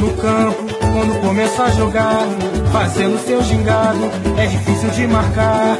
[0.00, 2.26] No campo, quando começa a jogar,
[2.72, 4.04] fazendo seu gingado,
[4.38, 5.76] é difícil de marcar.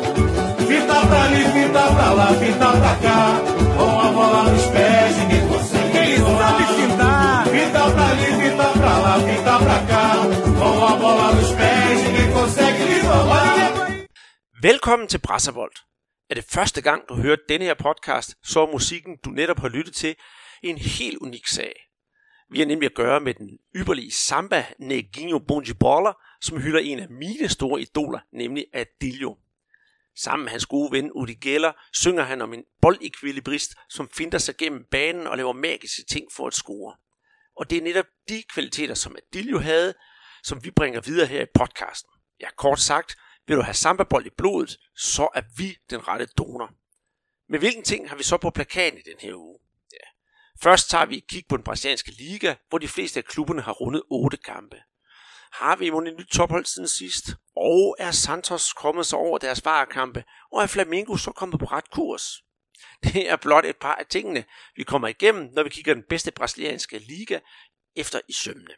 [0.69, 3.41] Fita pra ali, fita pra lá, fita pra cá,
[3.77, 5.97] com a bola nos pés, ninguém consegue.
[5.97, 7.47] Ele sabe fintar.
[7.47, 10.07] Fita pra ali, fita pra lá, fita pra cá,
[10.59, 14.07] com a bola nos pés, ninguém consegue lhe roubar.
[14.63, 15.77] Velkommen til Brasservold.
[16.31, 19.69] Er det første gang, du hører denne her podcast, så er musikken, du netop har
[19.69, 20.15] lyttet til,
[20.63, 21.90] en helt unik sag.
[22.51, 27.09] Vi har nemlig at gøre med den ypperlige samba Neginho Bonjibola, som hylder en af
[27.11, 29.37] mine store idoler, nemlig Adilio.
[30.17, 34.57] Sammen med hans gode ven Udi Geller synger han om en boldekvilibrist, som finder sig
[34.57, 36.97] gennem banen og laver magiske ting for at score.
[37.57, 39.95] Og det er netop de kvaliteter, som Adilio havde,
[40.43, 42.11] som vi bringer videre her i podcasten.
[42.41, 46.73] Ja, kort sagt, vil du have samba-bold i blodet, så er vi den rette donor.
[47.49, 49.59] Men hvilken ting har vi så på plakaten i den her uge?
[50.63, 53.73] Først tager vi et kig på den brasilianske liga, hvor de fleste af klubberne har
[53.73, 54.77] rundet 8 kampe.
[55.53, 57.27] Har vi imod et nyt tophold siden sidst?
[57.57, 60.25] Og er Santos kommet sig over deres varekampe?
[60.53, 62.43] Og er Flamengo så kommet på ret kurs?
[63.05, 64.45] Det er blot et par af tingene,
[64.77, 67.39] vi kommer igennem, når vi kigger den bedste brasilianske liga
[67.97, 68.75] efter i sømne.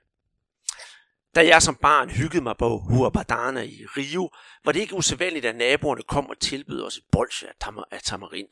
[1.34, 4.30] Da jeg som barn hyggede mig på Huabadana i Rio,
[4.64, 8.02] var det ikke usædvanligt, at naboerne kom og tilbød os et bolsje af, tam- af
[8.02, 8.48] tamarind.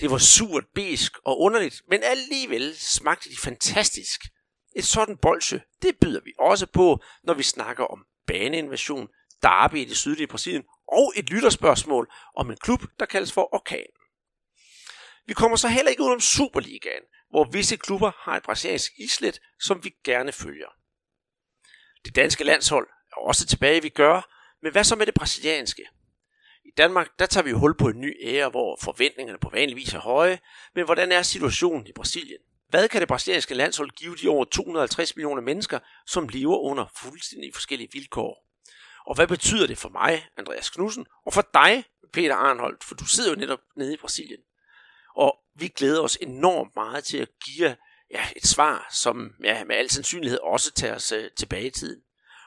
[0.00, 4.20] Det var surt, besk og underligt, men alligevel smagte de fantastisk.
[4.76, 9.08] Et sådan bolsje, det byder vi også på, når vi snakker om baneinvasion,
[9.42, 13.86] derby i det sydlige Brasilien og et lytterspørgsmål om en klub, der kaldes for Orkan.
[15.26, 19.40] Vi kommer så heller ikke ud om Superligaen, hvor visse klubber har et brasiliansk islet,
[19.60, 20.68] som vi gerne følger.
[22.04, 24.30] Det danske landshold er også tilbage, vi gør,
[24.62, 25.82] men hvad så med det brasilianske?
[26.70, 29.76] I Danmark, der tager vi jo hul på en ny ære, hvor forventningerne på vanlig
[29.76, 30.38] vis er høje,
[30.74, 32.38] men hvordan er situationen i Brasilien?
[32.68, 37.50] Hvad kan det brasilianske landshold give de over 250 millioner mennesker, som lever under fuldstændig
[37.54, 38.46] forskellige vilkår?
[39.06, 43.06] Og hvad betyder det for mig, Andreas Knudsen, og for dig, Peter Arnholdt, for du
[43.06, 44.40] sidder jo netop nede i Brasilien.
[45.16, 47.74] Og vi glæder os enormt meget til at give jer
[48.10, 52.02] ja, et svar, som ja, med al sandsynlighed også tager os øh, tilbage i tiden.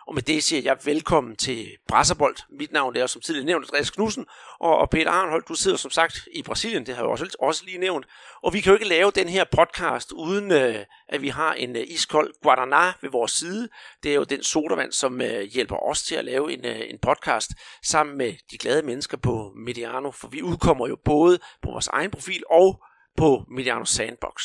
[0.08, 2.36] Og med det siger jeg velkommen til Brasserbold.
[2.59, 4.25] Mit navn er som tidligere nævnt Andreas Knudsen,
[4.59, 7.66] og, og Peter Arnholdt, du sidder som sagt i Brasilien, det har jeg også, også
[7.66, 8.06] lige nævnt.
[8.44, 11.75] Og vi kan jo ikke lave den her podcast, uden øh, at vi har en
[11.75, 13.69] øh, iskold Guaraná ved vores side.
[14.03, 17.00] Det er jo den sodavand, som øh, hjælper os til at lave en, øh, en
[17.02, 17.52] podcast
[17.84, 22.12] sammen med de glade mennesker på Mediano, for vi udkommer jo både på vores egen
[22.12, 22.84] profil og
[23.18, 24.44] på Mediano Sandbox.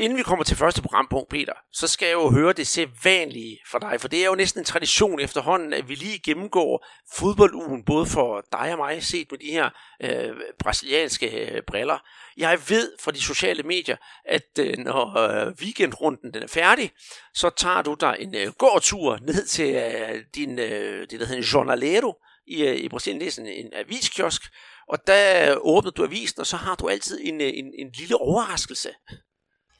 [0.00, 3.78] Inden vi kommer til første programpunkt, Peter, så skal jeg jo høre det sædvanlige for
[3.78, 8.06] dig, for det er jo næsten en tradition efterhånden, at vi lige gennemgår fodboldugen, både
[8.06, 9.70] for dig og mig, set med de her
[10.02, 11.98] øh, brasilianske øh, briller.
[12.36, 16.90] Jeg ved fra de sociale medier, at øh, når øh, weekendrunden den er færdig,
[17.34, 21.42] så tager du dig en øh, gårdtur ned til øh, din, øh, det der hedder
[21.42, 22.14] en jornalero
[22.46, 24.42] i, øh, i Brasilien, det er sådan en aviskiosk,
[24.88, 27.90] og der øh, åbner du avisen, og så har du altid en, øh, en, en
[27.98, 28.90] lille overraskelse.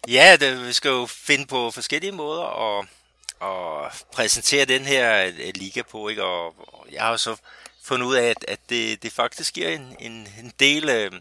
[0.09, 2.87] Ja, det, vi skal jo finde på forskellige måder og,
[3.41, 6.25] og præsentere den her øh, liga på, ikke?
[6.25, 7.37] Og, og jeg har jo så
[7.83, 11.13] fundet ud af, at, at det, det faktisk giver en, en, en del øh,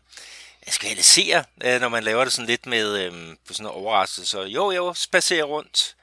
[0.68, 4.32] skvalisere, øh, når man laver det sådan lidt med øh, på sådan en overraskelse.
[4.32, 5.96] Så jo, jo, spacerer rundt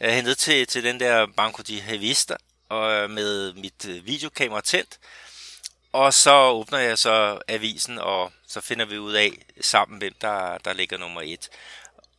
[0.00, 2.36] øh, ned til, til den der Banco de Havista
[2.68, 4.98] og øh, med mit øh, videokamera tændt.
[5.92, 10.58] Og så åbner jeg så avisen, og så finder vi ud af sammen, hvem der,
[10.58, 11.48] der ligger nummer et.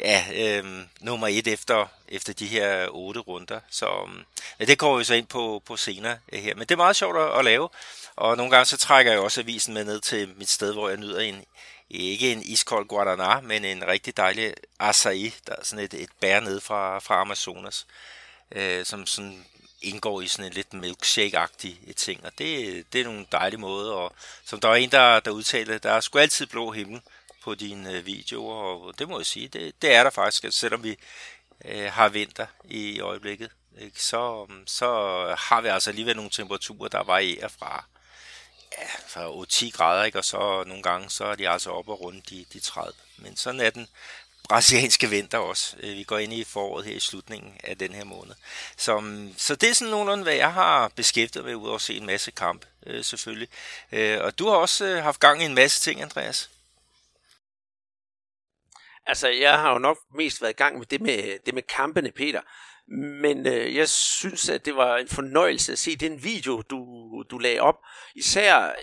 [0.00, 0.64] ja, øh,
[1.00, 3.60] nummer et efter, efter de her otte runder.
[3.70, 4.24] Så øh,
[4.60, 6.54] ja, det går vi så ind på, på senere øh, her.
[6.54, 7.68] Men det er meget sjovt at, at lave,
[8.16, 10.98] og nogle gange så trækker jeg også avisen med ned til mit sted, hvor jeg
[10.98, 11.44] nyder en,
[11.90, 16.40] ikke en iskold guaraná, men en rigtig dejlig acai, der er sådan et, et bær
[16.40, 17.86] ned fra, fra Amazonas
[18.54, 19.46] øh, som sådan
[19.82, 23.92] indgår i sådan en lidt milkshake-agtig øh, ting, og det, det er nogle dejlige måder,
[23.92, 24.12] og
[24.44, 27.00] som der er en, der, der udtalte, der er sgu altid blå himmel
[27.42, 30.82] på dine øh, videoer, og det må jeg sige, det, det er der faktisk, selvom
[30.82, 30.96] vi
[31.64, 34.88] øh, har vinter i øjeblikket, ikke, så, så
[35.38, 37.84] har vi altså alligevel nogle temperaturer, der varierer fra
[38.78, 40.18] ja, fra 10 grader, ikke?
[40.18, 42.92] og så nogle gange, så er de altså oppe og rundt de, de 30.
[43.16, 43.88] Men sådan er den
[44.48, 45.76] brasilianske vinter også.
[45.80, 48.34] Øh, vi går ind i foråret her i slutningen af den her måned.
[48.76, 49.02] Så,
[49.36, 52.30] så det er sådan nogenlunde, hvad jeg har beskæftiget med, udover at se en masse
[52.30, 53.48] kamp, øh, selvfølgelig.
[53.92, 56.50] Øh, og du har også øh, haft gang i en masse ting, Andreas.
[59.06, 62.10] Altså, jeg har jo nok mest været i gang med det med, det med kampene,
[62.10, 62.40] Peter.
[63.20, 66.84] Men øh, jeg synes, at det var en fornøjelse at se den video, du,
[67.30, 67.78] du lagde op.
[68.14, 68.74] Især,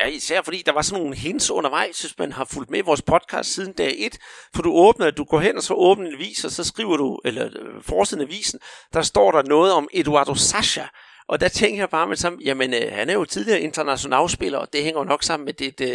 [0.00, 2.82] ja, især fordi der var sådan nogle hints undervejs, hvis man har fulgt med i
[2.82, 4.18] vores podcast siden dag 1.
[4.54, 7.20] For du åbner, du går hen og så åbner en avis, og så skriver du,
[7.24, 8.60] eller øh, forsiden af avisen,
[8.92, 10.84] der står der noget om Eduardo Sasha.
[11.28, 14.72] Og der tænker jeg bare med sammen, jamen øh, han er jo tidligere internationalspiller, og
[14.72, 15.90] det hænger jo nok sammen med det, det,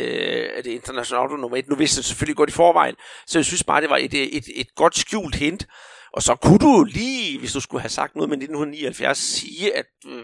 [0.65, 1.69] det internationale nummer 1.
[1.69, 2.95] Nu vidste jeg selvfølgelig godt i forvejen,
[3.27, 5.67] så jeg synes bare, det var et, øh, et, et godt skjult hint.
[6.13, 9.85] Og så kunne du lige, hvis du skulle have sagt noget med 1979, sige, at
[10.07, 10.23] øh,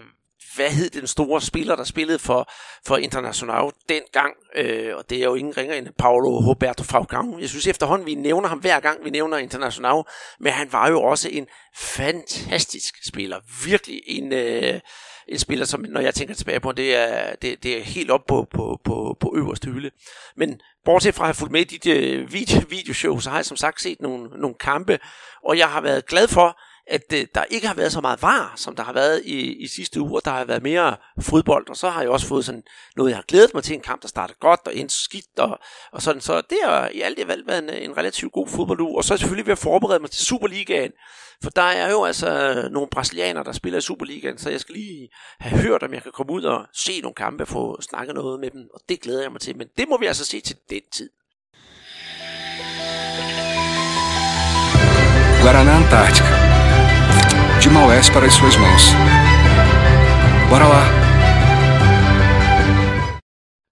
[0.54, 2.50] hvad hed den store spiller, der spillede for,
[2.86, 7.38] for International dengang, øh, og det er jo ingen ringer end Paolo Roberto Falcao.
[7.40, 10.02] Jeg synes efterhånden, vi nævner ham hver gang, vi nævner International,
[10.40, 11.46] men han var jo også en
[11.76, 13.40] fantastisk spiller.
[13.66, 14.80] Virkelig en, øh,
[15.28, 18.26] en spiller, som når jeg tænker tilbage på, det er, det, det er helt op
[18.28, 19.90] på, på, på, på øverste hylde.
[20.36, 23.44] Men bortset fra at have fulgt med i dit øh, video, videoshow, så har jeg
[23.44, 24.98] som sagt set nogle, nogle kampe,
[25.44, 28.52] og jeg har været glad for, at øh, der ikke har været så meget var,
[28.56, 30.20] som der har været i, i sidste uge.
[30.24, 32.62] Der har været mere fodbold, og så har jeg også fået sådan
[32.96, 35.58] noget, jeg har glædet mig til, en kamp, der startede godt og endte skidt, og,
[35.92, 36.20] og sådan.
[36.20, 38.96] Så det har i alt i valgt været en, en relativt god fodbolduge.
[38.96, 40.92] Og så er jeg selvfølgelig ved at forberede mig til Superligaen,
[41.42, 42.28] for der er jo altså
[42.70, 45.08] nogle brasilianere, der spiller i Superligaen, så jeg skal lige
[45.40, 48.40] have hørt, om jeg kan komme ud og se nogle kampe og få snakket noget
[48.40, 49.56] med dem, og det glæder jeg mig til.
[49.56, 51.10] Men det må vi altså se til den tid.
[55.42, 56.43] Guaraná Antártica
[57.64, 58.84] de Maués para as suas mãos.
[60.50, 60.84] Bora lá!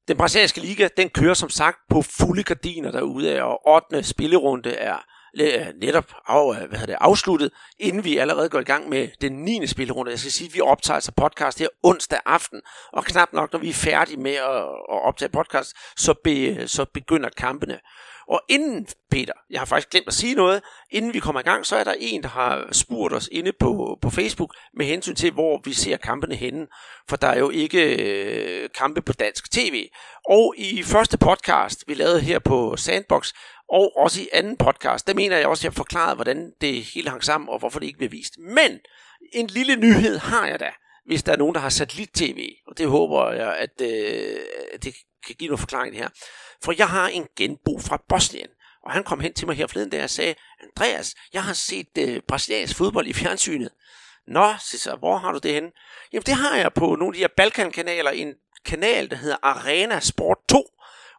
[0.08, 4.02] Den brasilianske liga, den kører som sagt på fulde gardiner derude, og 8.
[4.02, 4.96] spillerunde er
[5.40, 9.08] øh, netop af, øh, hvad hedder det, afsluttet, inden vi allerede går i gang med
[9.20, 9.66] den 9.
[9.66, 10.10] spillerunde.
[10.10, 12.60] Jeg skal sige, at vi optager altså podcast her onsdag aften,
[12.92, 14.62] og knap nok, når vi er færdige med at,
[14.92, 17.78] at optage podcast, så, be, så begynder kampene.
[18.32, 21.66] Og inden, Peter, jeg har faktisk glemt at sige noget, inden vi kommer i gang,
[21.66, 25.32] så er der en, der har spurgt os inde på, på Facebook med hensyn til,
[25.32, 26.66] hvor vi ser kampene henne.
[27.08, 29.88] For der er jo ikke øh, kampe på dansk tv.
[30.28, 33.32] Og i første podcast, vi lavede her på Sandbox,
[33.68, 37.10] og også i anden podcast, der mener jeg også, at jeg forklarede, hvordan det hele
[37.10, 38.38] hang sammen, og hvorfor det ikke blev vist.
[38.38, 38.78] Men
[39.32, 40.70] en lille nyhed har jeg da,
[41.06, 44.40] hvis der er nogen, der har satellit-tv, og det håber jeg, at, øh,
[44.74, 44.94] at det
[45.26, 46.08] kan give noget forklaring her.
[46.64, 48.48] For jeg har en genbo fra Bosnien,
[48.84, 51.98] og han kom hen til mig her forleden da jeg sagde, Andreas, jeg har set
[51.98, 53.70] øh, brasiliansk fodbold i fjernsynet.
[54.26, 55.70] Nå, så, hvor har du det henne?
[56.12, 58.34] Jamen det har jeg på nogle af de her Balkankanaler, en
[58.64, 60.64] kanal, der hedder Arena Sport 2,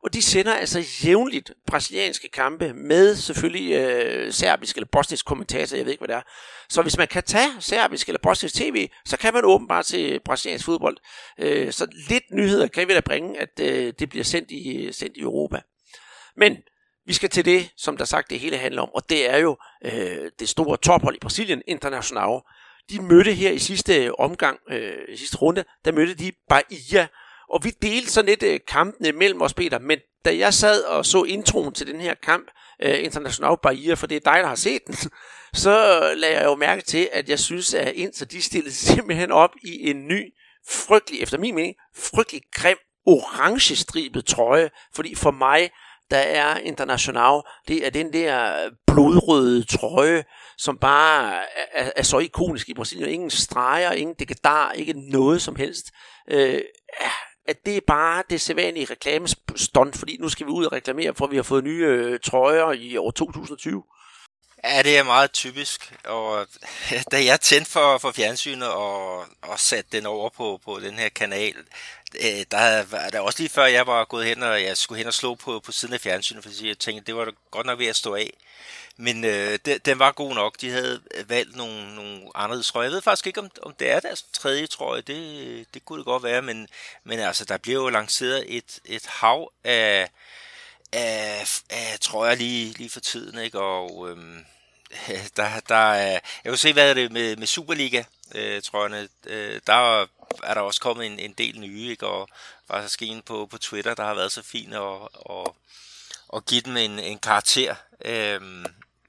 [0.04, 5.86] og de sender altså jævnligt brasilianske kampe med selvfølgelig øh, serbisk eller bosnisk kommentator, jeg
[5.86, 6.30] ved ikke hvad det er.
[6.70, 10.66] Så hvis man kan tage serbisk eller bosnisk tv, så kan man åbenbart se brasiliansk
[10.66, 10.98] fodbold.
[11.40, 15.18] Øh, så lidt nyheder kan vi da bringe, at øh, det bliver sendt i, sendt
[15.18, 15.62] i Europa.
[16.38, 16.58] Men
[17.06, 19.58] vi skal til det, som der sagt det hele handler om, og det er jo
[19.86, 22.42] øh, det store tophold i Brasilien, International.
[22.90, 27.08] De mødte her i sidste omgang, øh, i sidste runde, der mødte de Bahia,
[27.54, 31.06] og vi delte sådan lidt øh, kampene mellem os, Peter, men da jeg sad og
[31.06, 32.48] så introen til den her kamp,
[32.82, 34.96] øh, International Barriere, for det er dig, der har set den,
[35.64, 39.32] så øh, lagde jeg jo mærke til, at jeg synes, at Inter de stillede simpelthen
[39.32, 40.34] op i en ny,
[40.70, 45.70] frygtelig, efter min mening, frygtelig grim, orange stribet trøje, fordi for mig,
[46.12, 50.24] der er International, det er den der øh, blodrøde trøje,
[50.58, 51.36] som bare
[51.74, 53.10] er, er så ikonisk i Brasilien.
[53.10, 55.92] Ingen streger, ingen dekadar, ikke noget som helst.
[56.32, 56.62] Øh,
[57.46, 61.28] at det er bare det sædvanlige reklamestånd, fordi nu skal vi ud og reklamere, for
[61.28, 63.84] vi har fået nye øh, trøjer i år 2020.
[64.64, 66.48] Ja, det er meget typisk, og
[67.12, 71.10] da jeg tændte for, for fjernsynet og, og satte den over på, på den her
[71.10, 71.56] kanal,
[72.16, 75.08] øh, der var der også lige før jeg var gået hen, og jeg skulle hen
[75.08, 77.88] og slå på, på siden af fjernsynet, fordi jeg tænkte, det var godt nok ved
[77.88, 78.34] at stå af.
[78.98, 80.62] Men øh, den, den var god nok.
[80.62, 82.86] De havde øh, valgt nogle, nogle andre trøjer.
[82.86, 85.02] Jeg ved faktisk ikke, om, om det er deres tredje trøje.
[85.02, 86.68] Det, det kunne det godt være, men,
[87.04, 90.10] men altså, der bliver jo lanceret et, et hav af,
[90.92, 93.60] af, af trøjer lige, lige for tiden, ikke?
[93.60, 94.46] Og øhm,
[95.38, 98.04] der, der er, jeg vil se, hvad er det med, med Superliga
[98.36, 99.08] øh, trøjerne.
[99.26, 100.02] Øh, der
[100.44, 102.08] er der også kommet en, en del nye, ikke?
[102.08, 102.30] Og
[102.68, 105.56] faktisk en på, på Twitter, der har været så fin og, og,
[106.28, 107.76] og give dem en, en karakter.
[108.06, 108.42] Øh,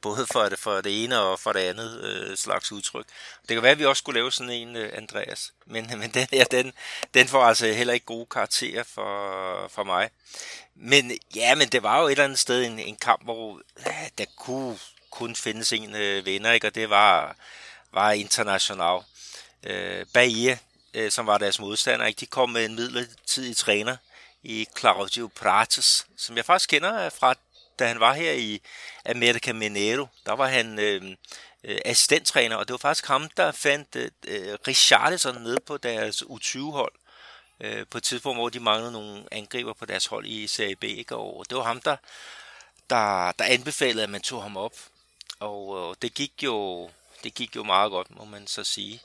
[0.05, 3.07] både for det, for det ene og for det andet øh, slags udtryk.
[3.49, 5.53] Det kan være, at vi også skulle lave sådan en, øh, Andreas.
[5.67, 6.73] Men, men den her, den,
[7.15, 10.11] den får altså heller ikke gode karakterer for, for mig.
[10.75, 14.09] Men ja, men det var jo et eller andet sted en, en kamp, hvor ja,
[14.19, 14.79] der kunne
[15.11, 16.67] kun findes en øh, vinder, ikke?
[16.67, 17.37] og det var,
[17.93, 19.01] var international.
[19.63, 20.59] Øh, Bahia,
[20.95, 22.21] øh, som var deres modstander, ikke?
[22.21, 23.97] de kom med en midlertidig træner
[24.43, 27.35] i Claudio Prates, som jeg faktisk kender fra,
[27.79, 28.61] da han var her i
[29.07, 30.07] America Mineiro.
[30.27, 31.03] Der var han øh,
[31.65, 36.23] øh, assistenttræner, og det var faktisk ham, der fandt øh, øh Richarlison nede på deres
[36.23, 36.93] U20-hold
[37.61, 40.85] øh, på et tidspunkt, hvor de manglede nogle angriber på deres hold i Serie B.
[40.85, 41.17] Ikke?
[41.17, 41.97] Og det var ham, der,
[42.91, 44.75] der, der anbefalede, at man tog ham op.
[45.41, 46.91] Og øh, det gik jo
[47.25, 49.01] det gik jo meget godt, må man så sige.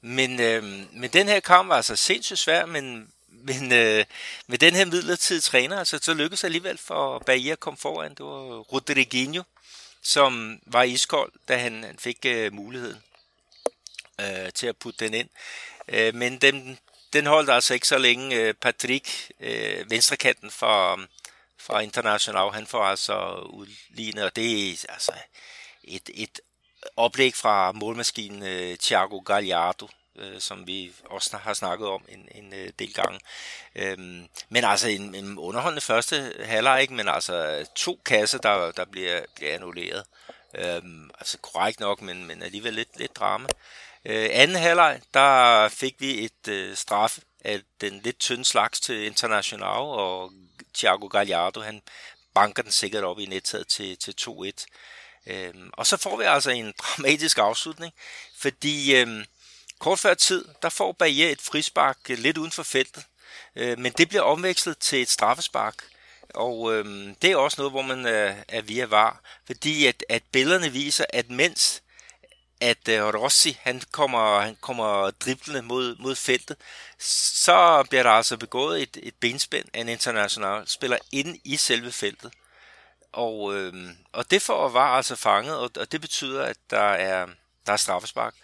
[0.00, 0.62] Men, øh,
[0.92, 3.12] men den her kamp var altså sindssygt svær, men,
[3.44, 4.04] men øh,
[4.46, 8.10] med den her midlertidige træner, altså, så lykkedes det alligevel for Bahia at komme foran.
[8.10, 9.42] Det var Rodriguinho,
[10.02, 13.02] som var iskold, da han, han fik øh, muligheden
[14.20, 15.28] øh, til at putte den ind.
[15.88, 16.78] Øh, men den,
[17.12, 18.36] den holdt altså ikke så længe.
[18.36, 21.00] Øh, Patrick, øh, venstrekanten for,
[21.58, 25.12] fra International, han får altså udlignet, og det er altså
[25.84, 26.40] et, et
[26.96, 32.54] oplæg fra målmaskinen øh, Thiago Gallardo, øh, som vi også har snakket om en, en
[32.54, 33.20] øh, del gange.
[33.74, 36.94] Øhm, men altså en, en underholdende første halvleg, ikke?
[36.94, 40.04] men altså to kasser, der, der bliver, bliver annulleret.
[40.54, 43.48] Øhm, altså korrekt nok, men, men alligevel lidt, lidt drama.
[44.04, 49.06] Øh, anden halvleg, der fik vi et øh, straffe af den lidt tynde slags til
[49.06, 50.32] International, og
[50.74, 51.82] Thiago Gallardo, han
[52.34, 54.66] banker den sikkert op i nettet til, til 2-1.
[55.26, 57.92] Øhm, og så får vi altså en dramatisk afslutning,
[58.38, 59.24] fordi øhm,
[59.78, 63.04] kort før tid, der får Bayer et frispark øh, lidt uden for feltet,
[63.56, 65.84] øh, men det bliver omvekslet til et straffespark.
[66.34, 70.22] Og øh, det er også noget, hvor man er, er via var, fordi at, at
[70.32, 71.82] billederne viser, at mens
[72.60, 76.56] at øh, Rossi han kommer, han kommer driblende mod, mod feltet,
[76.98, 81.92] så bliver der altså begået et, et benspænd af en international spiller ind i selve
[81.92, 82.32] feltet.
[83.12, 83.74] Og, øh,
[84.12, 87.26] og det får var altså fanget, og, og det betyder, at der er,
[87.66, 88.34] der er straffespark.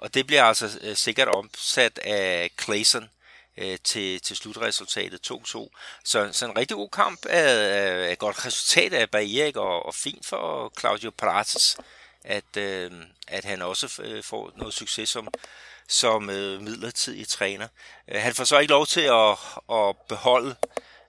[0.00, 3.10] Og det bliver altså øh, sikkert omsat af Clayson
[3.56, 5.68] øh, til, til slutresultatet 2-2.
[6.04, 9.94] Så, så en rigtig god kamp af, af et godt resultat af Barriere, og, og
[9.94, 11.76] fint for Claudio Prates,
[12.24, 12.90] at, øh,
[13.28, 15.28] at han også øh, får noget succes som,
[15.88, 17.68] som øh, midlertidig træner.
[18.08, 19.36] Øh, han får så ikke lov til at,
[19.72, 20.56] at beholde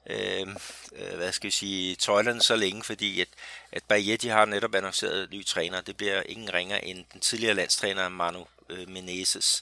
[0.09, 0.47] øh,
[0.95, 3.27] øh hvad skal vi sige, tøjlerne så længe, fordi at,
[3.71, 5.81] at Barriere, har netop annonceret ny træner.
[5.81, 9.61] Det bliver ingen ringer end den tidligere landstræner Manu øh, Menezes.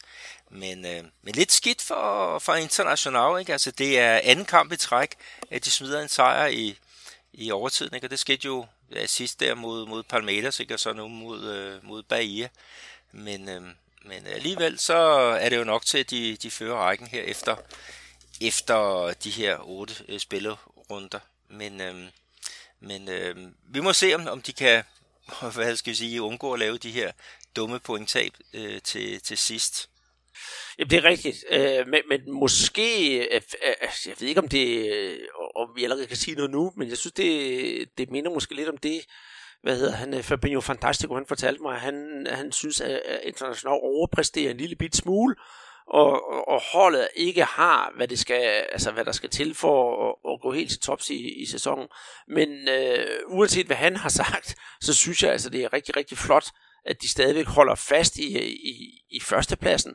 [0.50, 3.52] Men, øh, men lidt skidt for, for International, ikke?
[3.52, 5.16] Altså, det er anden kamp i træk,
[5.52, 6.78] at de smider en sejr i,
[7.34, 8.08] i overtiden, ikke?
[8.08, 10.74] Og det skete jo ja, sidst der mod, mod Palmeiras, ikke?
[10.74, 12.50] Og så nu mod, øh, mod Bahia.
[13.12, 13.62] Men, øh,
[14.06, 14.98] men alligevel så
[15.42, 17.56] er det jo nok til, at de, de fører rækken her efter,
[18.42, 21.20] efter de her otte øh, spillerunder.
[21.50, 21.96] Men, øh,
[22.80, 24.84] men øh, vi må se, om, om de kan
[25.56, 27.12] hvad skal vi sige, undgå at lave de her
[27.56, 29.90] dumme pointtab øh, til, til sidst.
[30.80, 31.46] Jamen, det er rigtigt.
[31.52, 33.74] Øh, men, men måske, øh, øh,
[34.06, 35.20] jeg ved ikke om det, øh,
[35.56, 38.70] om vi allerede kan sige noget nu, men jeg synes, det, det minder måske lidt
[38.70, 39.02] om det,
[39.64, 43.80] hvad hedder han, øh, Fabinho Fantastico, han fortalte mig, at han, han synes, at international
[43.82, 45.36] overpræsterer en lille bit smule,
[45.88, 48.42] og, og holdet ikke har, hvad, det skal,
[48.72, 51.88] altså, hvad der skal til for at, at gå helt til tops i, i sæsonen.
[52.28, 56.18] Men øh, uanset hvad han har sagt, så synes jeg, altså, det er rigtig, rigtig
[56.18, 56.46] flot,
[56.86, 59.94] at de stadigvæk holder fast i, i, i førstepladsen.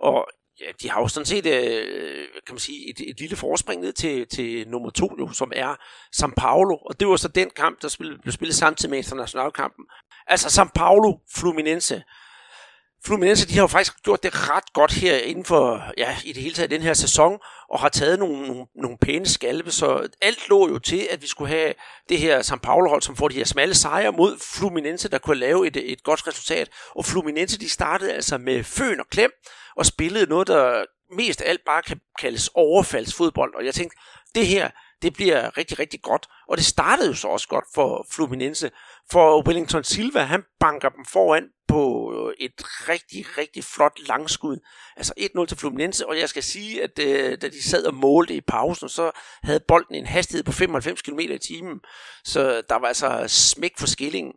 [0.00, 0.26] Og
[0.60, 3.92] ja, de har jo sådan set øh, kan man sige, et, et lille forspring ned
[3.92, 5.74] til, til nummer to, jo, som er
[6.12, 6.76] San Paulo.
[6.76, 9.84] Og det var så den kamp, der spil, blev spillet samtidig med internationalkampen.
[10.26, 12.02] Altså San Paulo Fluminense.
[13.06, 16.42] Fluminense, de har jo faktisk gjort det ret godt her inden for, ja, i det
[16.42, 17.38] hele taget den her sæson,
[17.70, 21.26] og har taget nogle, nogle, nogle pæne skalpe, så alt lå jo til, at vi
[21.26, 21.74] skulle have
[22.08, 25.66] det her São Paulo-hold, som får de her smalle sejre mod Fluminense, der kunne lave
[25.66, 26.68] et, et godt resultat.
[26.94, 29.30] Og Fluminense, de startede altså med føn og klem,
[29.76, 30.84] og spillede noget, der
[31.16, 33.54] mest af alt bare kan kaldes overfaldsfodbold.
[33.54, 33.96] Og jeg tænkte,
[34.34, 34.70] det her,
[35.02, 36.26] det bliver rigtig, rigtig godt.
[36.48, 38.70] Og det startede jo så også godt for Fluminense.
[39.12, 42.52] For Wellington Silva, han banker dem foran på øh, et
[42.88, 44.56] rigtig, rigtig flot langskud.
[44.96, 48.34] Altså 1-0 til Fluminense, og jeg skal sige, at øh, da de sad og målte
[48.34, 49.10] i pausen, så
[49.42, 51.80] havde bolden en hastighed på 95 km i timen.
[52.24, 54.32] Så der var altså smæk for skillingen.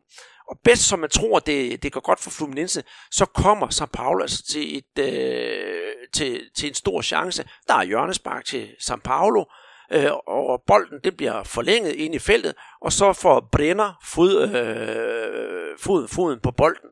[0.50, 4.22] Og bedst som man tror, det, det går godt for Fluminense, så kommer São Paulo
[4.22, 7.50] altså til, et, øh, til, til en stor chance.
[7.68, 9.44] Der er hjørnespark til São Paulo,
[9.92, 15.78] øh, og bolden det bliver forlænget ind i feltet, og så får Brenner fod, øh,
[15.80, 16.90] foden, foden på bolden.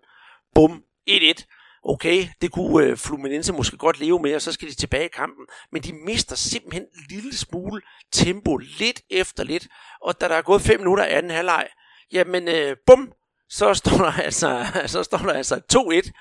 [0.56, 1.82] Bum, 1-1.
[1.88, 5.14] Okay, det kunne øh, Fluminense måske godt leve med, og så skal de tilbage i
[5.14, 5.46] kampen.
[5.72, 9.68] Men de mister simpelthen en lille smule tempo, lidt efter lidt.
[10.02, 11.68] Og da der er gået 5 minutter af anden halvleg,
[12.12, 13.12] jamen øh, bum,
[13.50, 16.12] så står der altså, så står der altså 2-1.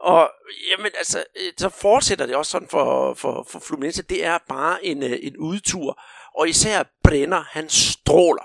[0.00, 0.30] Og
[0.70, 4.02] jamen, altså, øh, så fortsætter det også sådan for, for, for Fluminense.
[4.02, 6.00] Det er bare en, øh, en udtur.
[6.36, 8.44] Og især Brenner, han stråler.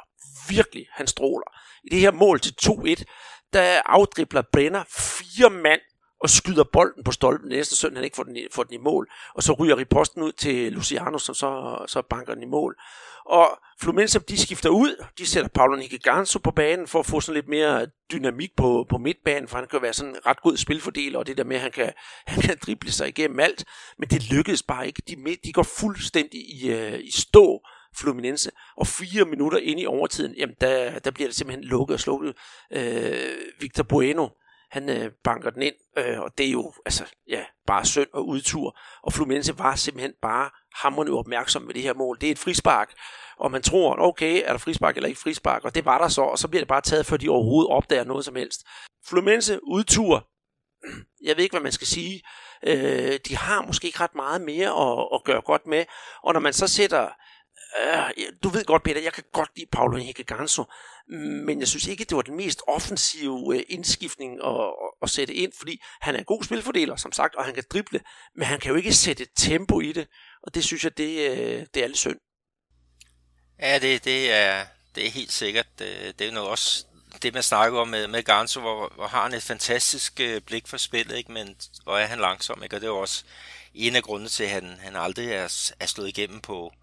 [0.50, 1.48] Virkelig, han stråler.
[1.84, 3.04] I det her mål til 2-1,
[3.54, 5.82] der afdribler Brenner fire mand
[6.22, 8.78] og skyder bolden på stolpen næste søndag, han ikke får den, i, får den i
[8.78, 9.12] mål.
[9.36, 12.76] Og så ryger riposten ud til Luciano, som så, så banker den i mål.
[13.26, 15.06] Og Fluminense, de skifter ud.
[15.18, 18.98] De sætter Paulo Nikiganso på banen for at få sådan lidt mere dynamik på, på
[18.98, 21.62] midtbanen, for han kan være sådan en ret god spilfordeler, og det der med, at
[21.62, 21.94] han kan,
[22.28, 23.66] han kan drible sig igennem alt.
[24.00, 25.02] Men det lykkedes bare ikke.
[25.08, 27.62] De, de går fuldstændig i, øh, i stå,
[27.98, 28.52] Fluminense.
[28.78, 32.34] Og fire minutter ind i overtiden, jamen der, der bliver det simpelthen lukket og slukket.
[32.72, 34.28] Øh, Victor Bueno,
[34.72, 38.28] han øh, banker den ind, øh, og det er jo altså, ja, bare synd og
[38.28, 38.80] udtur.
[39.04, 42.18] Og Fluminense var simpelthen bare hammerende opmærksom med det her mål.
[42.22, 42.94] Det er et frispark,
[43.38, 46.22] og man tror, okay, er der frispark eller ikke frispark, og det var der så,
[46.22, 48.64] og så bliver det bare taget, før de overhovedet opdager noget som helst.
[49.06, 50.28] Fluminense udtur,
[51.24, 52.22] jeg ved ikke, hvad man skal sige,
[52.68, 55.86] øh, de har måske ikke ret meget mere at, at gøre godt med,
[56.24, 57.10] og når man så sætter
[57.80, 60.64] Øh, du ved godt, Peter, jeg kan godt lide Paulo Henrique Ganso,
[61.46, 65.52] men jeg synes ikke, det var den mest offensive øh, indskiftning at, at sætte ind,
[65.58, 68.00] fordi han er en god spilfordeler, som sagt, og han kan drible,
[68.36, 70.08] men han kan jo ikke sætte tempo i det,
[70.44, 72.20] og det synes jeg, det, øh, det er lidt synd.
[73.60, 75.80] Ja, det, det, er, det er helt sikkert.
[75.80, 76.86] Det er jo også
[77.22, 80.68] det, man snakker om med, med Ganso, hvor, hvor har han et fantastisk øh, blik
[80.68, 81.32] for spillet, ikke?
[81.32, 82.76] men hvor er han langsom, ikke?
[82.76, 83.24] og det er jo også
[83.74, 86.74] en af grundene til, at han, han aldrig er, er slået igennem på,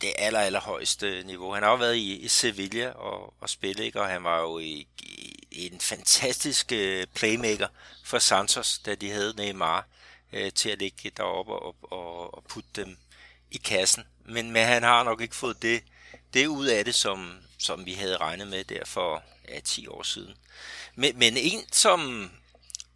[0.00, 1.52] det aller, aller højeste niveau.
[1.52, 4.00] Han har jo været i, i Sevilla og, og spille, ikke?
[4.00, 4.86] og han var jo i,
[5.50, 7.68] i en fantastisk øh, playmaker
[8.04, 9.86] for Santos, da de havde Neymar
[10.32, 12.96] øh, til at ligge deroppe og, og, og putte dem
[13.50, 14.04] i kassen.
[14.24, 15.82] Men, men han har nok ikke fået det,
[16.34, 20.02] det ud af det, som, som vi havde regnet med der for ja, 10 år
[20.02, 20.34] siden.
[20.94, 22.30] Men, men en, som,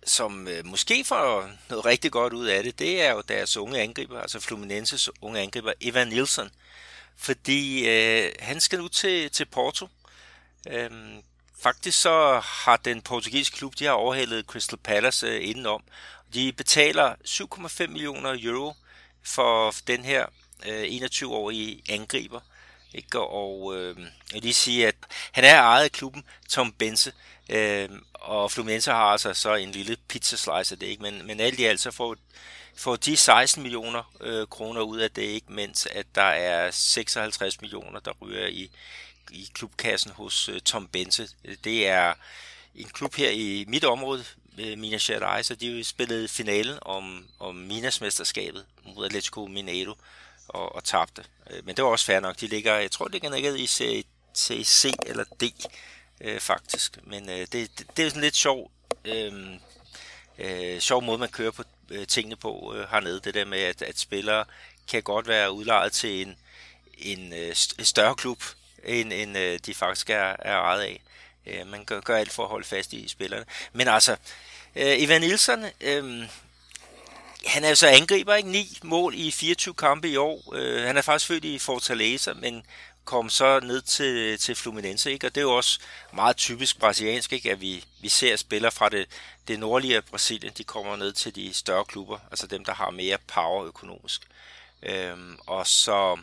[0.06, 3.80] som øh, måske får noget rigtig godt ud af det, det er jo deres unge
[3.80, 6.50] angriber, altså Fluminenses unge angriber, Evan Nielsen,
[7.20, 9.88] fordi øh, han skal nu til, til Porto.
[10.68, 11.22] Øhm,
[11.62, 15.82] faktisk så har den portugisiske klub, de har overhældet Crystal Palace øh, indenom.
[16.34, 18.74] De betaler 7,5 millioner euro
[19.22, 20.26] for den her
[20.66, 22.40] øh, 21-årige angriber.
[22.94, 23.20] Ikke?
[23.20, 24.94] Og øh, jeg vil lige sige, at
[25.32, 27.12] han er ejet af klubben Tom Bense,
[27.48, 31.02] øh, og Fluminense har altså så en lille pizza slice af det, ikke?
[31.02, 32.16] Men, men alt i alt så får
[32.74, 37.60] får de 16 millioner øh, kroner ud af det, ikke mens at der er 56
[37.60, 38.70] millioner, der ryger i,
[39.30, 41.28] i klubkassen hos øh, Tom Bense.
[41.64, 42.14] Det er
[42.74, 44.24] en klub her i mit område,
[44.58, 49.94] øh, Minas Gerais, og de har spillet finalen om, om Minas mesterskabet mod Atletico Mineiro
[50.48, 51.24] og, og tabte.
[51.50, 52.40] Øh, men det var også fair nok.
[52.40, 54.04] De ligger, jeg tror, det ligger i serie
[54.64, 55.42] C, eller D
[56.20, 56.98] øh, faktisk.
[57.04, 58.70] Men øh, det, det, det er sådan lidt sjov,
[59.04, 59.32] øh,
[60.40, 63.20] øh, sjov måde, man kører på øh, tingene på øh, hernede.
[63.24, 64.44] Det der med, at, at spillere
[64.90, 66.36] kan godt være udlejet til en,
[66.98, 68.42] en, øh, større klub,
[68.84, 71.02] end, end øh, de faktisk er, er ejet af.
[71.46, 73.44] Øh, man gør, gør alt for at holde fast i spillerne.
[73.72, 74.16] Men altså,
[74.76, 76.28] øh, Ivan Nielsen, øh,
[77.46, 78.50] han er jo så angriber, ikke?
[78.50, 80.54] Ni mål i 24 kampe i år.
[80.54, 82.62] Øh, han er faktisk født i Fortaleza, men
[83.04, 85.26] kom så ned til, til Fluminense, ikke?
[85.26, 85.80] og det er jo også
[86.12, 87.50] meget typisk brasiliansk, ikke?
[87.50, 89.06] at vi, vi ser spillere fra det,
[89.48, 93.18] det nordlige Brasilien, de kommer ned til de større klubber, altså dem, der har mere
[93.26, 94.22] power økonomisk.
[94.82, 96.18] Øhm, og så,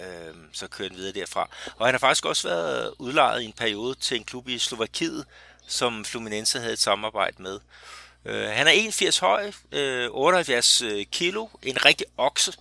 [0.00, 1.48] øhm, så kører han videre derfra.
[1.76, 5.24] Og han har faktisk også været udlejet i en periode til en klub i Slovakiet,
[5.66, 7.60] som Fluminense havde et samarbejde med.
[8.24, 12.52] Øh, han er 81 høj, øh, 78 øh, kilo, en rigtig okse,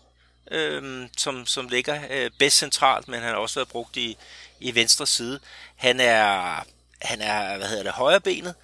[0.51, 4.17] øh, som, som ligger øh, bedst centralt, men han har også været brugt i,
[4.59, 5.39] i venstre side.
[5.75, 6.63] Han er,
[7.01, 8.55] han er hvad hedder det, højrebenet,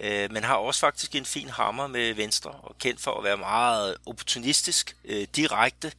[0.00, 3.36] øh, men har også faktisk en fin hammer med venstre, og kendt for at være
[3.36, 5.92] meget opportunistisk, øh, direkte,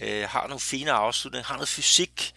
[0.00, 2.34] øh, har nogle fine afslutninger, har noget fysik,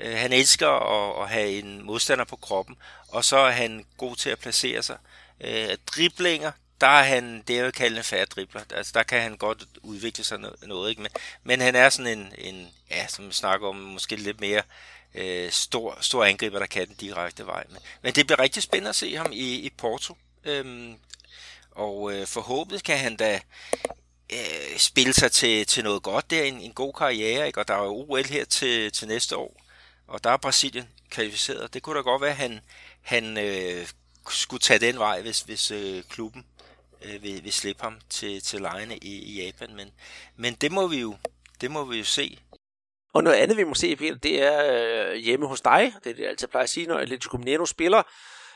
[0.00, 2.76] øh, han elsker at, at have en modstander på kroppen,
[3.08, 4.96] og så er han god til at placere sig.
[5.40, 6.52] Øh, driblinger,
[6.84, 8.60] der er han, det er jo kalde en færre dribler.
[8.70, 11.02] Altså, der kan han godt udvikle sig noget, ikke?
[11.02, 11.10] Men,
[11.42, 14.62] men han er sådan en, en, ja, som vi snakker om, måske lidt mere
[15.14, 17.64] øh, stor, stor angriber, der kan den direkte vej.
[17.68, 20.16] Men, men det bliver rigtig spændende at se ham i, i Porto.
[20.44, 20.96] Øhm,
[21.70, 23.40] og øh, forhåbentlig kan han da
[24.32, 26.30] øh, spille sig til, til noget godt.
[26.30, 27.60] der, en, en god karriere, ikke?
[27.60, 29.62] og der er jo OL her til, til næste år,
[30.06, 31.74] og der er Brasilien kvalificeret.
[31.74, 32.60] Det kunne da godt være, at han,
[33.02, 33.86] han øh,
[34.30, 36.44] skulle tage den vej, hvis, hvis øh, klubben
[37.04, 39.76] øh, vil, vil slippe ham til, til lejene i, i Japan.
[39.76, 39.90] Men,
[40.36, 41.16] men det må vi jo
[41.60, 42.38] det må vi jo se.
[43.14, 45.92] Og noget andet, vi må se, Peter, det er øh, hjemme hos dig.
[46.04, 48.02] Det er det, jeg altid plejer at sige, når Atletico Mineiro spiller.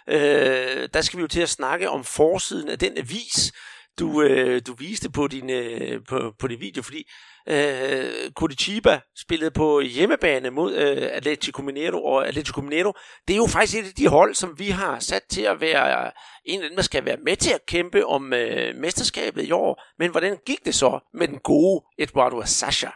[0.08, 3.52] Øh, der skal vi jo til at snakke om forsiden af den avis,
[3.98, 7.10] du, øh, du viste på din, øh, på, på din video, fordi
[7.48, 12.92] øh, Curitiba spillede på hjemmebane mod øh, Atletico Mineiro, og Atletico Mineiro,
[13.28, 16.10] det er jo faktisk et af de hold, som vi har sat til at være
[16.44, 19.82] en af dem, der skal være med til at kæmpe om øh, mesterskabet i år.
[19.98, 22.88] Men hvordan gik det så med den gode Eduardo Sasha?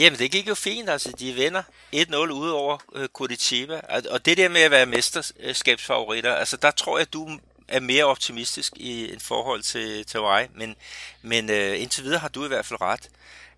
[0.00, 0.88] Jamen, det gik jo fint.
[0.90, 1.62] Altså, de vinder
[1.94, 3.80] 1-0 ud over øh, Curitiba.
[4.10, 7.28] Og det der med at være mesterskabsfavoritter, altså der tror jeg, du
[7.68, 10.48] er mere optimistisk i en forhold til, til mig.
[10.54, 10.76] Men,
[11.22, 13.10] men øh, indtil videre har du i hvert fald ret.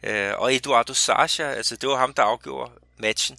[0.03, 3.39] Øh, og Eduardo Sasha, altså det var ham, der afgjorde matchen.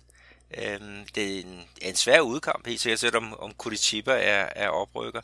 [0.57, 0.79] Øh,
[1.15, 5.21] det er en, en svær udkamp, helt sikkert, selvom om Curitiba er, er oprykker.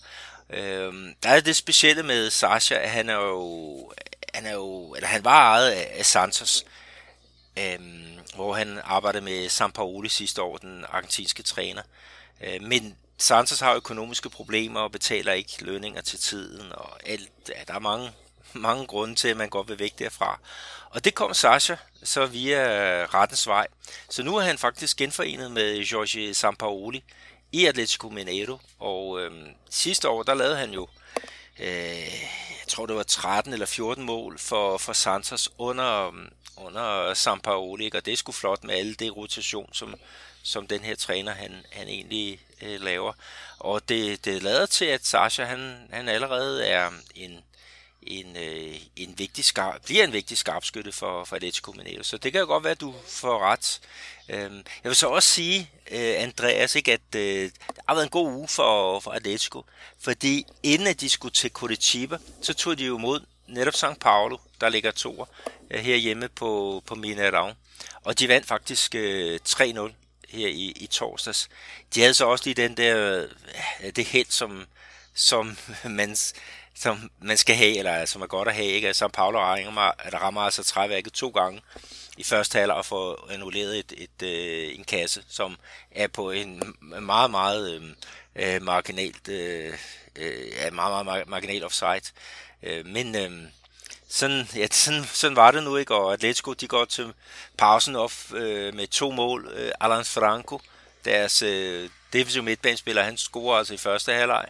[0.50, 3.92] Øh, der er det specielle med Sasha, at han er jo,
[4.34, 6.66] han er jo, eller han var ejet af, af Santos,
[7.60, 7.80] øh,
[8.36, 11.82] hvor han arbejdede med Sampaoli sidste år, den argentinske træner.
[12.42, 17.64] Øh, men Santos har økonomiske problemer og betaler ikke lønninger til tiden, og alt, ja,
[17.68, 18.12] der er mange,
[18.58, 20.40] mange grunde til, at man godt vil væk derfra.
[20.90, 23.68] Og det kom Sasha så via øh, rettens vej.
[24.10, 27.04] Så nu er han faktisk genforenet med Jorge Sampaoli
[27.52, 29.32] i Atletico Mineiro, og øh,
[29.70, 30.88] sidste år, der lavede han jo,
[31.60, 31.68] øh,
[32.60, 36.14] jeg tror det var 13 eller 14 mål for, for Santos under,
[36.58, 39.96] under Sampaoli, og det er sgu flot med alle det rotation, som,
[40.44, 43.14] som den her træner han, han egentlig øh, laver.
[43.60, 47.44] Og det, det lader til, at Sasha han, han allerede er en,
[48.08, 52.04] en, øh, en vigtig skarp, bliver en vigtig skarpskytte for, for Atletico Mineiro.
[52.04, 53.80] Så det kan jo godt være, at du får ret.
[54.30, 57.54] Øhm, jeg vil så også sige, øh, Andreas, ikke, at øh, det
[57.88, 59.66] har været en god uge for, for Atletico.
[60.00, 64.38] Fordi inden at de skulle til Curitiba, så tog de jo mod netop São Paulo,
[64.62, 65.26] der ligger to
[65.72, 67.54] øh, herhjemme på, på Mineirão.
[68.04, 69.92] Og de vandt faktisk øh, 3-0
[70.30, 71.50] her i, i torsdags.
[71.96, 73.26] De havde så også lige den der,
[73.84, 74.66] øh, det held, som,
[75.14, 76.16] som man,
[76.80, 78.94] som man skal have, eller som er godt at have, ikke?
[78.94, 81.62] Som Paulo rammer, der rammer altså træværket to gange
[82.18, 85.58] i første halvleg og får annulleret et, et, øh, en kasse, som
[85.92, 87.82] er på en meget, meget øh,
[88.36, 89.74] øh marginalt, øh,
[90.16, 92.14] øh er meget, meget marginal offside.
[92.64, 93.32] Øh, men øh,
[94.10, 97.14] sådan, ja, sådan, sådan var det nu ikke, og Atletico de går til
[97.58, 99.52] pausen op øh, med to mål.
[99.54, 100.62] Øh, Alan Franco,
[101.06, 104.46] deres øh, defensive midtbanespiller, han scorer altså i første halvleg,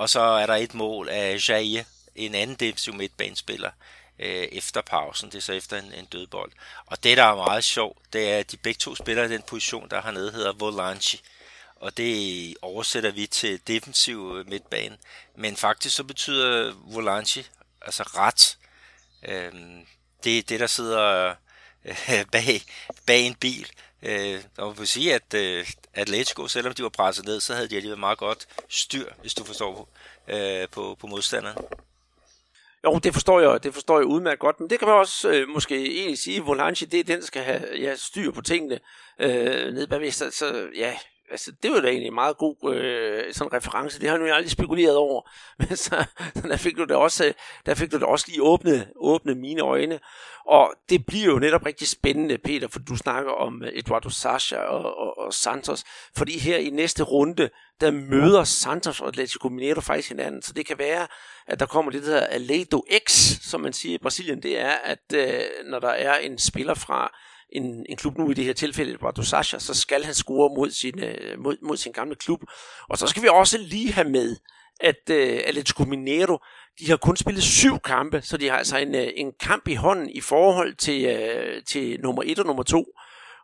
[0.00, 1.82] og så er der et mål af Jair,
[2.14, 3.70] en anden defensiv midtbanespiller,
[4.18, 5.30] øh, efter pausen.
[5.30, 6.52] Det er så efter en, en dødbold.
[6.86, 9.42] Og det, der er meget sjovt, det er, at de begge to spiller i den
[9.42, 11.20] position, der hernede hedder Volanchi.
[11.76, 14.96] Og det oversætter vi til defensiv øh, midtbane.
[15.36, 17.46] Men faktisk så betyder Volanchi,
[17.82, 18.58] altså ret,
[19.22, 19.52] Øh,
[20.24, 21.34] det er det, der sidder
[21.84, 22.62] øh, bag,
[23.06, 23.66] bag en bil.
[24.02, 27.68] Øh, og man kan sige, at øh, Atletico, selvom de var presset ned, så havde
[27.68, 29.88] de alligevel meget godt styr, hvis du forstår,
[30.28, 31.64] øh, på, på modstanderen.
[32.84, 35.48] Jo, det forstår jeg, det forstår jeg udmærket godt, men det kan man også øh,
[35.48, 38.80] måske egentlig sige, Volanchi, det er den, der skal have ja, styr på tingene
[39.18, 40.10] øh, nede bagved.
[40.10, 40.96] Så, så ja,
[41.30, 44.00] altså, det var da egentlig en meget god øh, sådan reference.
[44.00, 45.30] Det har jeg nu aldrig spekuleret over.
[45.58, 47.32] Men så, så der fik du det også,
[47.66, 50.00] der fik du det også lige åbne, åbne mine øjne.
[50.46, 54.56] Og det bliver jo netop rigtig spændende, Peter, for du snakker om øh, Eduardo Sasha
[54.56, 55.84] og, og, og Santos.
[56.16, 60.42] Fordi her i næste runde, der møder Santos og Atletico Mineiro faktisk hinanden.
[60.42, 61.06] Så det kan være,
[61.46, 63.10] at der kommer det, der hedder Aledo X,
[63.42, 64.42] som man siger i Brasilien.
[64.42, 67.12] Det er, at øh, når der er en spiller fra
[67.52, 70.70] en, en klub nu i det her tilfælde, Eduardo Sasha, så skal han score mod
[70.70, 72.40] sin, øh, mod, mod sin gamle klub.
[72.88, 74.36] Og så skal vi også lige have med,
[74.80, 76.38] at øh, Atletico Mineiro,
[76.78, 79.74] de har kun spillet syv kampe, så de har altså en, øh, en kamp i
[79.74, 82.84] hånden i forhold til, øh, til nummer 1 og nummer 2.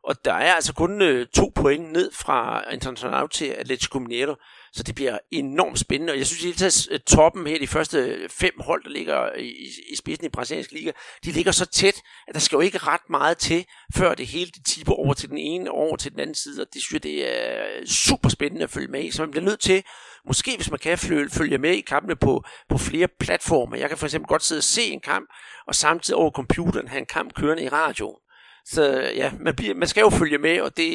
[0.05, 4.35] Og der er altså kun øh, to point ned fra Internacional til Atletico Mineiro.
[4.72, 8.85] Så det bliver enormt spændende, og jeg synes at toppen her, de første fem hold,
[8.85, 9.48] der ligger i,
[9.92, 10.90] i spidsen i brasiliansk liga,
[11.24, 14.50] de ligger så tæt, at der skal jo ikke ret meget til, før det hele
[14.50, 16.92] det tipper over til den ene og over til den anden side, og det synes
[16.92, 19.83] jeg, det er super spændende at følge med i, så man bliver nødt til,
[20.26, 23.76] måske hvis man kan følge, følge med i kampene på, på flere platformer.
[23.76, 25.29] Jeg kan for eksempel godt sidde og se en kamp,
[25.66, 28.16] og samtidig over computeren have en kamp kørende i radioen.
[28.64, 30.87] Så ja, man, bliver, man skal jo følge med, og det,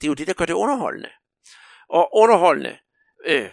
[0.00, 1.08] det er jo det, der gør det underholdende.
[1.88, 2.76] Og underholdende,
[3.26, 3.48] øh,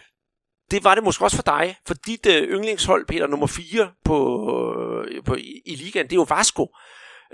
[0.70, 5.04] det var det måske også for dig, for dit øh, yndlingshold, Peter, nummer 4 på
[5.08, 6.66] øh, på, i, i ligaen, det er jo Vasco.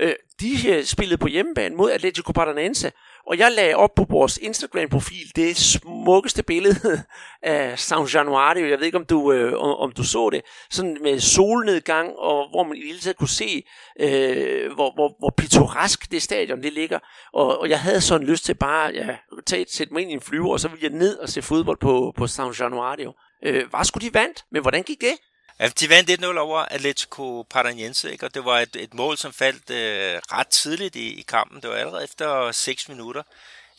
[0.00, 2.92] Øh, de øh, spillede på hjemmebane mod Atletico Paranaense,
[3.26, 7.02] og jeg lagde op på vores Instagram-profil det smukkeste billede
[7.42, 8.66] af San Januario.
[8.66, 10.42] Jeg ved ikke, om du, øh, om, om du så det.
[10.70, 13.64] Sådan med solnedgang, og hvor man i hele taget kunne se,
[14.00, 16.98] øh, hvor, hvor, hvor pittoresk det stadion det ligger.
[17.32, 20.20] Og, og jeg havde sådan lyst til bare ja, tage, sætte mig ind i en
[20.20, 23.12] flyver, og så ville jeg ned og se fodbold på, på San Januario.
[23.44, 25.14] Øh, var skulle de vandt, men hvordan gik det?
[25.58, 28.26] Ja, de vandt 1-0 over Atletico Paranaense, ikke?
[28.26, 31.62] og det var et, et mål, som faldt øh, ret tidligt i, i kampen.
[31.62, 33.22] Det var allerede efter 6 minutter.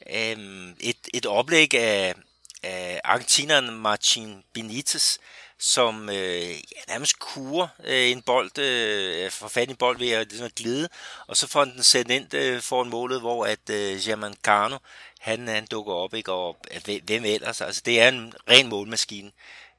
[0.09, 2.15] Øhm, et, et oplæg af,
[2.63, 5.17] af argentineren Martin Benitez,
[5.59, 10.11] som øh, ja, nærmest kurer øh, en bold, øh, får fat i en bold ved
[10.11, 10.89] at ligesom, glide,
[11.27, 14.77] og så får den sendt ind øh, foran målet, hvor at øh, German Cano,
[15.19, 16.31] han, han dukker op, ikke?
[16.31, 16.57] og
[17.03, 17.61] hvem ellers?
[17.61, 19.31] Altså, det er en ren målmaskine.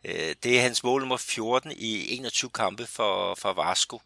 [0.07, 4.01] Øh, det er hans mål nummer 14 i 21 kampe for, for Vasco.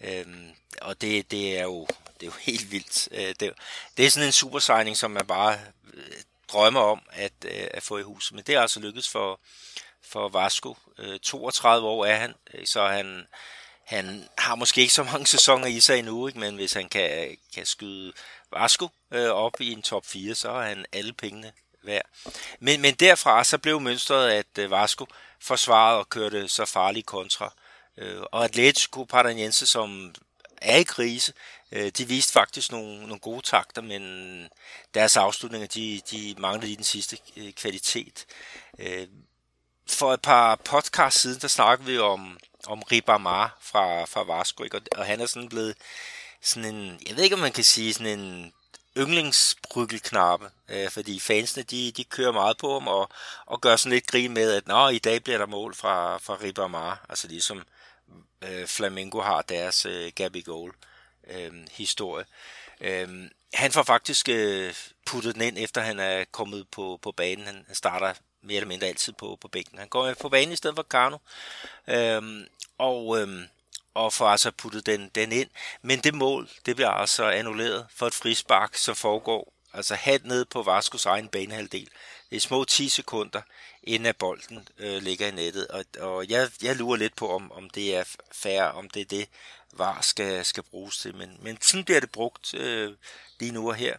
[0.00, 0.50] Øhm,
[0.82, 1.86] og det, det, er jo,
[2.20, 3.08] det er jo helt vildt.
[3.10, 3.52] Øh, det,
[3.96, 5.58] det er sådan en super signing, som man bare
[5.94, 6.02] øh,
[6.52, 8.34] drømmer om at, øh, at få i huset.
[8.34, 9.40] Men det er altså lykkedes for,
[10.02, 10.76] for Vasco.
[10.98, 13.26] Øh, 32 år er han, øh, så han,
[13.84, 16.40] han har måske ikke så mange sæsoner i sig endnu, ikke?
[16.40, 18.12] men hvis han kan, kan skyde
[18.52, 22.06] Vasco øh, op i en top 4, så er han alle pengene værd.
[22.60, 25.06] Men, men derfra så blev mønstret, at øh, Vasco
[25.40, 27.54] forsvarede og kørte så farlige kontra.
[27.98, 30.14] Øh, og Atletico Paranaense, som
[30.62, 31.32] er i krise,
[31.72, 34.02] øh, de viste faktisk nogle, nogle gode takter, men
[34.94, 38.26] deres afslutninger, de, de manglede i den sidste øh, kvalitet.
[39.88, 44.76] For et par podcast siden, der snakkede vi om, om Ribamar fra, fra Vasco, ikke?
[44.76, 45.76] Og, og han er sådan blevet
[46.40, 48.52] sådan en, jeg ved ikke om man kan sige sådan en
[48.96, 53.08] yndlingsbryggelknappe, øh, fordi fansene de, de kører meget på ham og,
[53.46, 56.38] og gør sådan lidt grin med, at Nå, i dag bliver der mål fra, fra
[56.42, 57.62] Ribamar, altså ligesom
[58.42, 60.72] øh, Flamengo har deres øh, Gabby Goal
[61.30, 62.24] øh, historie.
[62.80, 63.08] Øh,
[63.54, 64.74] han får faktisk øh,
[65.06, 67.46] puttet den ind, efter han er kommet på, på banen.
[67.46, 69.78] Han, han starter mere eller mindre altid på, på bænken.
[69.78, 71.18] Han går på banen i stedet for Carno.
[71.88, 72.46] Øh,
[72.78, 73.28] og øh,
[73.96, 75.50] og får altså puttet den, den ind.
[75.82, 80.44] Men det mål, det bliver altså annulleret for et frispark, som foregår altså halvt ned
[80.44, 81.88] på Vaskos egen banehalvdel.
[82.30, 83.42] Det er små 10 sekunder,
[83.82, 85.68] inden at bolden øh, ligger i nettet.
[85.68, 89.06] Og, og jeg, jeg lurer lidt på, om, om det er fair, om det er
[89.06, 89.28] det,
[89.72, 91.14] VAR skal, skal bruges til.
[91.14, 92.92] Men, men sådan bliver det brugt øh,
[93.40, 93.96] lige nu og her.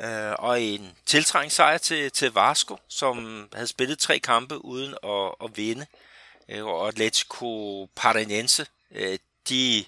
[0.00, 5.34] Øh, og en tiltrængt sejr til, til Vasco, som havde spillet tre kampe uden at,
[5.44, 5.86] at vinde.
[6.48, 9.18] Øh, og Atletico Paranaense, øh,
[9.48, 9.84] de,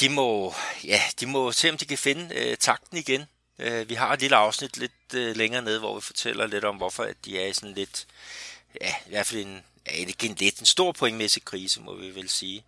[0.00, 3.24] de må, ja, de må se, om de kan finde øh, takten igen.
[3.58, 6.76] Øh, vi har et lille afsnit lidt øh, længere nede, hvor vi fortæller lidt om,
[6.76, 8.06] hvorfor at de er i sådan lidt,
[8.80, 12.28] ja, i hvert fald en, ja, en, lidt en stor pointmæssig krise, må vi vel
[12.28, 12.64] sige.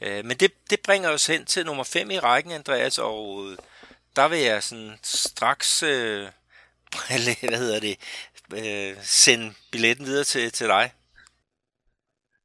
[0.00, 3.58] Øh, men det, det bringer os hen til nummer 5 i rækken, Andreas, og øh,
[4.16, 6.28] der vil jeg sådan straks, øh,
[7.08, 7.98] hvad hedder det,
[8.54, 10.92] øh, sende billetten videre til, til dig.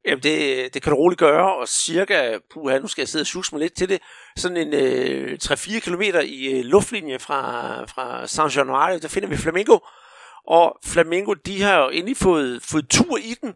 [0.04, 3.26] Jamen, det, det kan du roligt gøre, og cirka, puha, nu skal jeg sidde og
[3.26, 3.98] suge mig lidt til det,
[4.36, 9.36] sådan en øh, 3-4 km i øh, luftlinje fra, fra San Januario, der finder vi
[9.36, 9.78] Flamingo,
[10.46, 13.54] og Flamingo, de har jo endelig fået, fået tur i den,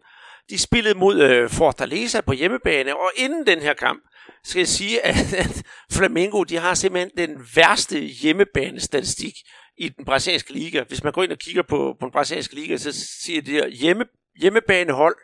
[0.49, 4.03] de spillede mod øh, Fortaleza på hjemmebane, og inden den her kamp,
[4.43, 9.33] skal jeg sige, at, at Flamingo, de har simpelthen den værste hjemmebanestatistik
[9.77, 10.83] i den brasilianske liga.
[10.87, 12.91] Hvis man går ind og kigger på, på den brasilianske liga, så
[13.23, 14.05] siger det her hjemme,
[14.39, 15.15] hjemmebanehold,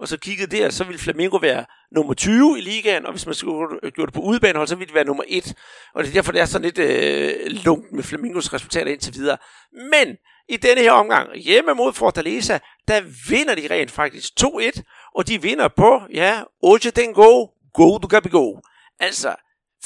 [0.00, 3.34] og så kiggede der, så ville Flamengo være nummer 20 i ligaen, og hvis man
[3.34, 5.54] skulle gøre det på udebanehold, så ville det være nummer 1.
[5.94, 9.36] Og det er derfor, det er sådan lidt øh, lungt med Flamingos resultater indtil videre.
[9.72, 10.16] Men
[10.48, 12.58] i denne her omgang, hjemme mod Fortaleza,
[12.88, 17.98] der vinder de rent faktisk 2-1, og de vinder på, ja, Oje den go, go
[17.98, 18.60] du Gabigol.
[19.00, 19.34] Altså,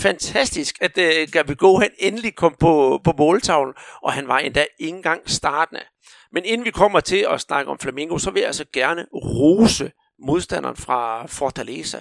[0.00, 4.96] fantastisk, at øh, Gabigol han endelig kom på, på måltavlen, og han var endda ikke
[4.96, 5.83] engang startende.
[6.33, 9.92] Men inden vi kommer til at snakke om Flamingo, så vil jeg altså gerne rose
[10.18, 12.00] modstanderen fra Fortaleza.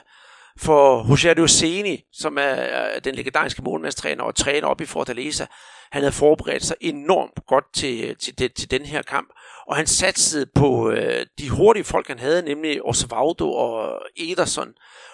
[0.58, 5.46] For José Luceni, som er den legendariske målmandstræner og træner op i Fortaleza,
[5.92, 9.30] han havde forberedt sig enormt godt til, til, til, til den her kamp.
[9.68, 14.74] Og han satsede på øh, de hurtige folk, han havde, nemlig Osvaldo og Ederson.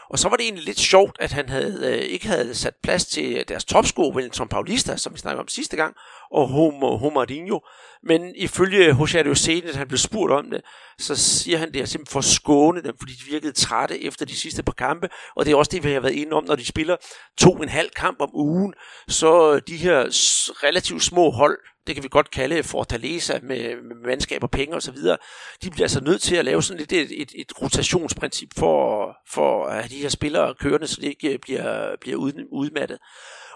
[0.10, 3.06] Og så var det egentlig lidt sjovt, at han havde, øh, ikke havde sat plads
[3.06, 5.96] til deres topscorer, Wellington Paulista, som vi snakkede om sidste gang,
[6.32, 6.48] og
[7.00, 7.60] Homarinho.
[8.04, 10.62] Men ifølge José Roseni, at han blev spurgt om det,
[11.00, 14.26] så siger han, det er simpelthen for at skåne dem, fordi de virkede trætte efter
[14.26, 15.10] de sidste par kampe.
[15.36, 16.96] Og det er også det, vi har været inde om, når de spiller
[17.38, 18.74] to en halv kamp om ugen,
[19.08, 20.00] så de her
[20.64, 21.58] relativt små hold,
[21.90, 24.98] det kan vi godt kalde Fortaleza med, med mandskab og penge osv.,
[25.64, 29.66] de bliver altså nødt til at lave sådan lidt et, et, et rotationsprincip for, for
[29.66, 32.18] at have de her spillere kørende, så de ikke øh, bliver, bliver
[32.52, 32.98] udmattet.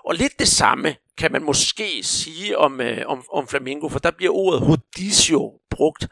[0.06, 4.12] Og lidt det samme kan man måske sige om, øh, om, om Flamingo, for der
[4.12, 6.08] bliver ordet Hodicio brugt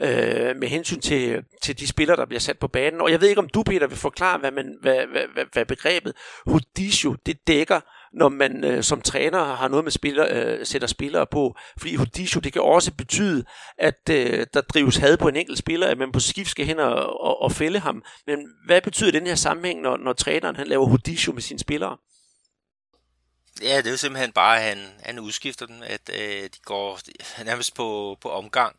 [0.00, 3.00] øh, med hensyn til, til de spillere, der bliver sat på banen.
[3.00, 5.64] Og jeg ved ikke, om du, Peter, vil forklare, hvad, man, hvad, hvad, hvad, hvad
[5.64, 6.12] begrebet
[6.46, 7.80] Hodicio, det dækker,
[8.12, 11.56] når man øh, som træner har noget med spiller, øh, sætter spillere på.
[11.78, 13.44] Fordi Hodisho, det kan også betyde,
[13.78, 16.78] at øh, der drives had på en enkelt spiller, at man på skift skal hen
[16.78, 18.02] og, og, og fælde ham.
[18.26, 21.96] Men hvad betyder den her sammenhæng, når, når træneren han laver Hodisho med sine spillere?
[23.62, 27.00] Ja, det er jo simpelthen bare, at han, han udskifter dem, at øh, de går
[27.44, 28.76] nærmest på, på omgang.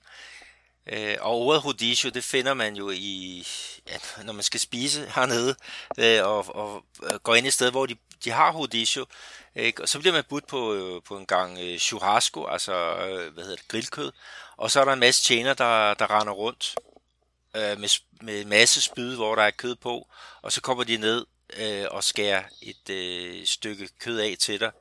[0.93, 3.47] Øh, og ordet hodisho, det finder man jo i,
[3.87, 5.55] ja, når man skal spise hernede,
[5.97, 9.05] øh, og, og øh, går ind i et sted, hvor de, de har hodisho,
[9.55, 9.81] ikke?
[9.81, 13.43] og så bliver man budt på, øh, på en gang øh, churrasco, altså øh, hvad
[13.43, 14.11] hedder det, grillkød,
[14.57, 16.75] og så er der en masse tjener, der, der render rundt
[17.55, 20.07] øh, med, med en masse spyd, hvor der er kød på,
[20.41, 21.25] og så kommer de ned
[21.57, 24.71] øh, og skærer et øh, stykke kød af til dig,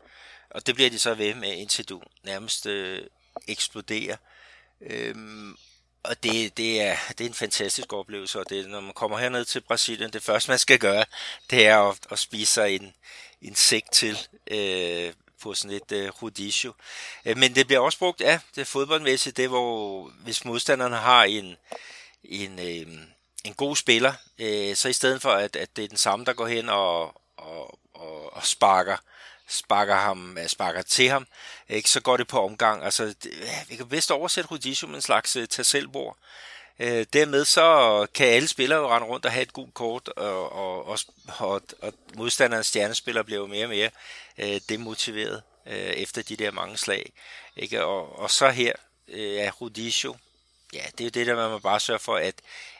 [0.50, 3.02] og det bliver de så ved med, indtil du nærmest øh,
[3.48, 4.16] eksploderer.
[4.80, 5.56] Øhm,
[6.02, 9.44] og det, det, er, det er en fantastisk oplevelse, og det, når man kommer herned
[9.44, 11.04] til Brasilien, det første man skal gøre,
[11.50, 12.94] det er at, at spise sig en,
[13.42, 14.18] en sæk til
[14.50, 16.72] øh, på sådan et øh, rodizio.
[17.24, 21.24] Øh, men det bliver også brugt, ja, det fodboldmæssige, fodboldmæssigt, det hvor, hvis modstanderne har
[21.24, 21.56] en,
[22.24, 22.98] en, øh,
[23.44, 26.32] en god spiller, øh, så i stedet for, at, at det er den samme, der
[26.32, 27.04] går hen og,
[27.36, 28.96] og, og, og sparker
[29.48, 31.26] sparker, ham, sparker til ham,
[31.68, 32.84] ikke, så går det på omgang.
[32.84, 33.32] Altså, det,
[33.68, 36.16] vi kan bedst oversætte Rudisio med en slags uh, tasselbord.
[36.16, 40.08] Uh, Øh, dermed så kan alle spillere jo rende rundt og have et gult kort,
[40.08, 40.98] og, og, og,
[41.38, 43.90] og, og modstanderens stjernespiller bliver jo mere og mere
[44.38, 47.12] øh, demotiveret øh, efter de der mange slag.
[47.56, 47.84] Ikke?
[47.84, 48.72] Og, og så her
[49.08, 50.16] øh, er Rudisio
[50.72, 52.34] ja, det er jo det, der man må bare sørge for, at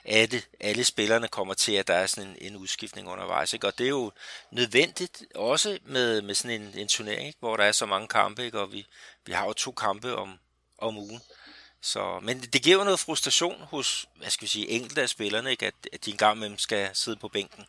[0.05, 3.53] alle, alle spillerne kommer til, at der er sådan en, en udskiftning undervejs.
[3.53, 3.67] Ikke?
[3.67, 4.11] Og det er jo
[4.51, 7.39] nødvendigt også med, med sådan en, en turnering, ikke?
[7.39, 8.59] hvor der er så mange kampe, ikke?
[8.59, 8.87] og vi,
[9.25, 10.39] vi har jo to kampe om,
[10.77, 11.21] om ugen.
[11.81, 15.51] Så, men det giver jo noget frustration hos, hvad skal vi sige, enkelte af spillerne,
[15.51, 15.65] ikke?
[15.65, 17.65] At, at de engang med skal sidde på bænken.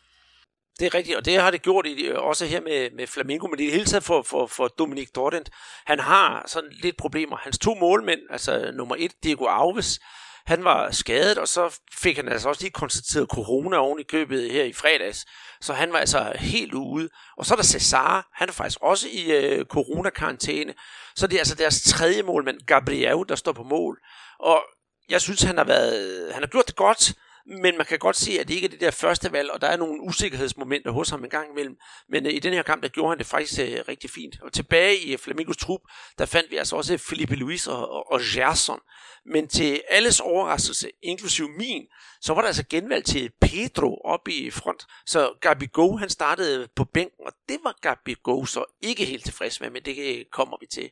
[0.79, 3.59] Det er rigtigt, og det har det gjort i, også her med, med Flamingo, men
[3.59, 5.49] det hele taget for, for, for Dominik Dordent.
[5.85, 7.37] Han har sådan lidt problemer.
[7.37, 9.99] Hans to målmænd, altså nummer et, Diego Alves,
[10.45, 14.51] han var skadet, og så fik han altså også lige konstateret corona oven i købet
[14.51, 15.25] her i fredags.
[15.61, 17.09] Så han var altså helt ude.
[17.37, 20.73] Og så er der Cesar, han er faktisk også i øh, coronakarantæne.
[21.15, 23.99] Så det er altså deres tredje målmand, Gabriel, der står på mål.
[24.39, 24.63] Og
[25.09, 27.13] jeg synes, han har, været, han har gjort det godt
[27.45, 29.67] men man kan godt se, at det ikke er det der første valg, og der
[29.67, 31.75] er nogle usikkerhedsmomenter hos ham en gang imellem.
[32.09, 34.41] Men øh, i den her kamp, der gjorde han det faktisk øh, rigtig fint.
[34.41, 35.81] Og tilbage i øh, Flamingos trup,
[36.17, 38.79] der fandt vi altså også øh, Felipe Luis og, og, og Gerson.
[39.25, 41.85] Men til alles overraskelse, inklusiv min,
[42.21, 44.85] så var der altså genvalg til Pedro op i front.
[45.05, 49.23] Så Gabi Go, han startede på bænken, og det var Gabi Go så ikke helt
[49.23, 50.89] tilfreds med, men det øh, kommer vi til.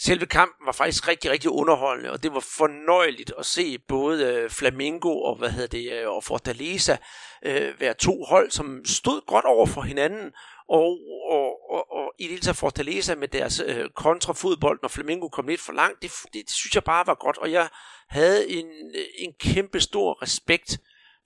[0.00, 4.50] Selve kampen var faktisk rigtig, rigtig underholdende, og det var fornøjeligt at se både øh,
[4.50, 6.96] Flamingo og, hvad hedder det, øh, og Fortaleza
[7.44, 10.32] øh, være to hold, som stod godt over for hinanden,
[10.68, 10.98] og,
[11.30, 15.48] og, og, og i det hele taget Fortaleza med deres øh, kontrafodbold, når Flamingo kom
[15.48, 17.68] lidt for langt, det, det, det synes jeg bare var godt, og jeg
[18.08, 20.78] havde en, øh, en kæmpe stor respekt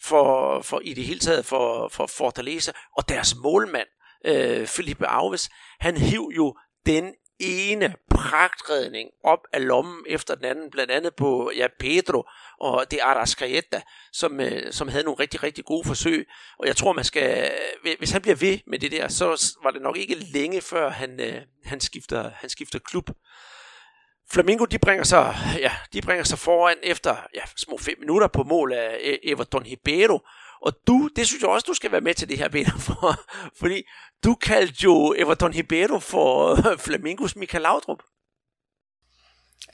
[0.02, 3.88] for, for i det hele taget for, for Fortaleza og deres målmand,
[4.26, 6.56] øh, Felipe Alves, han hiv jo
[6.86, 12.24] den ene pragtredning op af lommen efter den anden, blandt andet på ja, Pedro
[12.60, 13.80] og det Arrascaeta,
[14.12, 16.28] som, øh, som havde nogle rigtig, rigtig gode forsøg.
[16.58, 17.52] Og jeg tror, man skal,
[17.98, 21.20] hvis han bliver ved med det der, så var det nok ikke længe før han,
[21.20, 23.10] øh, han, skifter, han skifter klub.
[24.32, 28.42] Flamingo, de bringer sig, ja, de bringer sig foran efter ja, små fem minutter på
[28.42, 30.20] mål af e-, Everton Ribeiro,
[30.62, 33.14] og du, det synes jeg også, du skal være med til det her, Peter, for,
[33.58, 33.82] fordi
[34.24, 38.02] du kaldte jo Everton Ribeiro for Flamingos Michael Laudrup.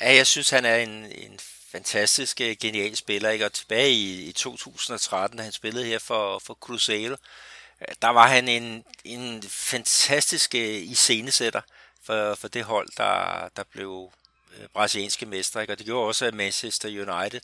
[0.01, 1.39] Ja, jeg synes, han er en, en
[1.73, 3.31] fantastisk, øh, genial spiller.
[3.31, 3.45] Ikke?
[3.45, 7.17] Og tilbage i, i 2013, da han spillede her for, for Cruzeiro,
[7.81, 11.61] øh, der var han en, en fantastisk øh, iscenesætter
[12.03, 14.13] for, for det hold, der, der blev
[14.73, 15.61] brasilianske mestre.
[15.61, 15.73] Ikke?
[15.73, 17.41] Og det gjorde også, at Manchester United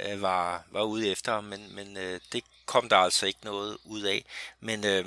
[0.00, 3.78] øh, var, var ude efter ham, men, men øh, det kom der altså ikke noget
[3.84, 4.24] ud af.
[4.60, 5.06] Men øh,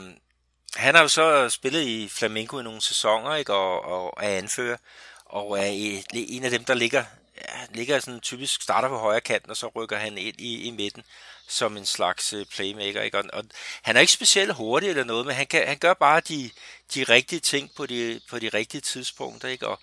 [0.76, 3.54] han har jo så spillet i Flamengo i nogle sæsoner, ikke?
[3.54, 4.78] Og, og er anfører,
[5.26, 7.04] og er en af dem, der ligger,
[7.38, 10.72] ja, ligger sådan typisk starter på højre kanten, og så rykker han ind i, i
[10.72, 11.04] midten
[11.48, 13.02] som en slags øh, playmaker.
[13.02, 13.18] Ikke?
[13.18, 13.44] Og, og
[13.82, 16.50] han er ikke specielt hurtig eller noget, men han, kan, han gør bare de,
[16.96, 19.48] de rigtige ting på de, på de rigtige tidspunkter.
[19.48, 19.68] Ikke?
[19.68, 19.80] Og,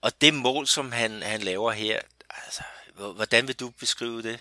[0.00, 2.00] og det mål, som han, han laver her,
[2.44, 2.62] altså,
[2.94, 4.40] hvordan vil du beskrive det?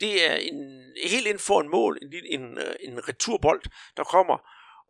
[0.00, 3.62] Det er en, helt inden for en mål, en, en, øh, en returbold,
[3.96, 4.38] der kommer,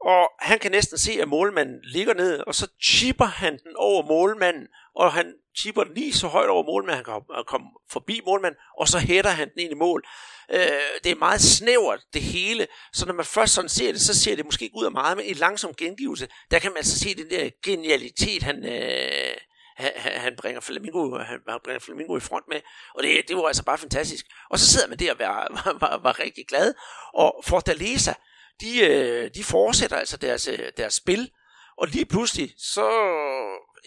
[0.05, 4.07] og han kan næsten se, at målmanden ligger ned, og så chipper han den over
[4.07, 8.61] målmanden, og han chipper den lige så højt over målmanden, han kan komme forbi målmanden,
[8.79, 10.05] og så hætter han den ind i mål.
[10.51, 10.59] Øh,
[11.05, 14.37] det er meget snævert, det hele, så når man først sådan ser det, så ser
[14.37, 17.15] det måske ikke ud af meget, men i langsom gengivelse, der kan man altså se
[17.15, 19.37] den der genialitet, han, øh,
[19.77, 22.61] han, han bringer Flamingo, han, han bringer Flamingo i front med,
[22.95, 24.27] og det, det var altså bare fantastisk.
[24.51, 26.75] Og så sidder man der og var, var, var, var rigtig glad,
[27.15, 28.13] og Fortaleza,
[28.61, 31.31] de, øh, de fortsætter altså deres, øh, deres spil,
[31.79, 32.87] og lige pludselig, så,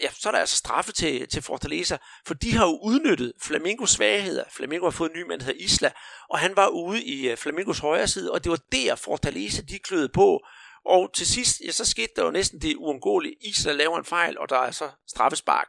[0.02, 1.96] ja, så er der altså straffe til, til Fortaleza,
[2.26, 4.44] for de har jo udnyttet Flamingos svagheder.
[4.52, 5.90] Flamingo har fået en ny mand, der hedder Isla,
[6.30, 9.78] og han var ude i øh, Flamingos højre side, og det var der Fortaleza, de
[9.78, 10.40] kløede på,
[10.84, 13.36] og til sidst, ja, så skete der jo næsten det uundgåelige.
[13.40, 15.68] Isla laver en fejl, og der er så straffespark.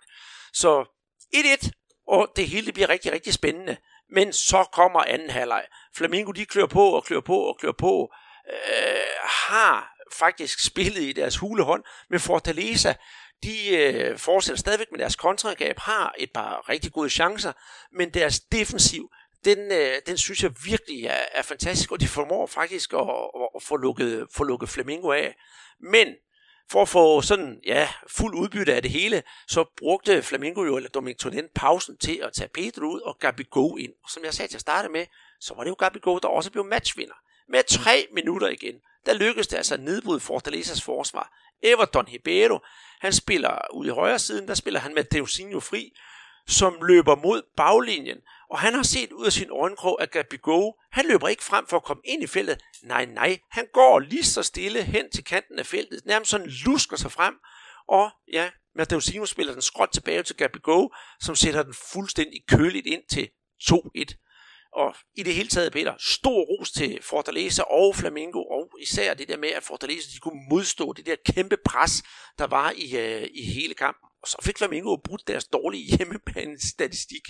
[0.54, 0.86] Så
[1.36, 1.70] 1-1,
[2.08, 3.78] og det hele det bliver rigtig, rigtig spændende.
[4.12, 5.66] Men så kommer anden halvleg.
[5.96, 8.12] Flamingo, de klør på og klør på og klør på
[8.50, 12.94] øh, har faktisk spillet i deres hulehånd, men Fortaleza,
[13.44, 17.52] de øh, fortsætter stadigvæk med deres kontraangreb, har et par rigtig gode chancer,
[17.92, 19.10] men deres defensiv,
[19.46, 23.50] den, øh, den synes jeg virkelig er, er fantastisk, og de formår faktisk at, at,
[23.56, 25.36] at få, lukket, få lukket Flamingo af.
[25.82, 26.08] Men
[26.72, 30.90] for at få sådan, ja, fuld udbytte af det hele, så brugte Flamingo jo, eller
[30.90, 33.94] Dominic Tonin, pausen til at tage Pedro ud og Gabigol ind.
[34.04, 35.06] Og som jeg sagde til at starte med,
[35.40, 37.14] så var det jo Gabigol, der også blev matchvinder.
[37.50, 38.76] Med tre minutter igen,
[39.06, 41.34] der lykkedes det altså at nedbryde Fortalezas forsvar.
[41.64, 42.60] Everton Ribeiro,
[43.00, 45.92] han spiller ud i højre siden, der spiller han med Deusinho fri,
[46.48, 48.18] som løber mod baglinjen,
[48.50, 51.78] og han har set ud af sin øjenkrog, at Gabigol, han løber ikke frem for
[51.78, 52.62] at komme ind i feltet.
[52.84, 56.98] Nej, nej, han går lige så stille hen til kanten af feltet, nærmest sådan lusker
[56.98, 57.36] sig frem,
[57.88, 63.02] og ja, Mateusinho spiller den skråt tilbage til Gabigol, som sætter den fuldstændig køligt ind
[63.12, 63.30] til
[63.64, 64.29] 2-1.
[64.74, 69.28] Og i det hele taget, Peter, stor ros til Fortaleza og Flamingo, og især det
[69.28, 72.04] der med, at Fortaleza de kunne modstå det der kæmpe pres,
[72.38, 74.10] der var i, øh, i hele kampen.
[74.22, 77.24] Og så fik Flamingo brudt deres dårlige hjemmebanestatistik.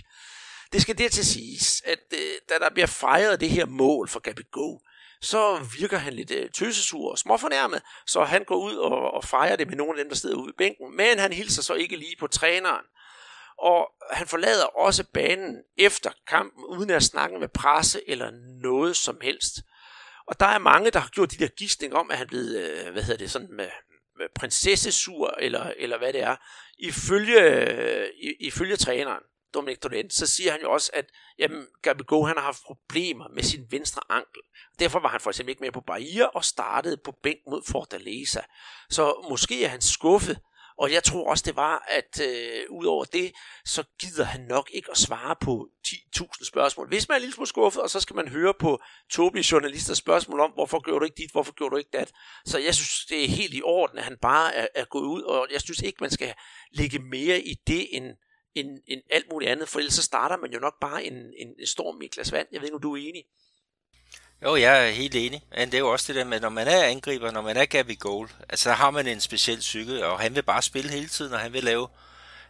[0.73, 4.79] Det skal dertil siges, at øh, da der bliver fejret det her mål for Gabigol,
[5.21, 9.55] så virker han lidt øh, tøsesur og småfornærmet, så han går ud og, og fejrer
[9.55, 11.95] det med nogle af dem, der sidder ude i bænken, men han hilser så ikke
[11.95, 12.85] lige på træneren
[13.61, 18.31] og han forlader også banen efter kampen, uden at snakke med presse eller
[18.61, 19.55] noget som helst.
[20.27, 22.91] Og der er mange, der har gjort de der gidsninger om, at han blev, øh,
[22.91, 23.69] hvad hedder det, sådan med,
[24.17, 26.35] med prinsessesur, eller, eller hvad det er.
[26.79, 31.05] Ifølge, øh, ifølge træneren, Dominic Dolent, så siger han jo også, at
[31.39, 34.41] jamen, Gabigol, han har haft problemer med sin venstre ankel.
[34.79, 38.41] Derfor var han for eksempel ikke med på Bahia og startede på bænk mod Fortaleza.
[38.89, 40.39] Så måske er han skuffet
[40.79, 43.31] og jeg tror også, det var, at øh, udover det,
[43.65, 46.87] så gider han nok ikke at svare på 10.000 spørgsmål.
[46.87, 50.39] Hvis man er lidt smule skuffet, og så skal man høre på tåbelige journalisters spørgsmål
[50.39, 52.11] om, hvorfor gjorde du ikke dit, hvorfor gjorde du ikke dat.
[52.45, 55.21] Så jeg synes, det er helt i orden, at han bare er, er gået ud,
[55.21, 56.33] og jeg synes ikke, man skal
[56.71, 58.05] lægge mere i det, end,
[58.55, 61.47] end, end alt muligt andet, for ellers så starter man jo nok bare en, en,
[61.59, 62.47] en storm i et glas vand.
[62.51, 63.23] Jeg ved ikke, om du er enig.
[64.43, 65.41] Jo, jeg er helt enig.
[65.57, 67.65] Men det er jo også det der med, når man er angriber, når man er
[67.65, 71.07] Gabby Goal, altså så har man en speciel psyke, og han vil bare spille hele
[71.07, 71.87] tiden, og han vil lave,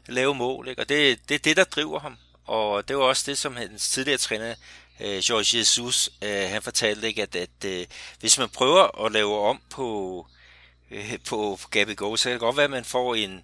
[0.07, 0.67] lave mål.
[0.67, 0.81] Ikke?
[0.81, 2.17] Og det er det, det, der driver ham.
[2.45, 4.55] Og det var også det, som hans tidligere træner,
[4.99, 7.85] øh, George Jesus, øh, han fortalte, ikke, at, at øh,
[8.19, 10.27] hvis man prøver at lave om på,
[10.91, 13.43] øh, på Gabby Goal, så kan det godt være, at man får en,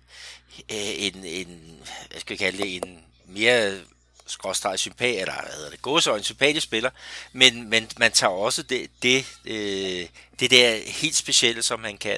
[0.72, 1.80] øh, en, en,
[2.12, 3.80] hvad skal vi kalde det, en mere
[4.28, 6.90] skråstrej sympatisk, eller hvad hedder det, gåsøjne sympatisk spiller,
[7.34, 10.08] men, men man tager også det, det, øh,
[10.40, 12.18] det der helt specielle, som han kan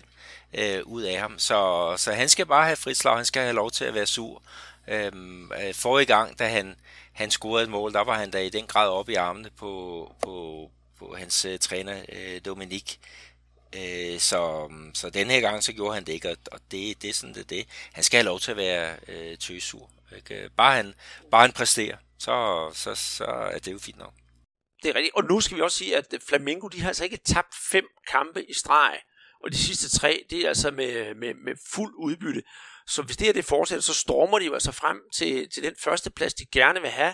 [0.54, 1.40] øh, ud af ham.
[1.40, 4.06] Så, så han skal bare have frit slag, han skal have lov til at være
[4.06, 4.42] sur.
[4.88, 6.76] Øhm, øh, forrige gang, da han,
[7.14, 10.16] han scorede et mål, der var han da i den grad oppe i armene på,
[10.22, 13.00] på, på hans øh, træner øh, Dominik.
[13.76, 17.10] Øh, så, mm, så den her gang, så gjorde han det ikke, og det, det
[17.10, 17.68] er sådan det, det.
[17.94, 19.90] Han skal have lov til at være øh, tøsur.
[20.16, 20.50] Ikke?
[20.58, 20.94] Bare, han,
[21.32, 24.14] bare han præsterer, så, så, så er det jo fint nok.
[24.84, 25.16] Det er rigtigt.
[25.16, 28.50] Og nu skal vi også sige, at Flamengo de har altså ikke tabt fem kampe
[28.50, 29.00] i streg.
[29.44, 32.44] Og de sidste tre, det er altså med, med, med fuld udbytte.
[32.88, 35.76] Så hvis det her det fortsætter, så stormer de jo altså frem til, til den
[35.84, 37.14] første plads, de gerne vil have.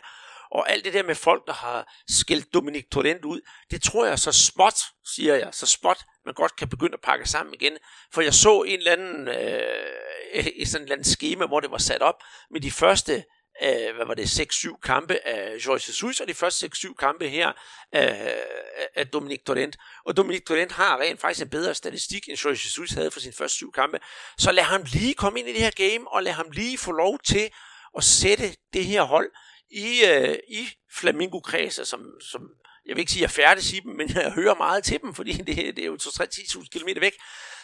[0.54, 3.42] Og alt det der med folk, der har skældt Dominik Torrent ud,
[3.72, 4.80] det tror jeg så småt,
[5.16, 7.78] siger jeg, så småt, man godt kan begynde at pakke sammen igen.
[8.14, 11.78] For jeg så en eller anden, øh, i sådan et eller schema, hvor det var
[11.78, 13.24] sat op med de første
[13.64, 17.48] øh, hvad var det, 6-7 kampe af Jorge Jesus, og de første 6-7 kampe her
[17.50, 17.54] øh,
[17.94, 19.78] af, af Dominik Torrent.
[20.06, 23.34] Og Dominik Torrent har rent faktisk en bedre statistik, end Jorge Jesus havde for sine
[23.34, 24.00] første syv kampe.
[24.38, 26.92] Så lad ham lige komme ind i det her game, og lad ham lige få
[26.92, 27.50] lov til
[27.98, 29.32] at sætte det her hold
[29.74, 32.42] i, øh, i flamingo som, som
[32.86, 35.14] jeg vil ikke sige, at jeg færdes i dem, men jeg hører meget til dem,
[35.14, 37.14] fordi det, det er jo 2-3-10.000 km væk,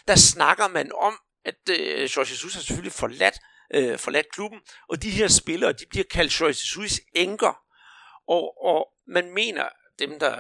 [0.08, 3.36] der snakker man om, at øh, Jorge Jesus har selvfølgelig forladt,
[3.74, 7.60] øh, forladt klubben, og de her spillere, de bliver kaldt Jorge Jesus enker,
[8.28, 9.66] og, og man mener,
[10.00, 10.36] dem der,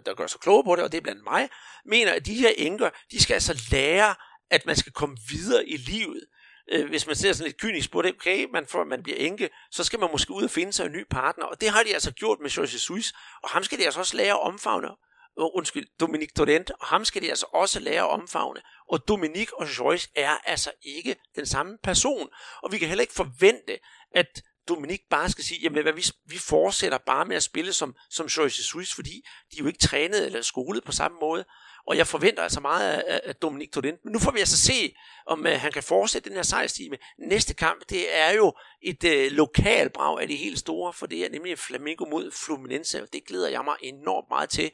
[0.00, 1.48] der gør sig kloge på det, og det er blandt mig,
[1.86, 4.14] mener, at de her enker, de skal altså lære,
[4.50, 6.26] at man skal komme videre i livet
[6.72, 9.50] øh, hvis man ser sådan lidt kynisk på det, okay, man, for man bliver enke,
[9.70, 11.44] så skal man måske ud og finde sig en ny partner.
[11.44, 13.12] Og det har de altså gjort med Jorge Suis,
[13.42, 14.88] og ham skal de altså også lære at omfavne.
[15.36, 18.60] Uh, undskyld, Dominique Torrent, og ham skal de altså også lære at omfavne.
[18.88, 22.28] Og Dominique og Joyce er altså ikke den samme person.
[22.62, 23.78] Og vi kan heller ikke forvente,
[24.14, 27.94] at Dominik bare skal sige, jamen hvad, vi, vi fortsætter bare med at spille som,
[28.10, 31.44] som Joyce Suis, fordi de er jo ikke trænet eller skolet på samme måde.
[31.86, 33.94] Og jeg forventer altså meget af, af Dominik Tordin.
[34.04, 34.94] Men nu får vi altså se,
[35.26, 36.96] om uh, han kan fortsætte den her sejrstime.
[37.18, 41.24] Næste kamp, det er jo et øh, uh, lokalbrag af det helt store, for det
[41.24, 44.70] er nemlig Flamengo mod Fluminense, og det glæder jeg mig enormt meget til.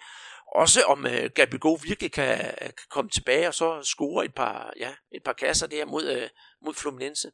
[0.54, 4.72] Også om øh, uh, Gabigol virkelig kan, kan komme tilbage og så score et par,
[4.80, 6.28] ja, et par kasser der mod, uh,
[6.66, 7.30] mod Fluminense.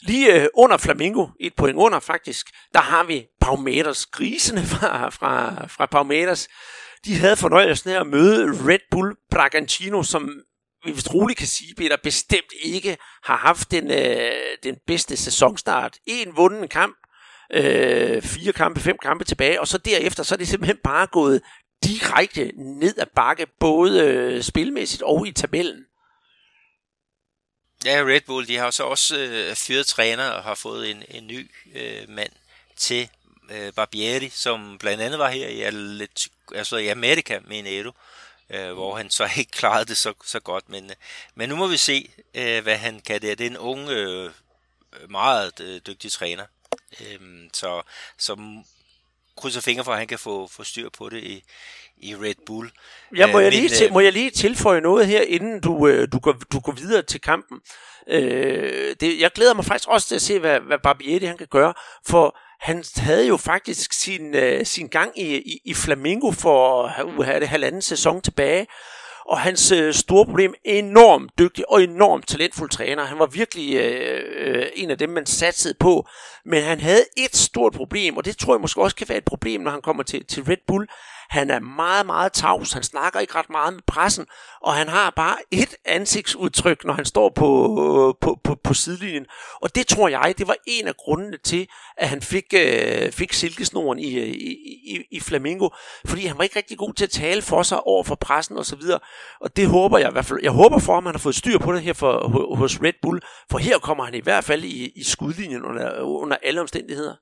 [0.00, 5.66] Lige øh, under Flamingo, et point under faktisk, der har vi Palmeiras, grisene fra, fra,
[5.66, 6.48] fra Palmeiras,
[7.04, 10.42] de havde fornøjelsen af at møde Red Bull Bragantino, som
[10.84, 14.32] vi vist roligt kan sige, Peter, bestemt ikke har haft den, øh,
[14.62, 15.98] den bedste sæsonstart.
[16.06, 16.96] En vunden kamp,
[17.52, 21.42] øh, fire kampe, fem kampe tilbage, og så derefter, så er det simpelthen bare gået
[21.84, 25.84] direkte ned ad bakke, både øh, spilmæssigt og i tabellen.
[27.84, 31.26] Ja, Red Bull, de har så også øh, fyret træner og har fået en, en
[31.26, 32.32] ny øh, mand
[32.76, 33.08] til
[33.54, 37.92] øh, Barbieri, som blandt andet var her i, Atlet, altså i Amerika, mener du,
[38.50, 40.68] øh, hvor han så ikke klarede det så, så godt.
[40.68, 40.96] Men, øh,
[41.34, 43.34] men nu må vi se, øh, hvad han kan der.
[43.34, 44.30] Det er en ung, øh,
[45.08, 46.44] meget øh, dygtig træner.
[47.00, 47.20] Øh,
[47.52, 47.82] så,
[48.18, 48.62] så
[49.36, 51.44] krydser fingre for, at han kan få, få styr på det i,
[51.96, 52.70] i Red Bull.
[53.16, 56.18] Ja, må, jeg lige til, må jeg lige tilføje noget her, inden du, øh, du,
[56.18, 57.60] går, du går videre til kampen?
[58.06, 61.46] Øh, det, jeg glæder mig faktisk også til at se, hvad, hvad Barbieri han kan
[61.46, 61.74] gøre,
[62.06, 67.26] for han havde jo faktisk sin, øh, sin gang i, i, i Flamingo for uh,
[67.26, 68.66] det halvanden sæson tilbage,
[69.26, 73.04] og hans øh, store problem, enormt dygtig og enormt talentfuld træner.
[73.04, 76.08] Han var virkelig øh, øh, en af dem, man satsede på.
[76.44, 79.24] Men han havde et stort problem, og det tror jeg måske også kan være et
[79.24, 80.88] problem, når han kommer til, til Red Bull.
[81.34, 82.72] Han er meget, meget tavs.
[82.72, 84.26] Han snakker ikke ret meget med pressen,
[84.62, 89.26] og han har bare et ansigtsudtryk, når han står på, på, på, på sidelinjen.
[89.62, 93.32] Og det tror jeg, det var en af grundene til, at han fik, øh, fik
[93.32, 94.52] silkesnoren i, øh, i,
[94.92, 95.68] i, i Flamingo,
[96.06, 98.82] fordi han var ikke rigtig god til at tale for sig over for pressen osv.
[98.92, 99.00] Og,
[99.40, 100.40] og det håber jeg i hvert fald.
[100.42, 103.20] Jeg håber for, at han har fået styr på det her for, hos Red Bull,
[103.50, 107.14] for her kommer han i hvert fald i, i skudlinjen under, under alle omstændigheder.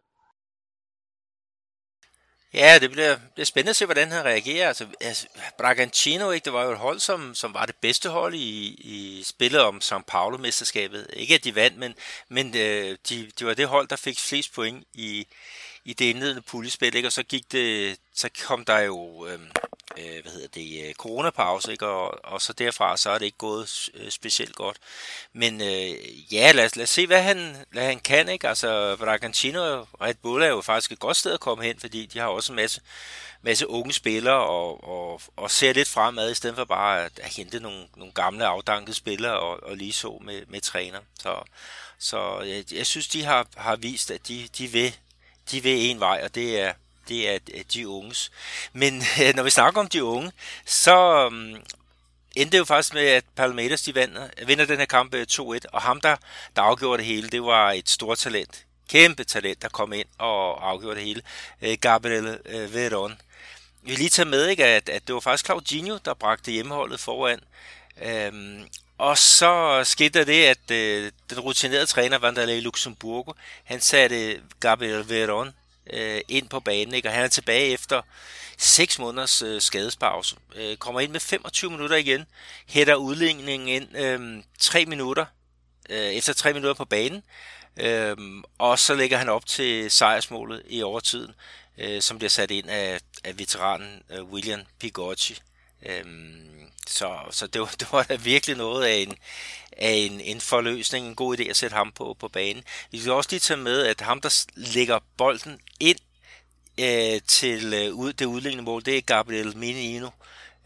[2.54, 4.68] Ja, det bliver, det bliver spændende at se, hvordan han reagerer.
[4.68, 5.26] Altså, altså,
[5.58, 9.22] Bragantino, ikke, det var jo et hold, som, som var det bedste hold i, i
[9.22, 11.06] spillet om São Paulo-mesterskabet.
[11.12, 11.94] Ikke at de vandt, men,
[12.28, 15.26] men øh, de, de var det hold, der fik flest point i,
[15.84, 17.08] i det indledende puljespil, ikke?
[17.08, 19.38] og så gik det, så kom der jo øh,
[19.98, 21.86] øh, hvad hedder det, øh, coronapause, ikke?
[21.86, 24.76] Og, og så derfra, så er det ikke gået øh, specielt godt.
[25.32, 28.48] Men øh, ja, lad os, lad os se, hvad han, hvad han kan, ikke?
[28.48, 32.06] Altså, Bragantino og Red Bull er jo faktisk et godt sted at komme hen, fordi
[32.06, 32.80] de har også en masse,
[33.42, 37.34] masse unge spillere og, og, og ser lidt fremad, i stedet for bare at, at
[37.34, 41.00] hente nogle, nogle gamle afdankede spillere og, og lige så med, med træner.
[41.20, 41.42] Så,
[41.98, 44.96] så jeg, jeg synes, de har, har vist, at de, de vil
[45.50, 46.72] de vil en vej, og det er,
[47.08, 48.30] det er øh, de unges.
[48.72, 50.32] Men øh, når vi snakker om de unge,
[50.66, 51.56] så mm,
[52.36, 55.58] endte det jo faktisk med, at Palmeiras de vinder, øh, vinder den her kamp 2-1,
[55.72, 56.16] og ham, der,
[56.56, 58.64] der afgjorde det hele, det var et stort talent.
[58.88, 61.22] Kæmpe talent, der kom ind og afgjorde det hele.
[61.62, 63.20] Øh, Gabriel øh, Veron.
[63.82, 67.40] Vi lige tage med, ikke, at, at det var faktisk Claudinho, der bragte hjemmeholdet foran.
[68.02, 73.32] Øhm, og så skete det, at øh, den rutinerede træner, Vanderlei Luxemburgo,
[73.64, 75.52] han satte Gabriel Veron
[75.92, 77.08] øh, ind på banen, ikke?
[77.08, 78.02] og han er tilbage efter
[78.58, 80.36] 6 måneders øh, skadespause.
[80.54, 82.24] Øh, kommer ind med 25 minutter igen,
[82.66, 85.24] hætter udligningen ind øh, 3 minutter,
[85.90, 87.22] øh, efter 3 minutter på banen,
[87.76, 88.16] øh,
[88.58, 91.34] og så lægger han op til sejrsmålet i overtiden,
[91.78, 95.38] øh, som bliver sat ind af, af veteranen øh, William Pigocci.
[95.86, 96.42] Øhm,
[96.86, 99.16] så, så det, var, det var da virkelig noget af en,
[99.76, 102.64] af en, en forløsning, en god idé at sætte ham på, på banen.
[102.90, 105.98] Vi skal også lige tage med, at ham, der lægger bolden ind
[106.80, 110.06] øh, til øh, ud, det udlignende mål, det er Gabriel Minino.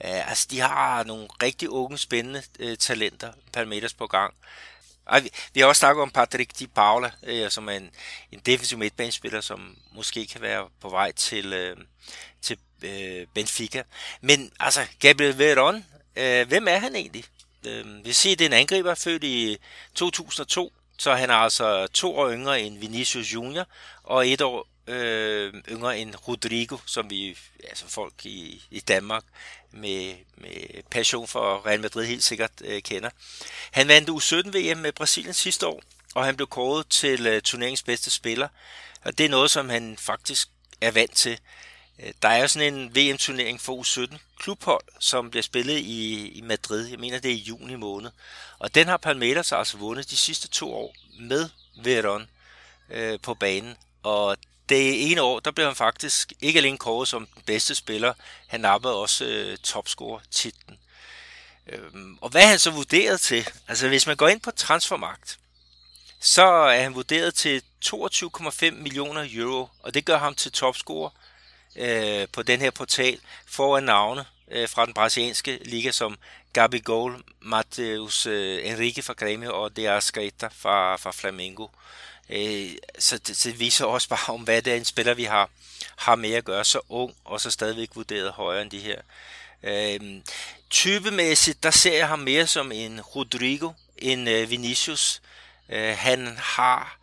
[0.05, 4.35] Uh, øh, altså, de har nogle rigtig unge, spændende uh, talenter, Palmeiras på gang.
[5.07, 7.91] Ej, vi, vi har også snakket om Patrick Di Paula, øh, som er en,
[8.33, 11.77] en defensiv midtbanespiller, som måske kan være på vej til, øh,
[12.43, 13.83] til øh, Benfica.
[14.21, 15.85] Men altså, Gabriel Veron,
[16.17, 17.25] øh, hvem er han egentlig?
[17.67, 19.57] Øh, vi siger, det er en angriber, født i
[19.95, 23.67] 2002, så han er altså to år yngre end Vinicius Junior,
[24.03, 29.25] og et år øh, yngre end Rodrigo, som vi, altså folk i, i Danmark
[29.71, 33.11] med, med passion for Real Madrid helt sikkert øh, kender.
[33.71, 35.83] Han vandt U17-VM med Brasilien sidste år,
[36.15, 38.49] og han blev kåret til øh, turneringens bedste spiller.
[39.05, 40.49] Og det er noget, som han faktisk
[40.81, 41.39] er vant til.
[42.03, 46.41] Øh, der er jo sådan en VM-turnering for U17 klubhold, som bliver spillet i, i
[46.41, 46.87] Madrid.
[46.87, 48.11] Jeg mener, det er i juni måned.
[48.59, 52.27] Og den har Palmeiras altså vundet de sidste to år med Verón
[52.91, 53.77] øh, på banen.
[54.03, 54.37] Og
[54.69, 58.15] det ene år, der blev han faktisk ikke alene kåret som den bedste spiller,
[58.47, 60.79] han nappede også øh, topscorer-titlen.
[61.67, 63.49] Øhm, og hvad er han så vurderet til?
[63.69, 65.39] Altså hvis man går ind på transfermagt,
[66.21, 71.11] så er han vurderet til 22,5 millioner euro, og det gør ham til topscorer
[71.77, 76.19] øh, på den her portal foran navne øh, fra den brasilianske liga som
[76.53, 81.67] Gabigol, Mateus øh, Enrique fra Grêmio og De Arrascaeta fra, fra Flamengo.
[82.31, 85.51] Øh, så det, det viser også bare om, hvad det er en spiller, vi har,
[85.97, 86.65] har med at gøre.
[86.65, 89.01] Så ung, og så stadigvæk vurderet højere end de her.
[89.63, 90.21] Øh,
[90.71, 95.23] typemæssigt, der ser jeg ham mere som en Rodrigo, end øh, Vinicius.
[95.69, 96.99] Øh, han har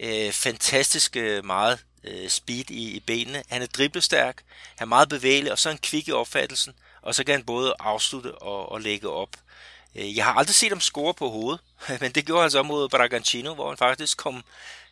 [0.00, 3.42] øh, fantastisk meget øh, speed i, i benene.
[3.48, 4.42] Han er driblestærk,
[4.76, 7.74] han er meget bevægelig, og så en kvik i opfattelsen, og så kan han både
[7.78, 9.36] afslutte og, og lægge op.
[9.94, 11.60] Øh, jeg har aldrig set ham score på hovedet,
[12.00, 14.44] men det gjorde han så mod Bragantino, hvor han faktisk kom,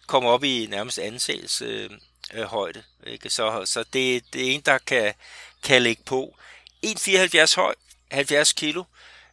[0.06, 1.90] kom op i nærmest ansægelse øh,
[2.34, 2.82] øh, højde.
[3.06, 3.30] Ikke?
[3.30, 5.14] Så, så det, det er en, der kan,
[5.62, 6.34] kan lægge på.
[6.86, 7.74] 1,74 høj,
[8.10, 8.84] 70 kilo.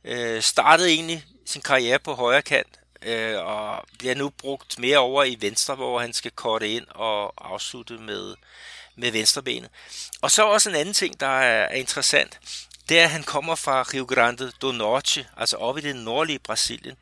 [0.03, 5.23] Øh, startede egentlig sin karriere på højre kant, øh, og bliver nu brugt mere over
[5.23, 8.35] i venstre, hvor han skal korte ind og afslutte med,
[8.95, 9.69] med venstrebenet.
[10.21, 12.39] Og så også en anden ting, der er, er interessant
[12.89, 16.39] det er, at han kommer fra Rio Grande do Norte, altså oppe i det nordlige
[16.39, 16.95] Brasilien.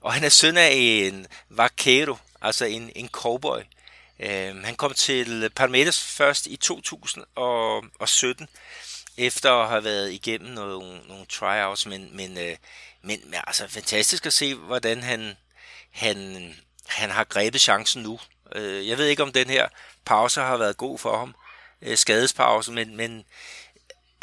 [0.00, 3.60] Og han er søn af en vaquero, altså en, en cowboy.
[4.20, 8.48] Øh, han kom til Palmeiras først i 2017,
[9.16, 12.56] efter at have været igennem nogle, nogle tryouts, men, men, øh,
[13.04, 15.36] men, men altså fantastisk at se, hvordan han,
[15.90, 16.54] han,
[16.86, 18.20] han har grebet chancen nu.
[18.54, 19.68] Øh, jeg ved ikke, om den her
[20.04, 21.34] pause har været god for ham,
[21.86, 23.24] uh, skadespause, men, men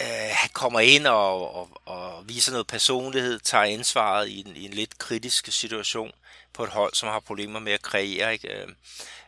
[0.02, 4.66] øh, han kommer ind og, og, og viser noget personlighed, tager ansvaret i en, i
[4.66, 6.12] en lidt kritisk situation
[6.54, 8.34] på et hold, som har problemer med at kreere.
[8.34, 8.48] Ikke?
[8.48, 8.68] Øh,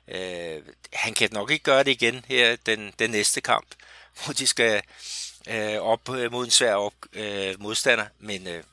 [0.07, 0.61] øh,
[0.93, 3.67] han kan nok ikke gøre det igen her den, den næste kamp,
[4.23, 4.81] hvor de skal
[5.47, 8.63] øh, op mod en svær op, øh, modstander, men øh,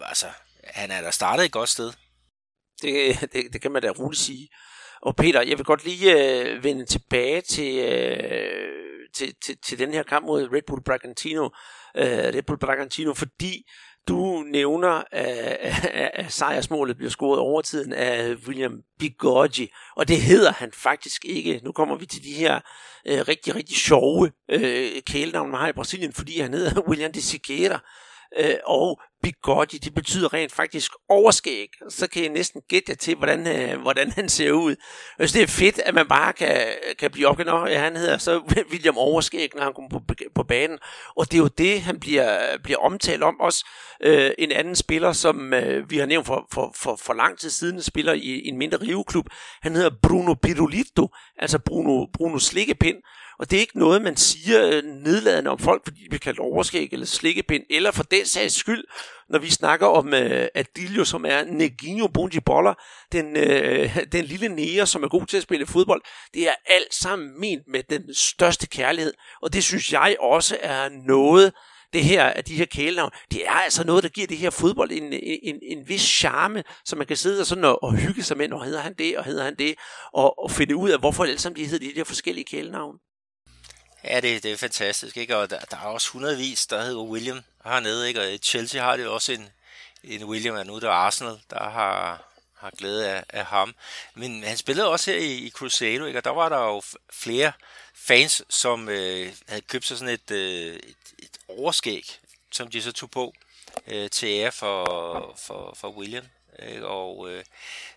[0.00, 0.26] altså,
[0.64, 1.92] han er der startet et godt sted.
[2.82, 4.48] Det, det, det kan man da roligt sige.
[5.02, 9.92] Og Peter, jeg vil godt lige øh, vende tilbage til, øh, til, til, til den
[9.92, 11.44] her kamp mod Red Bull Bragantino,
[11.96, 13.64] øh, Red Bull Bragantino, fordi
[14.08, 20.52] du nævner, at, at, sejrsmålet bliver scoret over tiden af William Bigoggi, og det hedder
[20.52, 21.60] han faktisk ikke.
[21.64, 22.60] Nu kommer vi til de her
[23.06, 27.22] øh, rigtig, rigtig sjove øh, kælenavne, man har i Brasilien, fordi han hedder William de
[27.22, 27.80] Siqueira,
[28.38, 31.68] øh, og Bigotti, det betyder rent faktisk overskæg.
[31.88, 34.76] Så kan jeg næsten gætte jer til, hvordan, øh, hvordan han ser ud.
[35.18, 36.66] Altså, det er fedt, at man bare kan,
[36.98, 37.70] kan blive opgivet.
[37.70, 38.38] Ja, han hedder så
[38.72, 40.78] William Overskæg, når han kommer på, på banen.
[41.16, 43.40] Og det er jo det, han bliver, bliver omtalt om.
[43.40, 43.66] Også
[44.00, 47.50] øh, en anden spiller, som øh, vi har nævnt for, for, for, for lang tid
[47.50, 49.26] siden, spiller i en mindre riveklub.
[49.62, 51.08] Han hedder Bruno Pirulito,
[51.38, 52.96] altså Bruno, Bruno Slikkepind.
[53.42, 56.38] Og det er ikke noget, man siger øh, nedladende om folk, fordi de bliver kaldt
[56.38, 58.84] overskæg eller slikkepind, eller for den sags skyld,
[59.28, 62.08] når vi snakker om øh, Adilio, som er Neginho
[62.46, 62.74] Boller,
[63.12, 66.02] den, øh, den lille næger, som er god til at spille fodbold.
[66.34, 69.12] Det er alt sammen ment med den største kærlighed,
[69.42, 71.52] og det synes jeg også er noget,
[71.92, 74.90] det her af de her kælenavn, det er altså noget, der giver det her fodbold
[74.92, 75.12] en,
[75.42, 78.52] en, en vis charme, så man kan sidde og, sådan og, og hygge sig med,
[78.52, 79.74] og hedder han det, og hedder han det,
[80.14, 82.98] og, og finde ud af, hvorfor alle sammen de hedder de her forskellige kælenavn.
[84.04, 85.36] Ja, det, det er fantastisk, ikke?
[85.36, 88.20] Og der, der er også hundredvis, der hedder William hernede, ikke?
[88.20, 89.48] Og Chelsea har det også en,
[90.04, 92.24] en William, og nu er det Arsenal, der har,
[92.54, 93.74] har glæde af, af ham.
[94.14, 96.18] Men han spillede også her i, i Cruzeiro, ikke?
[96.18, 96.82] Og der var der jo
[97.12, 97.52] flere
[97.94, 102.18] fans, som øh, havde købt sig sådan et, øh, et, et overskæg,
[102.52, 103.34] som de så tog på
[103.86, 106.24] øh, til ære for, for, for William.
[106.68, 106.86] Ikke?
[106.86, 107.44] Og øh,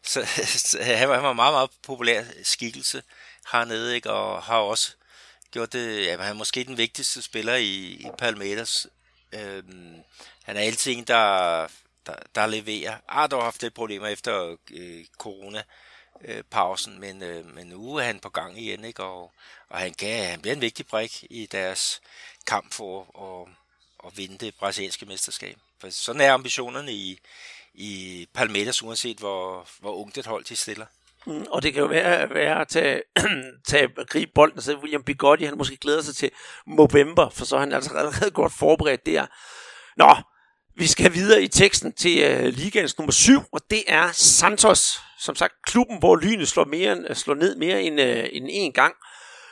[0.03, 0.26] så,
[0.70, 3.03] så han, var, han var en meget, meget populær skikkelse
[3.51, 4.12] hernede, ikke?
[4.12, 4.91] og har også
[5.56, 8.88] gjort det, ja, han er måske den vigtigste spiller i, i Palmeiras.
[9.32, 9.95] Øhm,
[10.43, 11.68] han er altid en, der,
[12.06, 12.97] der, der leverer.
[13.10, 15.64] Har dog haft lidt problemer efter øh, corona
[16.22, 19.03] øh, pausen, men, øh, men nu er han på gang igen, ikke?
[19.03, 19.32] Og,
[19.70, 22.01] og han, kan, han bliver en vigtig brik i deres
[22.47, 23.56] kamp for at,
[24.08, 25.58] at vinde det brasilianske mesterskab.
[25.80, 27.20] For sådan er ambitionerne i,
[27.74, 30.86] i Palmeiras, uanset hvor, hvor ungt et hold de stiller.
[31.28, 33.02] Og det kan jo være, være at tage,
[33.68, 36.32] tage gribe bolden, så William Bigotti, han måske glæder sig til
[36.68, 39.26] november, for så er han altså allerede godt forberedt der.
[39.98, 40.16] Nå,
[40.78, 45.36] vi skal videre i teksten til uh, ligaens nummer 7, og det er Santos, som
[45.36, 48.96] sagt klubben, hvor lynet slår, mere, øh, slår ned mere end, uh, end en gang.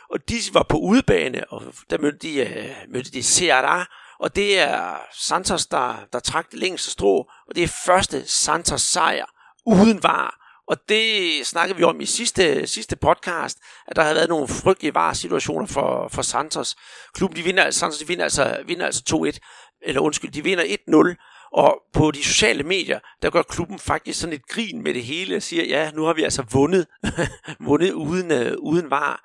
[0.10, 3.86] Og de var på udebane, og der mødte de, uh, mødte de Ceará,
[4.20, 7.18] og det er Santos, der, der trak det længste strå,
[7.48, 9.26] og det er første Santos sejr
[9.66, 10.43] uden var.
[10.68, 13.58] Og det snakkede vi om i sidste, sidste podcast,
[13.88, 16.76] at der havde været nogle frygtelige var-situationer for, for Santos.
[17.14, 21.50] Klubben, de vinder, Santos de vinder altså, vinder altså 2-1, eller undskyld, de vinder 1-0,
[21.54, 25.36] og på de sociale medier, der gør klubben faktisk sådan et grin med det hele,
[25.36, 26.88] og siger, ja, nu har vi altså vundet,
[27.68, 29.24] vundet uden, uh, uden var.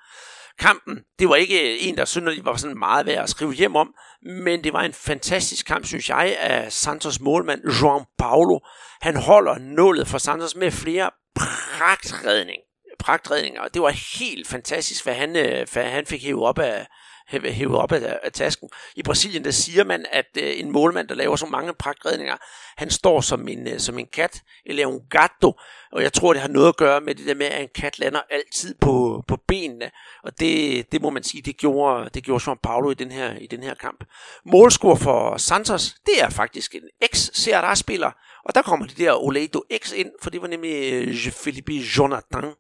[0.59, 3.77] Kampen, det var ikke øh, en, der synderligt var sådan meget værd at skrive hjem
[3.77, 8.59] om, men det var en fantastisk kamp, synes jeg, af Santos målmand João Paulo.
[9.01, 12.59] Han holder nålet for Santos med flere pragtredning,
[12.99, 16.87] pragtredninger, og det var helt fantastisk, hvad han, øh, hvad han fik hævet op af,
[17.31, 18.69] hævet op af, af tasken.
[18.97, 22.37] I Brasilien, der siger man, at øh, en målmand, der laver så mange pragtredninger,
[22.77, 25.61] han står som en, øh, som en kat, eller en gato,
[25.93, 27.99] og jeg tror, det har noget at gøre med det der med, at en kat
[27.99, 29.91] lander altid på, på benene,
[30.25, 33.37] og det, det må man sige, det gjorde, det gjorde Jean Paulo i den her,
[33.37, 34.05] i den her kamp.
[34.47, 38.11] Målscore for Santos, det er faktisk en ex-CRA-spiller,
[38.45, 42.55] og der kommer det der Oledo X ind, for det var nemlig øh, Felipe Jonathan.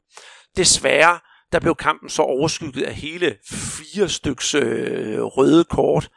[0.57, 1.19] Desværre,
[1.53, 6.09] der blev kampen så overskygget af hele fire styks øh, røde kort.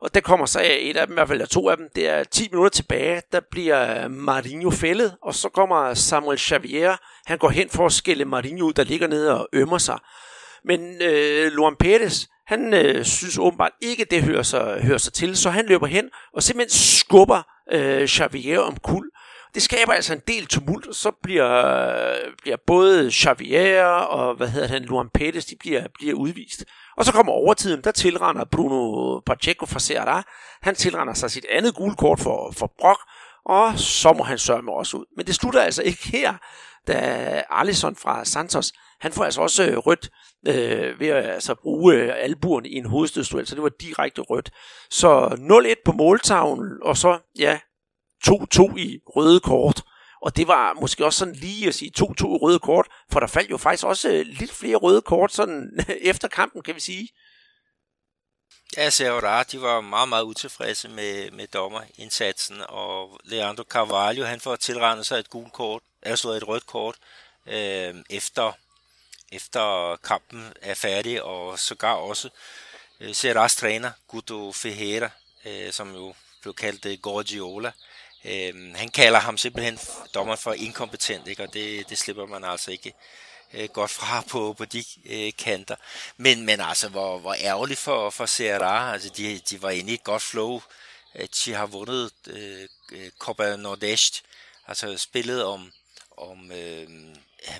[0.00, 2.24] Og der kommer så et af dem, i hvert fald to af dem, det er
[2.24, 6.96] 10 minutter tilbage, der bliver øh, Marinho fældet, og så kommer Samuel Xavier,
[7.26, 9.98] han går hen for at skille Marinho ud, der ligger nede og ømmer sig.
[10.64, 15.36] Men øh, Luan Pérez, han øh, synes åbenbart ikke, det hører sig, hører sig til,
[15.36, 17.42] så han løber hen og simpelthen skubber
[17.72, 19.10] øh, Xavier om kul.
[19.54, 24.68] Det skaber altså en del tumult, og så bliver, bliver både Xavier og hvad hedder
[24.68, 26.64] han, Luan Pettis, de bliver, bliver udvist.
[26.96, 30.22] Og så kommer overtiden, der tilrender Bruno Pacheco fra Serra.
[30.62, 33.00] Han tilrender sig sit andet gule kort for, for Brock,
[33.44, 35.04] og så må han sørge også ud.
[35.16, 36.34] Men det slutter altså ikke her,
[36.86, 40.10] da Alisson fra Santos, han får altså også øh, rødt
[40.48, 44.50] øh, ved at altså, bruge øh, albuerne i en hovedstødstuel, så det var direkte rødt.
[44.90, 45.26] Så
[45.78, 47.58] 0-1 på måltavlen, og så ja,
[48.26, 49.82] 2-2 i røde kort.
[50.22, 53.26] Og det var måske også sådan lige at sige 2-2 i røde kort, for der
[53.26, 57.08] faldt jo faktisk også øh, lidt flere røde kort sådan efter kampen, kan vi sige.
[58.76, 64.56] Ja, Serra, de var meget, meget utilfredse med, med dommerindsatsen, og Leandro Carvalho, han får
[64.56, 66.96] tilrendet sig et gult kort, altså et rødt kort,
[67.46, 68.52] øh, efter,
[69.32, 72.28] efter kampen er færdig, og sågar også
[73.00, 75.10] øh, Serras træner, Guto Ferreira,
[75.44, 77.74] øh, som jo blev kaldt øh, Gorgiola, øh,
[78.24, 79.78] Øh, han kalder ham simpelthen
[80.14, 81.42] dommer for inkompetent, ikke?
[81.42, 82.94] og det, det slipper man altså ikke
[83.54, 85.76] øh, godt fra på, på de øh, kanter.
[86.16, 88.92] Men, men altså, hvor, hvor ærgerligt for, for CRA.
[88.92, 90.62] altså de, de var inde i et godt flow.
[91.14, 94.22] Øh, de har vundet øh, øh, Copa Nordeste,
[94.66, 95.72] altså spillet om,
[96.16, 96.88] om øh,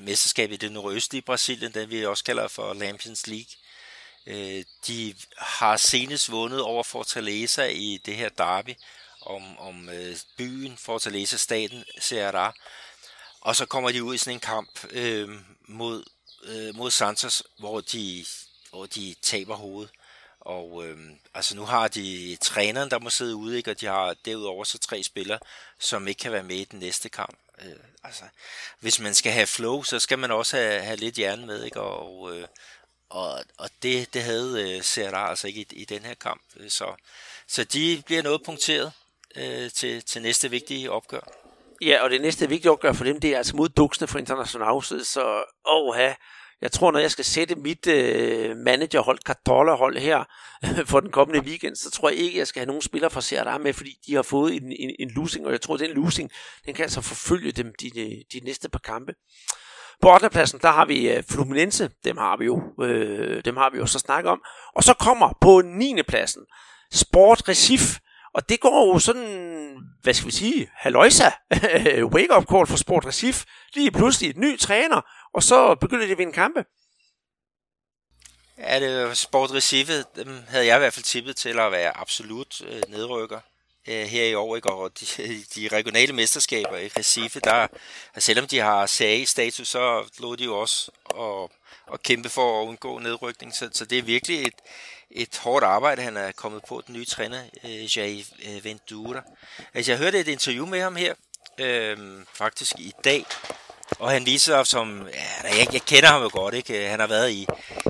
[0.01, 3.51] mesterskabet i det nordøstlige Brasilien, den vi også kalder for Lampions League.
[4.27, 8.75] Øh, de har senest vundet over Fortaleza i det her derby
[9.23, 12.53] om, om øh, byen, Fortaleza staten, Ceará.
[13.41, 15.29] Og så kommer de ud i sådan en kamp øh,
[15.69, 16.05] mod,
[16.45, 18.25] øh, mod Santos, hvor de,
[18.71, 19.91] hvor de taber hovedet.
[20.41, 20.99] Og øh,
[21.35, 23.71] altså nu har de træneren, der må sidde ude, ikke?
[23.71, 25.39] og de har derudover så tre spillere,
[25.79, 27.39] som ikke kan være med i den næste kamp.
[27.63, 28.25] Øh, altså,
[28.81, 31.81] hvis man skal have flow, så skal man også have, have lidt hjerne med, ikke?
[31.81, 32.47] og, øh,
[33.09, 36.43] og, og det, det havde øh, Serra altså ikke i, i den her kamp.
[36.69, 36.95] Så,
[37.47, 38.93] så de bliver noget punkteret
[39.37, 41.21] øh, til, til næste vigtige opgør.
[41.83, 44.83] Ja, og det næste vigtige opgør for dem, det er altså mod duksene for International.
[45.05, 45.97] Så åh,
[46.63, 50.25] jeg tror, når jeg skal sætte mit øh, managerhold, Cartola-hold her
[50.91, 53.59] for den kommende weekend, så tror jeg ikke, jeg skal have nogen spillere fra Serra
[53.59, 56.31] med, fordi de har fået en, en, en losing, og jeg tror, den losing,
[56.67, 59.15] den kan altså forfølge dem de, de, de næste par kampe.
[60.01, 60.31] På 8.
[60.31, 63.87] pladsen, der har vi øh, Fluminense, dem har vi jo, øh, dem har vi jo
[63.87, 64.43] så snakket om.
[64.75, 66.03] Og så kommer på 9.
[66.09, 66.43] pladsen
[66.93, 67.99] Sport Recif,
[68.35, 71.31] og det går jo sådan, hvad skal vi sige, haløjsa,
[72.15, 73.45] wake-up call for Sport Recif.
[73.75, 75.01] Lige pludselig et ny træner,
[75.35, 76.65] og så begynder de at vinde kampe.
[78.59, 82.61] Ja, det Sport Recife, dem havde jeg i hvert fald tippet til at være absolut
[82.67, 83.41] øh, nedrykker.
[83.89, 84.71] øh, her i år, ikke?
[84.71, 85.07] og de,
[85.55, 87.67] de regionale mesterskaber i Recife, der,
[88.15, 91.51] altså, selvom de har CA-status, så lå de jo også og,
[91.87, 93.55] og kæmpe for at undgå nedrykning.
[93.55, 94.55] Så, så det er virkelig et,
[95.11, 99.23] et hårdt arbejde, han er kommet på, den nye træner, øh, Jai øh, Ventura.
[99.75, 101.15] Altså, jeg hørte et interview med ham her,
[101.59, 103.27] øh, faktisk i dag,
[103.99, 106.85] og han viser sig som, ja, jeg, jeg kender ham jo godt, ikke?
[106.85, 107.47] Øh, han har været i,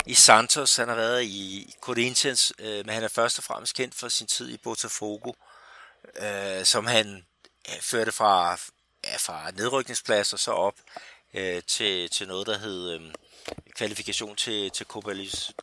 [0.06, 3.94] i Santos, han har været i Corinthians, øh, men han er først og fremmest kendt
[3.94, 5.32] for sin tid i Botafogo,
[6.16, 7.24] øh, som han
[7.68, 8.58] øh, førte fra,
[9.04, 10.74] ja, fra nedrykningsplads og så op
[11.34, 13.00] øh, til, til noget, der hed øh,
[13.74, 15.12] kvalifikation til, til Copa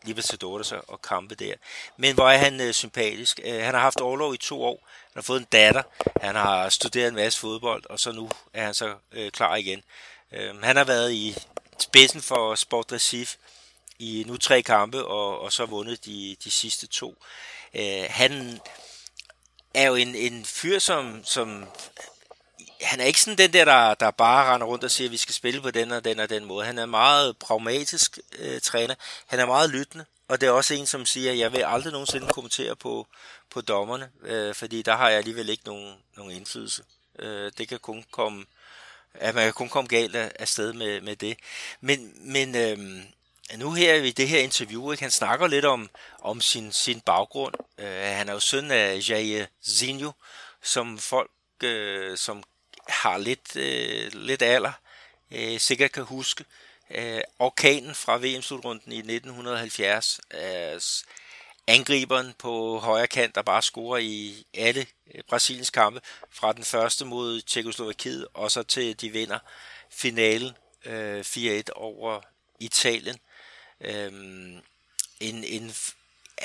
[0.03, 1.53] Libertadores og kampe der.
[1.97, 3.39] Men hvor er han øh, sympatisk.
[3.43, 4.87] Øh, han har haft overlov i to år.
[5.03, 5.83] Han har fået en datter.
[6.21, 9.83] Han har studeret en masse fodbold, og så nu er han så øh, klar igen.
[10.31, 11.35] Øh, han har været i
[11.79, 13.37] spidsen for Sport Recife
[13.99, 17.15] i nu tre kampe, og, og så vundet de, de sidste to.
[17.73, 18.59] Øh, han
[19.73, 21.65] er jo en, en fyr, som, som
[22.81, 25.17] han er ikke sådan den der, der, der bare render rundt og siger, at vi
[25.17, 26.65] skal spille på den og den og den måde.
[26.65, 28.95] Han er meget pragmatisk øh, træner.
[29.27, 30.05] Han er meget lyttende.
[30.27, 33.07] Og det er også en, som siger, at jeg vil aldrig nogensinde kommentere på,
[33.49, 36.83] på dommerne, øh, fordi der har jeg alligevel ikke nogen, nogen indflydelse.
[37.19, 38.45] Øh, det kan kun komme,
[39.13, 41.37] at man kan kun komme galt af sted med, med det.
[41.81, 42.77] Men, men øh,
[43.55, 45.89] nu her i det her interview, ikke, han snakker lidt om,
[46.21, 47.53] om sin, sin baggrund.
[47.77, 50.11] Øh, han er jo søn af Jair Zinho,
[50.63, 51.31] som folk,
[51.63, 52.43] øh, som
[52.89, 54.71] har lidt, øh, lidt alder,
[55.31, 56.45] øh, sikkert kan huske.
[56.91, 60.81] Øh, orkanen fra VM-slutrunden i 1970, øh,
[61.67, 67.05] angriberen på højre kant, der bare scorer i alle øh, Brasiliens kampe, fra den første
[67.05, 69.39] mod Tjekoslovakiet, og så til de vinder
[69.89, 70.51] finalen
[70.85, 72.21] øh, 4-1 over
[72.59, 73.17] Italien.
[73.81, 74.11] Øh,
[75.19, 75.75] en, en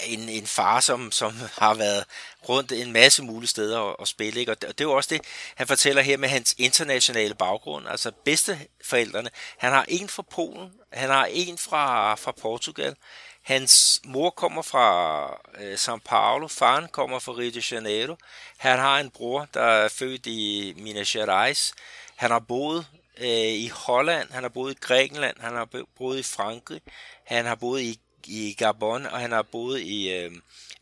[0.07, 2.05] en, en far, som, som har været
[2.49, 4.41] rundt en masse mulige steder at, at spille.
[4.41, 4.53] Ikke?
[4.53, 5.23] Og det, og det er jo også det,
[5.55, 7.89] han fortæller her med hans internationale baggrund.
[7.89, 9.31] Altså bedsteforældrene.
[9.59, 12.97] Han har en fra Polen, han har en fra, fra Portugal.
[13.43, 15.27] Hans mor kommer fra
[15.61, 18.17] øh, São Paulo, faren kommer fra Rio de Janeiro.
[18.57, 21.75] Han har en bror, der er født i Minas Gerais.
[22.17, 22.87] Han har boet
[23.19, 25.69] øh, i Holland, han har boet i Grækenland, han har
[25.99, 26.81] boet i Frankrig,
[27.25, 30.33] han har boet i i Gabon, og han har boet i, øh,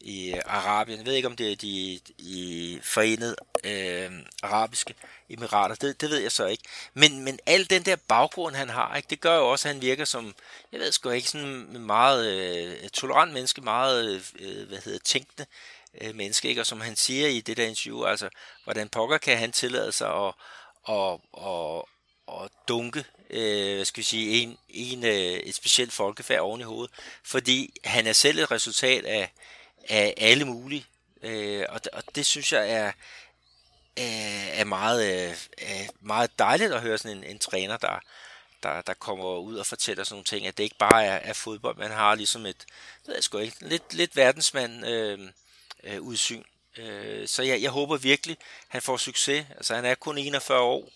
[0.00, 0.98] i Arabien.
[0.98, 4.10] Jeg ved ikke, om det er de i forenede øh,
[4.42, 4.94] arabiske
[5.30, 5.74] emirater.
[5.74, 6.64] Det, det ved jeg så ikke.
[6.94, 9.82] Men, men al den der baggrund, han har, ikke, det gør jo også, at han
[9.82, 10.34] virker som,
[10.72, 15.46] jeg ved sgu ikke, sådan en meget øh, tolerant menneske, meget, øh, hvad hedder, tænkende
[16.00, 16.60] øh, menneske, ikke?
[16.60, 18.28] Og som han siger i det der interview, altså,
[18.64, 20.34] hvordan pokker kan han tillade sig at,
[20.84, 21.88] og, og,
[22.26, 26.64] og dunke øh, hvad skal vi sige, en, en, øh, et specielt folkefærd oven i
[26.64, 29.32] hovedet, fordi han er selv et resultat af,
[29.88, 30.86] af alle mulige,
[31.22, 32.92] øh, og, og det synes jeg er,
[33.96, 38.00] er meget, øh, er meget dejligt at høre sådan en, en træner, der,
[38.62, 41.32] der, der kommer ud og fortæller sådan nogle ting, at det ikke bare er, er
[41.32, 42.64] fodbold, man har ligesom et,
[43.06, 45.18] ved jeg sgu ikke, lidt, lidt verdensmand øh,
[45.84, 46.42] øh, udsyn.
[46.76, 48.36] Øh, så jeg, jeg håber virkelig,
[48.68, 49.46] han får succes.
[49.56, 50.90] Altså han er kun 41 år,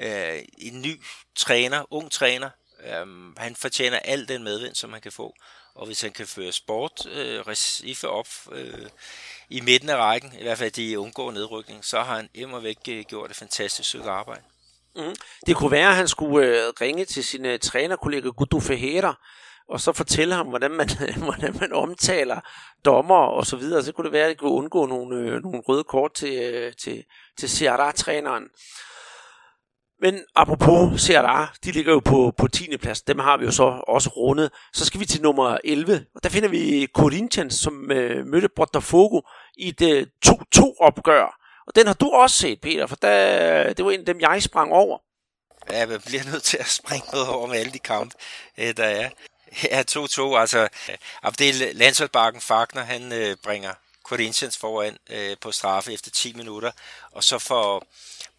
[0.00, 1.00] øh, en ny
[1.36, 2.50] træner, ung træner.
[2.84, 5.34] Øh, han fortjener al den medvind, som han kan få.
[5.74, 8.88] Og hvis han kan føre sport øh, Recife op øh,
[9.48, 12.78] i midten af rækken, i hvert fald de undgår nedrykning, så har han immer væk
[12.88, 14.42] øh, gjort et fantastisk stykke arbejde.
[14.96, 15.14] Mm.
[15.46, 19.14] Det kunne være, at han skulle øh, ringe til sin øh, trænerkollega Gudu Ferreira,
[19.68, 20.88] og så fortælle ham, hvordan man,
[21.26, 22.40] hvordan man omtaler
[22.84, 23.82] dommer og så videre.
[23.82, 26.72] Så kunne det være, at det kunne undgå nogle, øh, nogle røde kort til, øh,
[26.72, 27.04] til,
[27.38, 28.48] til Ceará-træneren.
[30.02, 32.76] Men apropos CRA, de ligger jo på, på 10.
[32.76, 33.02] plads.
[33.02, 34.50] Dem har vi jo så også rundet.
[34.72, 36.06] Så skal vi til nummer 11.
[36.14, 39.20] Og der finder vi Corinthians, som øh, mødte Botafogo
[39.56, 41.36] i et øh, 2-2 opgør.
[41.66, 44.42] Og den har du også set, Peter, for der, det var en af dem, jeg
[44.42, 44.98] sprang over.
[45.70, 48.14] Ja, man bliver nødt til at springe noget over med alle de kampe,
[48.58, 49.10] øh, der er.
[49.64, 53.72] Ja, 2-2, altså øh, Abdel Landsholdsbakken Fagner, han øh, bringer
[54.10, 56.70] Corinthians foran øh, på straffe efter 10 minutter,
[57.10, 57.86] og så får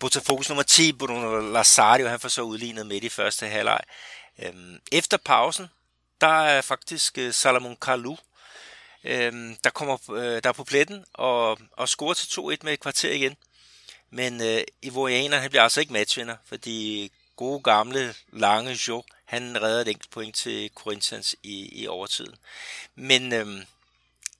[0.03, 3.81] Botafogo's nummer 10, Bruno Lazario, han får så udlignet midt i første halvleg.
[4.39, 5.67] Øhm, efter pausen,
[6.21, 8.17] der er faktisk øh, Salomon Kalou,
[9.03, 13.11] øhm, der kommer øh, der på pletten og, og scorer til 2-1 med et kvarter
[13.11, 13.35] igen.
[14.09, 19.81] Men øh, Ivorianer, han bliver altså ikke matchvinder, fordi gode gamle, lange Jo, han redder
[19.81, 22.35] et enkelt point til Corinthians i, i overtiden.
[22.95, 23.61] Men øhm,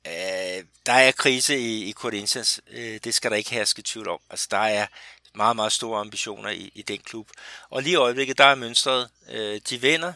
[0.08, 4.20] øh, der er krise i, i Corinthians, øh, det skal der ikke herske tvivl om.
[4.30, 4.88] Altså der er
[5.34, 7.30] meget, meget store ambitioner i, i den klub.
[7.70, 10.14] Og lige i øjeblikket, der er mønstret, øh, de vinder,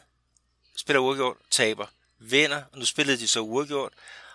[0.75, 1.87] spiller uafgjort, taber,
[2.19, 3.93] vinder, og nu spillede de så uafgjort,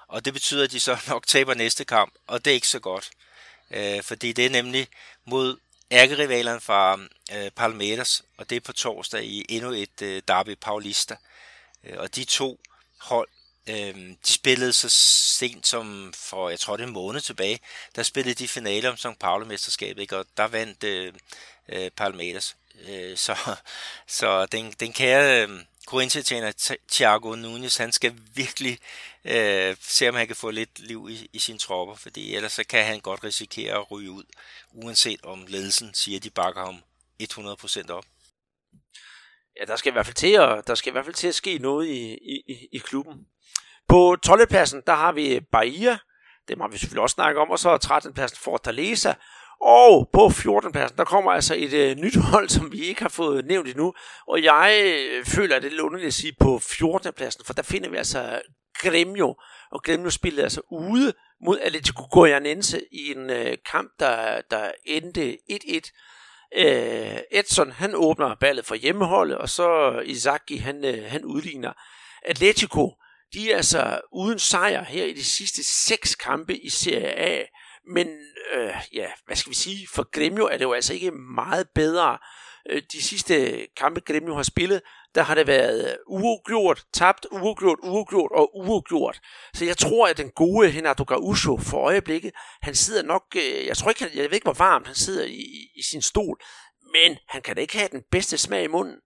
[0.08, 2.80] og det betyder, at de så nok taber næste kamp, og det er ikke så
[2.80, 3.10] godt.
[3.70, 4.88] Øh, fordi det er nemlig
[5.24, 5.56] mod
[5.92, 6.98] ærkerivalerne fra
[7.32, 11.16] øh, Palmeiras, og det er på torsdag i endnu et øh, Derby Paulista.
[11.84, 12.60] Øh, og de to
[13.00, 13.28] hold,
[13.68, 13.94] øh,
[14.26, 14.88] de spillede så
[15.38, 17.60] sent som for, jeg tror det er en måned tilbage,
[17.96, 20.16] der spillede de finale om São Paulo-mesterskabet, ikke?
[20.16, 21.12] og der vandt øh,
[21.68, 22.56] øh, Palmeiras.
[22.88, 23.36] Øh, så
[24.18, 28.78] så den, den kære øh, Corinthians-tjener Thiago Nunes, han skal virkelig
[29.24, 32.64] øh, se, om han kan få lidt liv i, i sine tropper, fordi ellers så
[32.64, 34.24] kan han godt risikere at ryge ud,
[34.72, 36.82] uanset om ledelsen siger, at de bakker ham
[37.22, 38.04] 100% op.
[39.60, 41.34] Ja, der skal i hvert fald til at, der skal i hvert fald til at
[41.34, 43.26] ske noget i, i, i klubben.
[43.90, 44.46] På 12.
[44.46, 45.98] pladsen, der har vi Bahia,
[46.48, 48.14] det har vi selvfølgelig også snakket om, og så 13.
[48.14, 49.14] pladsen Fortaleza,
[49.60, 50.72] og på 14.
[50.72, 53.94] pladsen, der kommer altså et øh, nyt hold, som vi ikke har fået nævnt endnu.
[54.28, 57.12] Og jeg øh, føler, at det er lidt underligt at sige på 14.
[57.12, 58.42] pladsen, for der finder vi altså
[58.78, 59.34] Gremio.
[59.72, 61.12] Og Gremio spillede altså ude
[61.46, 65.90] mod Atletico Goianense i en øh, kamp, der, der endte 1-1.
[66.56, 71.72] Øh, Edson, han åbner ballet for hjemmeholdet, og så Izaki, han, øh, han udligner.
[72.24, 72.94] Atletico,
[73.32, 77.44] de er altså uden sejr her i de sidste seks kampe i Serie A.
[77.94, 78.08] Men
[78.54, 82.18] øh, ja, hvad skal vi sige, for Gremio er det jo altså ikke meget bedre.
[82.70, 84.82] Øh, de sidste kampe Gremio har spillet,
[85.14, 89.20] der har det været uafgjort, tabt, uafgjort, uafgjort og uafgjort.
[89.54, 93.76] Så jeg tror, at den gode Renato Gaucho for øjeblikket, han sidder nok, øh, jeg
[93.76, 96.40] tror ikke, jeg ved ikke, hvor varmt han sidder i, i sin stol,
[96.92, 98.96] men han kan da ikke have den bedste smag i munden.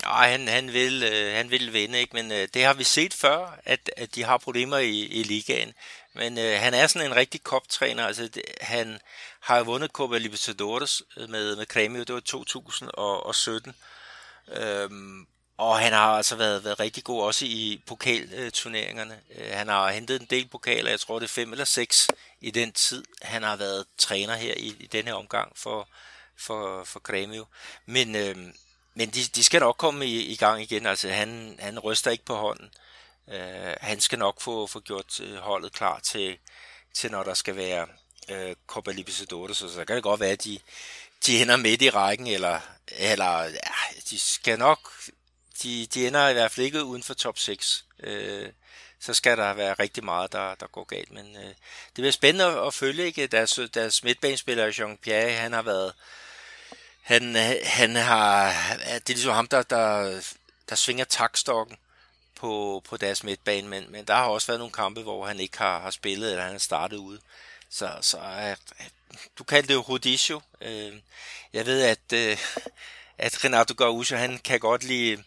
[0.00, 2.16] Nej, han, han, vil, øh, han vil vinde, ikke?
[2.16, 5.72] men øh, det har vi set før, at, at de har problemer i, i ligaen.
[6.14, 8.06] Men øh, han er sådan en rigtig koptræner.
[8.06, 9.00] Altså, det, han
[9.40, 13.74] har vundet Copa Libertadores øh, med, med Cremio, det var 2017.
[14.48, 15.26] Øhm,
[15.56, 19.20] og han har altså været, været rigtig god også i pokalturneringerne.
[19.38, 22.08] Øh, han har hentet en del pokaler, jeg tror det er fem eller seks
[22.40, 23.04] i den tid.
[23.22, 25.88] Han har været træner her i, i denne omgang for,
[26.36, 27.46] for, for Cremio.
[27.86, 28.36] Men, øh,
[28.94, 30.86] men de, de skal nok komme i, i gang igen.
[30.86, 32.70] Altså han, han ryster ikke på hånden.
[33.28, 36.38] Øh, han skal nok få, få gjort øh, holdet klar til,
[36.94, 37.86] til når der skal være
[38.28, 40.58] øh, Copa Libertadores, så, så kan det godt være, at de,
[41.26, 44.92] de ender midt i rækken, eller, eller ja, de skal nok,
[45.62, 47.84] de, de ender i hvert fald ikke uden for top 6.
[48.00, 48.48] Øh,
[49.00, 51.10] så skal der være rigtig meget, der, der går galt.
[51.10, 53.26] Men øh, det bliver spændende at følge, ikke?
[53.26, 55.92] Deres, deres midtbanespiller, Jean-Pierre, han har været,
[57.02, 57.34] han,
[57.64, 60.20] han har, det er ligesom ham, der, der,
[60.68, 61.76] der svinger takstokken
[62.34, 65.58] på, på deres midtbane, men, men der har også været nogle kampe, hvor han ikke
[65.58, 67.20] har, har spillet, eller han har startet ude.
[67.70, 68.56] Så, så øh,
[69.38, 70.40] du kaldte det jo Rodisio.
[70.60, 70.92] Øh,
[71.52, 72.38] jeg ved, at, øh,
[73.18, 75.24] at Renato Gaucho, han kan godt lide,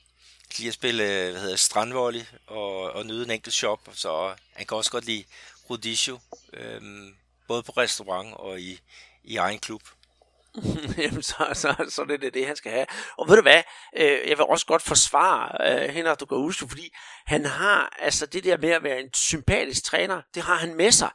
[0.58, 4.78] lide at spille hvad hedder, strandvolley og, og nyde en enkelt shop, så han kan
[4.78, 5.24] også godt lide
[5.70, 6.20] Rodisio,
[7.48, 8.80] både på restaurant og i,
[9.24, 9.82] i egen klub.
[11.04, 12.86] Jamen, så, så, så det er det, han skal have.
[13.18, 13.64] Og ved du hvad,
[13.98, 16.90] øh, jeg vil også godt forsvare øh, Renato Gaucho, fordi
[17.26, 20.92] han har, altså det der med at være en sympatisk træner, det har han med
[20.92, 21.10] sig.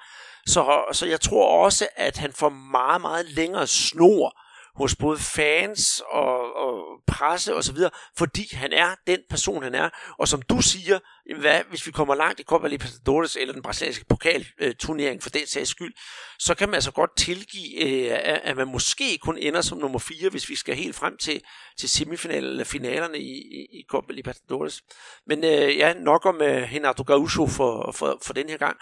[0.47, 4.41] Så, så jeg tror også, at han får meget, meget længere snor
[4.77, 7.77] hos både fans og, og presse osv.,
[8.19, 9.89] fordi han er den person, han er.
[10.19, 10.99] Og som du siger,
[11.39, 15.71] hvad, hvis vi kommer langt i Copa Libertadores eller den brasilianske pokalturnering for den sags
[15.71, 15.93] skyld,
[16.39, 20.31] så kan man altså godt tilgive, øh, at man måske kun ender som nummer 4,
[20.31, 21.43] hvis vi skal helt frem til,
[21.79, 24.83] til semifinalen eller finalerne i, i, i Copa Libertadores.
[25.27, 28.77] Men øh, ja, nok om øh, Renato Gaucho for, for, for den her gang.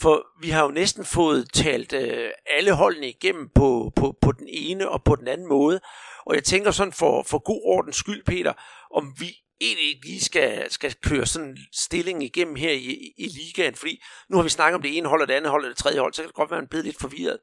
[0.00, 4.46] For vi har jo næsten fået talt øh, alle holdene igennem på, på, på den
[4.48, 5.80] ene og på den anden måde.
[6.26, 8.52] Og jeg tænker sådan for, for god ordens skyld, Peter,
[8.94, 13.28] om vi egentlig ikke lige skal, skal køre sådan en stilling igennem her i, i
[13.28, 15.68] ligaen, fordi nu har vi snakket om det ene hold, og det andet hold, og
[15.68, 17.38] det tredje hold, så kan det godt være, at man bliver lidt forvirret.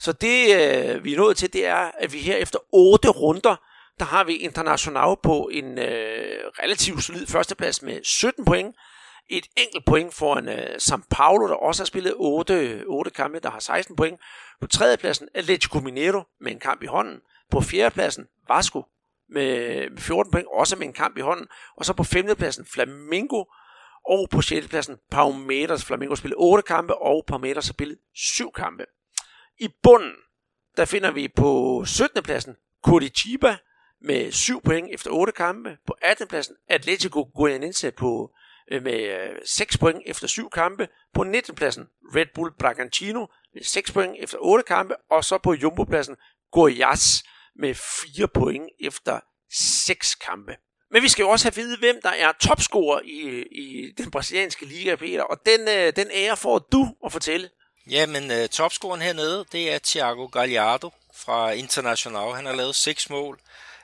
[0.00, 3.56] Så det, øh, vi er nået til, det er, at vi her efter otte runder,
[3.98, 8.76] der har vi International på en øh, relativt solid førsteplads med 17 point,
[9.28, 13.50] et enkelt point foran uh, São Paulo, der også har spillet 8, 8 kampe, der
[13.50, 14.20] har 16 point.
[14.60, 17.20] På tredjepladsen Atletico Mineiro med en kamp i hånden.
[17.50, 18.82] På fjerdepladsen Vasco
[19.28, 21.46] med 14 point, også med en kamp i hånden.
[21.76, 23.44] Og så på femtepladsen Flamingo.
[24.08, 25.84] Og på sjettepladsen Palmeiras.
[25.84, 28.84] Flamingo har spillet 8 kampe, og Palmeiras har spillet 7 kampe.
[29.58, 30.12] I bunden,
[30.76, 32.22] der finder vi på 17.
[32.22, 33.56] pladsen Curitiba
[34.00, 35.76] med 7 point efter 8 kampe.
[35.86, 36.28] På 18.
[36.28, 38.30] pladsen Atletico Goianense på
[38.72, 40.88] Øh, med øh, 6 point efter 7 kampe.
[41.14, 41.54] På 19.
[41.54, 44.94] pladsen Red Bull Bragantino med 6 point efter 8 kampe.
[45.10, 46.16] Og så på Jumbo-pladsen
[46.56, 47.22] Goiás
[47.56, 49.20] med 4 point efter
[49.86, 50.56] 6 kampe.
[50.90, 54.66] Men vi skal jo også have vide, hvem der er topscorer i, i den brasilianske
[54.66, 55.22] liga, Peter.
[55.22, 57.50] Og den, øh, den ære får du at fortælle.
[57.90, 62.34] Ja, men uh, øh, topscoren hernede, det er Thiago Gallardo fra International.
[62.34, 63.40] Han har lavet seks mål.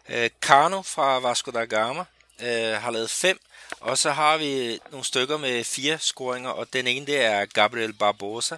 [0.09, 2.01] Uh, Cano fra Vasco da Gama
[2.41, 2.47] uh,
[2.83, 3.39] har lavet fem.
[3.81, 7.93] Og så har vi nogle stykker med fire scoringer, og den ene det er Gabriel
[7.93, 8.57] Barbosa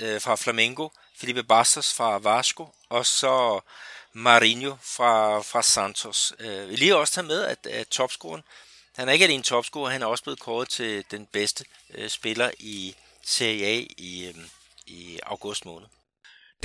[0.00, 3.60] øh, fra Flamengo, Felipe Bastos fra Vasco, og så
[4.12, 6.32] Marinho fra, fra Santos.
[6.38, 8.42] Øh, vi lige også tage med, at, at topscoren,
[8.96, 11.64] han er ikke alene topscorer, han er også blevet kåret til den bedste
[11.94, 14.34] øh, spiller i Serie A i,
[14.86, 15.86] i august måned.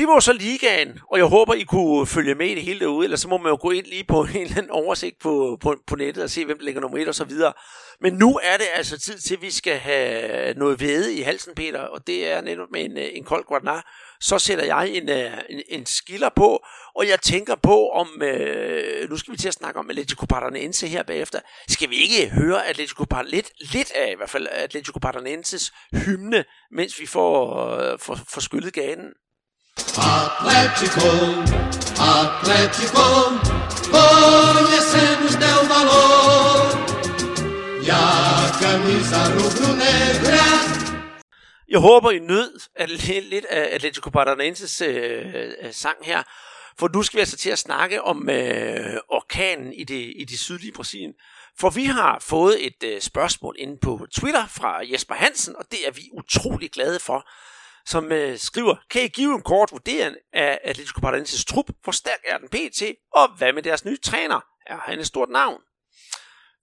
[0.01, 3.03] Det var så ligaen, og jeg håber, I kunne følge med i det hele derude,
[3.03, 5.75] eller så må man jo gå ind lige på en eller anden oversigt på, på,
[5.87, 7.53] på nettet og se, hvem der ligger nummer et og så videre.
[7.99, 11.55] Men nu er det altså tid til, at vi skal have noget væde i halsen,
[11.55, 13.91] Peter, og det er netop med en, en kold guadagnar.
[14.21, 19.09] Så sætter jeg en, øh, en, en skiller på, og jeg tænker på, om øh,
[19.09, 21.39] nu skal vi til at snakke om Atletico Paranaense her bagefter.
[21.67, 26.45] Skal vi ikke høre Atletico Paranaense, lidt, lidt af i hvert fald Atletico Paranaenses hymne,
[26.71, 29.13] mens vi får, øh, får, får skyllet ganen?
[29.97, 31.09] Atlético,
[31.99, 33.05] Atlético,
[33.91, 36.91] conhecemos teu valor.
[37.83, 40.47] E a camisa rubro-negra
[41.69, 46.23] Jeg håber, I nød at lidt af Atletico Paranaenses øh, øh, sang her,
[46.79, 50.39] for nu skal vi altså til at snakke om øh, orkanen i det, i det
[50.39, 51.13] sydlige Brasilien.
[51.59, 55.87] For vi har fået et øh, spørgsmål inde på Twitter fra Jesper Hansen, og det
[55.87, 57.27] er vi utrolig glade for
[57.86, 61.65] som øh, skriver, kan I give en kort vurdering af Atletico Paranaenses trup?
[61.84, 62.84] Hvor stærk er den PT?
[63.15, 64.39] Og hvad med deres nye træner?
[64.67, 65.61] Er han et stort navn?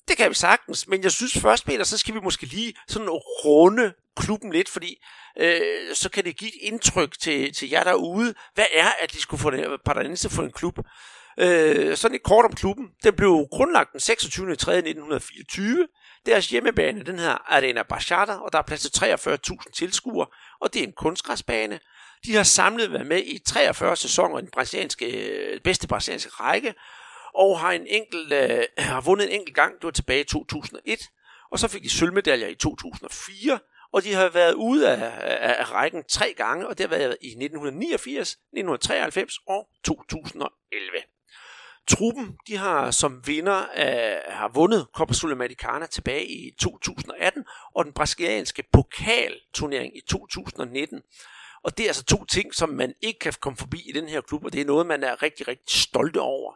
[0.09, 3.09] Det kan vi sagtens, men jeg synes først, Peter, så skal vi måske lige sådan
[3.45, 5.05] runde klubben lidt, fordi
[5.41, 8.35] øh, så kan det give et indtryk til, til jer derude.
[8.55, 9.37] Hvad er Atletico
[9.85, 10.79] Paranaense for en klub?
[11.41, 12.87] Øh, sådan et kort om klubben.
[13.05, 14.57] Den blev grundlagt den 26.
[14.57, 14.73] 3.
[14.77, 15.89] 1924.
[16.27, 20.27] Deres hjemmebane, den her Arena Bachata, og der er plads til 43.000 tilskuere,
[20.61, 21.81] og det er en kunstgræsbane.
[22.25, 26.75] De har samlet været med i 43 sæsoner i den brasilianske, øh, bedste brasilianske række,
[27.35, 31.01] og har, en enkelt, øh, har vundet en enkelt gang, det var tilbage i 2001,
[31.51, 33.59] og så fik de sølvmedaljer i 2004,
[33.93, 37.17] og de har været ude af, af, af rækken tre gange, og det har været
[37.21, 41.18] i 1989, 1993 og 2011.
[41.89, 47.93] Truppen de har som vinder af, har vundet Copa Sudamericana tilbage i 2018 og den
[47.93, 51.03] brasilianske pokalturnering i 2019.
[51.65, 54.21] Og det er altså to ting, som man ikke kan komme forbi i den her
[54.21, 56.55] klub, og det er noget, man er rigtig, rigtig stolte over.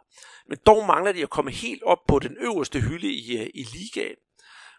[0.49, 4.15] Men dog mangler de at komme helt op på den øverste hylde i, i ligaen.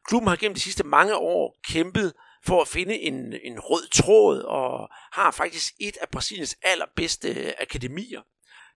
[0.08, 2.12] Klubben har gennem de sidste mange år kæmpet
[2.46, 8.20] for at finde en, en rød tråd, og har faktisk et af Brasiliens allerbedste akademier.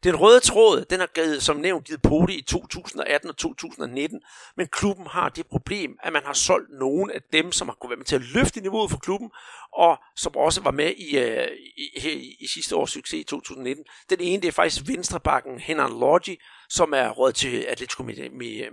[0.05, 4.21] Den røde tråd, den har givet, som nævnt givet pote i 2018 og 2019,
[4.57, 7.91] men klubben har det problem, at man har solgt nogle af dem, som har kunnet
[7.91, 9.31] være med til at løfte niveauet for klubben,
[9.73, 11.47] og som også var med i, uh,
[11.77, 13.85] i, i, i sidste års succes i 2019.
[14.11, 16.39] Den ene, det er faktisk venstrebakken Henan Lodgi,
[16.69, 18.03] som er råd til Atletico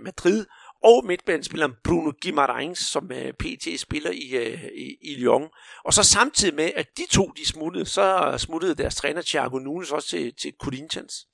[0.00, 0.46] Madrid,
[0.84, 5.48] og midtbanespilleren Bruno Guimaraens, som øh, PT spiller i, øh, i, i Lyon.
[5.84, 9.90] Og så samtidig med, at de to de smuttede, så smuttede deres træner Thiago Nunes
[9.90, 11.26] også til, til Corinthians.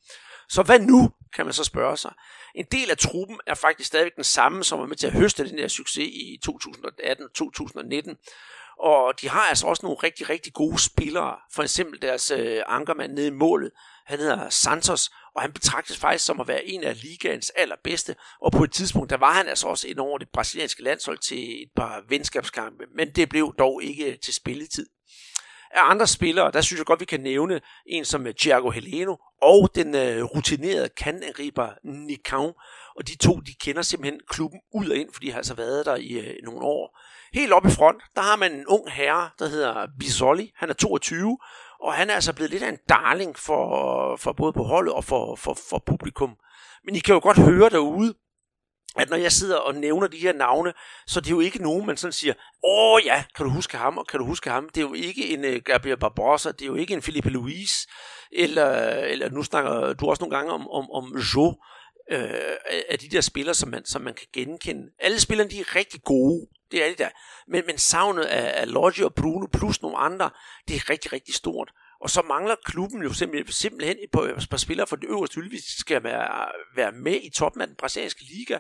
[0.49, 2.12] Så hvad nu, kan man så spørge sig.
[2.55, 5.49] En del af truppen er faktisk stadigvæk den samme, som var med til at høste
[5.49, 8.14] den der succes i 2018-2019.
[8.83, 11.37] Og de har altså også nogle rigtig, rigtig gode spillere.
[11.55, 13.70] For eksempel deres øh, ankermand nede i målet.
[14.07, 18.53] Han hedder Santos, og han betragtes faktisk som at være en af ligaens allerbedste, og
[18.53, 21.68] på et tidspunkt, der var han altså også ind over det brasilianske landshold til et
[21.76, 24.87] par venskabskampe, men det blev dog ikke til spilletid.
[25.70, 29.16] Af andre spillere, der synes jeg godt, vi kan nævne en som øh, Thiago Heleno
[29.43, 32.53] og den øh, rutinerede kandangriber Nikau,
[32.97, 35.87] og de to, de kender simpelthen klubben ud og ind, fordi de har altså været
[35.87, 36.99] der i øh, nogle år.
[37.35, 40.53] Helt oppe i front, der har man en ung herre, der hedder Bisoli.
[40.57, 41.39] Han er 22,
[41.80, 45.04] og han er altså blevet lidt af en darling for, for både på holdet og
[45.04, 46.37] for, for, for publikum.
[46.84, 48.14] Men I kan jo godt høre derude,
[48.96, 50.72] at når jeg sidder og nævner de her navne,
[51.07, 52.34] så det er jo ikke nogen, man sådan siger,
[52.64, 54.68] åh ja, kan du huske ham, og kan du huske ham?
[54.68, 57.87] Det er jo ikke en uh, Gabriel Barbosa, det er jo ikke en Felipe Luis,
[58.33, 61.54] eller, eller nu snakker du også nogle gange om, om, om Jo,
[62.11, 62.57] øh,
[62.88, 64.83] af de der spillere, som man, som man kan genkende.
[64.99, 67.08] Alle spillerne, de er rigtig gode, det er det der.
[67.49, 70.30] Men, men savnet af, af Lodge og Bruno plus nogle andre,
[70.68, 71.72] det er rigtig, rigtig stort.
[72.00, 75.62] Og så mangler klubben jo simpelthen, simpelthen på, par spillere for det øverste hylde, hvis
[75.62, 78.58] de skal være, være med i toppen af den brasilianske liga.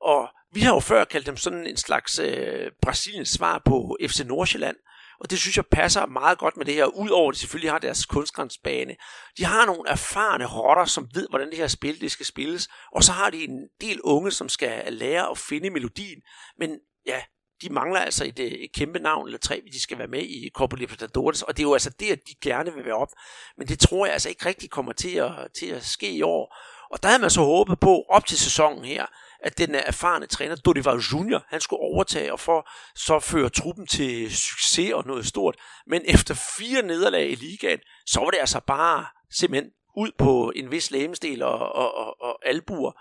[0.00, 4.20] Og vi har jo før kaldt dem sådan en slags øh, Brasiliens svar på FC
[4.20, 4.76] Nordsjælland.
[5.20, 7.78] Og det synes jeg passer meget godt med det her, udover at de selvfølgelig har
[7.78, 8.96] deres kunstgrænsbane.
[9.38, 13.02] De har nogle erfarne rotter, som ved, hvordan det her spil det skal spilles, og
[13.04, 16.22] så har de en del unge, som skal lære at finde melodien.
[16.58, 17.22] Men ja,
[17.62, 20.22] de mangler altså et, øh, et kæmpe navn eller tre, hvis de skal være med
[20.22, 23.12] i Copa Libertadores, og det er jo altså det, at de gerne vil være op.
[23.58, 26.56] Men det tror jeg altså ikke rigtig kommer til at, til at ske i år.
[26.90, 29.06] Og der havde man så håbet på, op til sæsonen her,
[29.40, 34.36] at den erfarne træner, Dorival Junior, han skulle overtage og for så føre truppen til
[34.36, 35.56] succes og noget stort.
[35.86, 40.70] Men efter fire nederlag i ligaen, så var det altså bare simpelthen ud på en
[40.70, 42.92] vis lægemestil og, og, og, og albuer.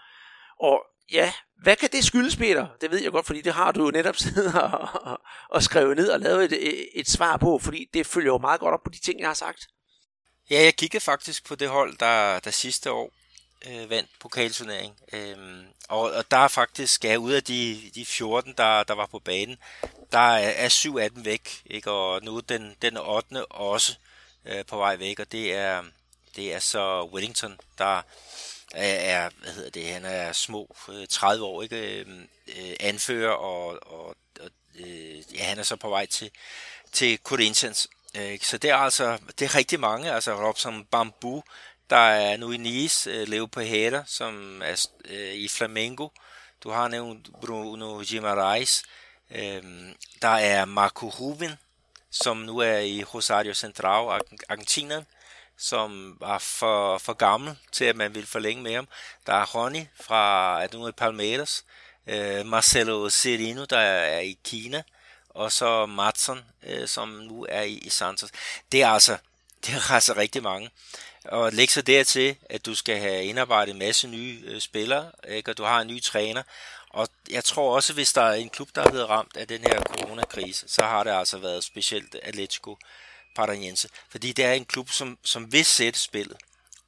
[0.59, 2.67] Og ja, hvad kan det skyldes, Peter?
[2.81, 5.19] Det ved jeg godt, fordi det har du jo netop siddet og, og,
[5.49, 8.73] og skrevet ned og lavet et, et svar på, fordi det følger jo meget godt
[8.73, 9.67] op på de ting, jeg har sagt.
[10.49, 13.11] Ja, jeg kiggede faktisk på det hold, der, der sidste år
[13.67, 14.95] øh, vandt pokalturnering.
[15.13, 19.05] Øhm, og, og der er faktisk, ja, ud af de, de 14, der, der var
[19.05, 19.57] på banen,
[20.11, 21.61] der er, er syv af dem væk.
[21.65, 21.91] Ikke?
[21.91, 23.45] Og nu den, den 8.
[23.45, 23.97] også
[24.45, 25.83] øh, på vej væk, og det er,
[26.35, 28.01] det er så Wellington, der
[28.75, 31.99] er, hvad hedder det, han er små øh, 30 år, ikke?
[31.99, 34.49] Øhm, øh, anfører, og, og, og
[34.79, 36.31] øh, ja, han er så på vej til,
[36.91, 37.87] til Corinthians.
[38.17, 41.43] Øh, så det er altså, det er rigtig mange, altså Robson Bambu,
[41.89, 46.09] der er nu i Nice, øh, Leo Pejera, som er øh, i Flamengo.
[46.63, 48.83] Du har nævnt Bruno Gimarais.
[49.31, 49.63] Øh,
[50.21, 51.51] der er Marco Rubin,
[52.11, 55.03] som nu er i Rosario Central, Argentina
[55.57, 58.87] som var for, for gammel til, at man ville forlænge med ham.
[59.25, 61.65] Der er Ronny fra at nu er Palmeiras,
[62.07, 64.83] øh, Marcelo Serino, der er i Kina,
[65.29, 68.29] og så Matson, øh, som nu er i, i Santos.
[68.71, 69.17] Det er altså
[69.65, 70.69] det er altså rigtig mange.
[71.25, 75.51] Og læg så dertil, at du skal have indarbejdet en masse nye øh, spillere, ikke?
[75.51, 76.43] og du har en ny træner.
[76.89, 79.61] Og jeg tror også, hvis der er en klub, der er blevet ramt af den
[79.61, 82.77] her coronakrise, så har det altså været specielt Atletico
[83.37, 83.89] Paranaense.
[84.09, 86.37] Fordi det er en klub, som, som vil sætte spillet.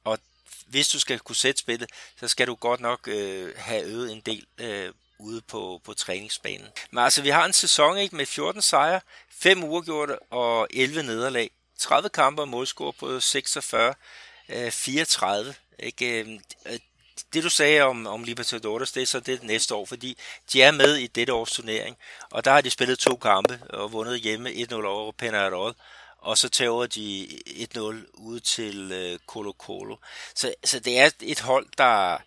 [0.04, 0.18] Og
[0.66, 1.90] hvis du skal kunne sætte spillet,
[2.20, 6.66] så skal du godt nok øh, have øvet en del øh, ude på, på træningsbanen.
[6.90, 9.00] Men altså, vi har en sæson ikke med 14 sejre,
[9.30, 11.50] 5 uafgjorte og 11 nederlag.
[11.78, 13.94] 30 kampe og målscore på 46,
[14.48, 15.54] øh, 34.
[15.78, 16.20] Ikke?
[16.66, 16.78] Øh,
[17.32, 20.18] det du sagde om, om Libertadores, det er så det næste år, fordi
[20.52, 21.96] de er med i dette års turnering,
[22.30, 25.74] og der har de spillet to kampe og vundet hjemme 1-0 over Penarol,
[26.20, 27.78] og så tager de 1-0
[28.14, 29.96] ud til øh, Colo Colo.
[30.34, 32.18] Så, så det er et hold, der...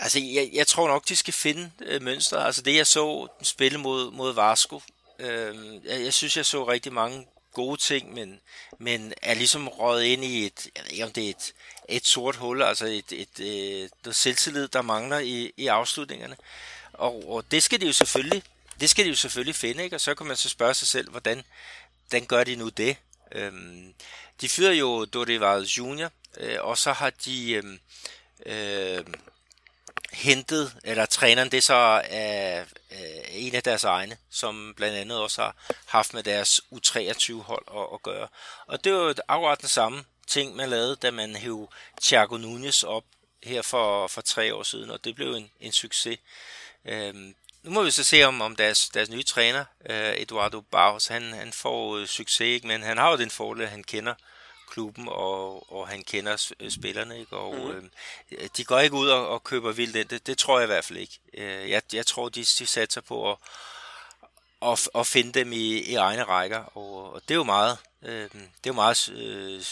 [0.00, 2.46] Altså, jeg, jeg tror nok, de skal finde øh, mønstre.
[2.46, 4.80] Altså, det jeg så spille mod, mod Vasco,
[5.18, 7.26] øh, jeg, jeg synes, jeg så rigtig mange
[7.56, 8.40] gode ting, men,
[8.78, 11.52] men er ligesom røget ind i et, jeg ved ikke om det er et,
[11.88, 16.36] et sort hul, altså et, et, et, noget selvtillid, der mangler i, i afslutningerne.
[16.92, 18.42] Og, og det skal de jo selvfølgelig,
[18.80, 19.96] det skal de jo selvfølgelig finde, ikke?
[19.96, 21.42] og så kan man så spørge sig selv, hvordan,
[22.12, 22.96] den gør de nu det.
[23.32, 23.94] Øhm,
[24.40, 27.64] de fyrer jo Dorival Junior, øh, og så har de øh,
[28.46, 29.04] øh,
[30.12, 32.60] hentet, eller træneren, det er så øh,
[32.98, 35.56] øh, en af deres egne, som blandt andet også har
[35.86, 38.28] haft med deres U23-hold at, at gøre.
[38.66, 41.68] Og det var jo akkurat den samme ting, man lavede, da man hævde
[42.02, 43.04] Thiago Nunes op
[43.42, 46.18] her for, for tre år siden, og det blev en, en succes.
[46.84, 47.34] Øhm,
[47.66, 51.32] nu må vi så se, om, om deres, deres nye træner, uh, Eduardo Barros, han,
[51.32, 52.66] han får uh, succes, ikke?
[52.66, 54.14] men han har jo den fordel, at han kender
[54.70, 57.36] klubben, og, og han kender øh, spillerne, ikke?
[57.36, 57.90] og mm.
[58.32, 60.72] uh, de går ikke ud og, og køber vildt ind, det, det tror jeg i
[60.72, 61.18] hvert fald ikke.
[61.38, 63.36] Uh, jeg, jeg tror, de, de satser på at,
[64.62, 68.08] at, at finde dem i, i egne rækker, og, og det er jo meget, uh,
[68.08, 69.64] det er jo meget uh,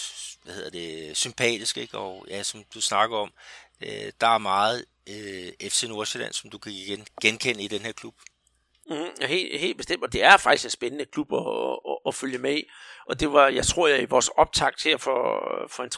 [0.45, 1.99] hvad hedder det, sympatisk, ikke?
[1.99, 3.33] og ja, som du snakker om,
[3.81, 7.93] uh, der er meget øh, FC Nordsjælland, som du kan igen, genkende i den her
[7.93, 8.15] klub.
[8.91, 11.39] Mm, helt, helt bestemt, og det er faktisk en spændende klub at,
[11.91, 12.65] at, at følge med i.
[13.09, 15.41] Og det var, jeg tror, jeg i vores optakt her for,
[15.71, 15.91] for en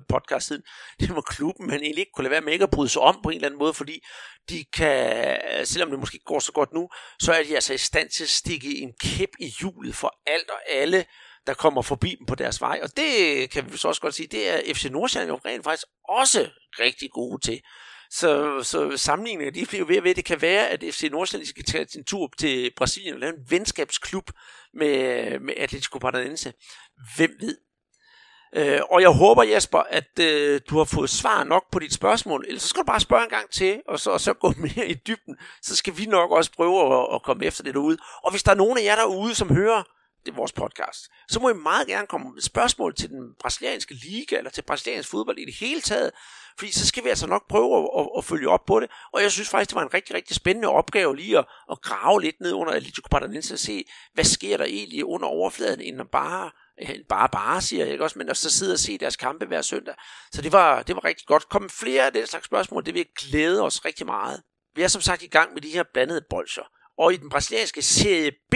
[0.00, 0.62] 3-4 podcast siden,
[1.00, 3.20] det var klubben, man egentlig ikke kunne lade være med ikke at bryde sig om
[3.22, 4.00] på en eller anden måde, fordi
[4.48, 6.88] de kan, selvom det måske går så godt nu,
[7.20, 10.50] så er de altså i stand til at stikke en kæp i hjulet for alt
[10.50, 11.04] og alle,
[11.46, 12.80] der kommer forbi dem på deres vej.
[12.82, 15.86] Og det kan vi så også godt sige, det er FC Nordsjælland jo rent faktisk
[16.08, 16.50] også
[16.80, 17.60] rigtig gode til.
[18.14, 21.64] Så, så sammenligninger, de bliver ved at ved, det kan være, at FC Nordsjælland skal
[21.64, 24.30] tage sin tur til Brasilien og lave en venskabsklub
[24.74, 26.52] med, med Atletico Paranaense.
[27.16, 27.56] Hvem ved?
[28.56, 32.44] Øh, og jeg håber, Jesper, at øh, du har fået svar nok på dit spørgsmål.
[32.48, 34.88] Ellers så skal du bare spørge en gang til, og så, og så gå mere
[34.88, 35.36] i dybden.
[35.62, 37.98] Så skal vi nok også prøve at, at komme efter det derude.
[38.24, 39.82] Og hvis der er nogen af jer derude, som hører
[40.26, 43.94] det er vores podcast, så må I meget gerne komme med spørgsmål til den brasilianske
[43.94, 46.10] liga, eller til brasiliansk fodbold i det hele taget,
[46.58, 49.22] fordi så skal vi altså nok prøve at, at, at følge op på det, og
[49.22, 52.40] jeg synes faktisk, det var en rigtig, rigtig spændende opgave lige at, at grave lidt
[52.40, 53.84] ned under Atletico Paranaense og se,
[54.14, 56.50] hvad sker der egentlig under overfladen, inden bare
[56.82, 59.46] øh, bare bare, siger jeg ikke også, men at så sidde og se deres kampe
[59.46, 59.94] hver søndag.
[60.32, 61.48] Så det var, det var rigtig godt.
[61.48, 64.42] Kom flere af den slags spørgsmål, det vil glæde os rigtig meget.
[64.74, 66.62] Vi er som sagt i gang med de her blandede bolcher.
[66.98, 68.54] Og i den brasilianske Serie B,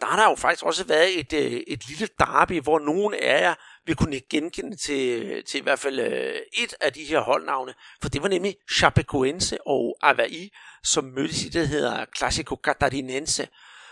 [0.00, 3.40] der har der jo faktisk også været et, øh, et lille derby, hvor nogen af
[3.40, 3.54] jer
[3.86, 7.74] vil kunne genkende til, øh, til i hvert fald øh, et af de her holdnavne,
[8.02, 10.48] for det var nemlig Chapecoense og Avaí,
[10.82, 13.48] som mødtes i det, der hedder Classico Catarinense.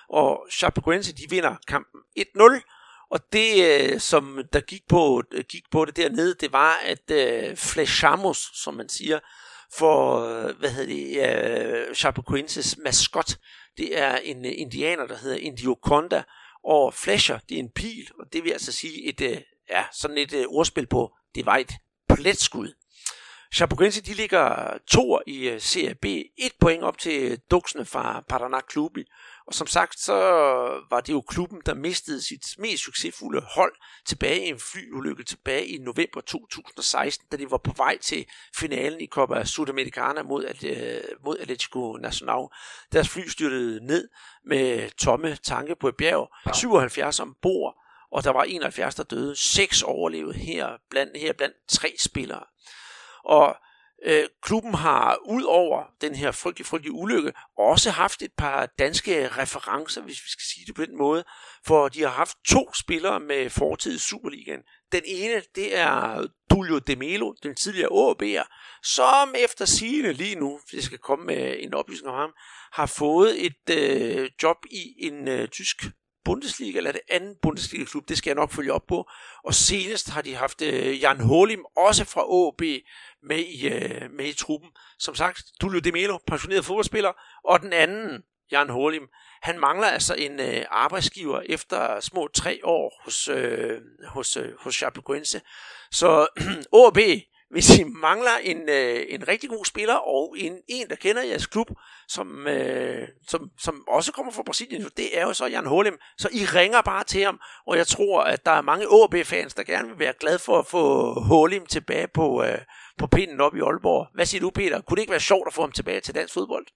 [0.08, 5.64] Og Chapecoense, de vinder kampen 1-0, og det, øh, som der gik på, øh, gik
[5.70, 9.18] på det dernede, det var, at øh, Flechamos, som man siger,
[9.78, 13.36] for, øh, hvad hedder det, uh, Chapecoenses maskot,
[13.76, 16.22] det er en uh, indianer, der hedder Indioconda,
[16.64, 20.18] og Flasher, det er en pil, og det vil altså sige et, uh, ja, sådan
[20.18, 21.72] et uh, ordspil på, det var et
[22.08, 22.72] pletskud.
[23.54, 26.04] Chapecoense, de ligger to i uh, Serie B,
[26.38, 29.04] et point op til duksene fra Paraná Clube,
[29.46, 30.14] og som sagt, så
[30.90, 33.74] var det jo klubben, der mistede sit mest succesfulde hold
[34.06, 38.26] tilbage i en flyulykke tilbage i november 2016, da de var på vej til
[38.56, 40.44] finalen i Copa Sudamericana mod,
[41.24, 42.48] mod Atletico Nacional.
[42.92, 44.08] Deres fly styrtede ned
[44.46, 47.74] med tomme tanke på et bjerg, 77 ombord,
[48.12, 49.36] og der var 71, der døde.
[49.36, 52.44] Seks overlevede her blandt, her blandt tre spillere.
[53.24, 53.56] Og
[54.06, 59.28] Øh, klubben har ud over den her frygtelige, frygtelige ulykke også haft et par danske
[59.28, 61.24] referencer, hvis vi skal sige det på den måde,
[61.66, 64.60] for de har haft to spillere med fortid i Superligaen.
[64.92, 68.46] Den ene, det er Julio De Melo, den tidligere AB'er,
[68.82, 72.32] som efter sigende lige nu, hvis jeg skal komme med en oplysning om ham,
[72.72, 75.76] har fået et øh, job i en øh, tysk
[76.24, 79.10] Bundesliga, eller det anden Bundesliga-klub, det skal jeg nok følge op på.
[79.44, 82.82] Og senest har de haft øh, Jan Holim, også fra AB,
[83.22, 84.70] med i, øh, med i truppen.
[84.98, 87.12] Som sagt, Dulio De Melo, pensioneret fodboldspiller,
[87.44, 88.22] og den anden,
[88.52, 89.08] Jan Holim,
[89.42, 94.74] han mangler altså en øh, arbejdsgiver efter små tre år hos, øh, hos, øh, hos
[94.74, 95.40] Chapecoense.
[95.90, 96.26] Så
[96.86, 96.98] AB
[97.54, 101.46] hvis I mangler en, øh, en rigtig god spiller, og en, en der kender jeres
[101.46, 101.70] klub,
[102.08, 105.98] som, øh, som, som også kommer fra Brasilien, det er jo så Jan Holm.
[106.18, 109.62] Så I ringer bare til ham, og jeg tror, at der er mange AB-fans, der
[109.62, 112.58] gerne vil være glade for at få Holm tilbage på, øh,
[112.98, 114.06] på pinden op i Aalborg.
[114.14, 114.80] Hvad siger du, Peter?
[114.80, 116.66] Kunne det ikke være sjovt at få ham tilbage til dansk fodbold?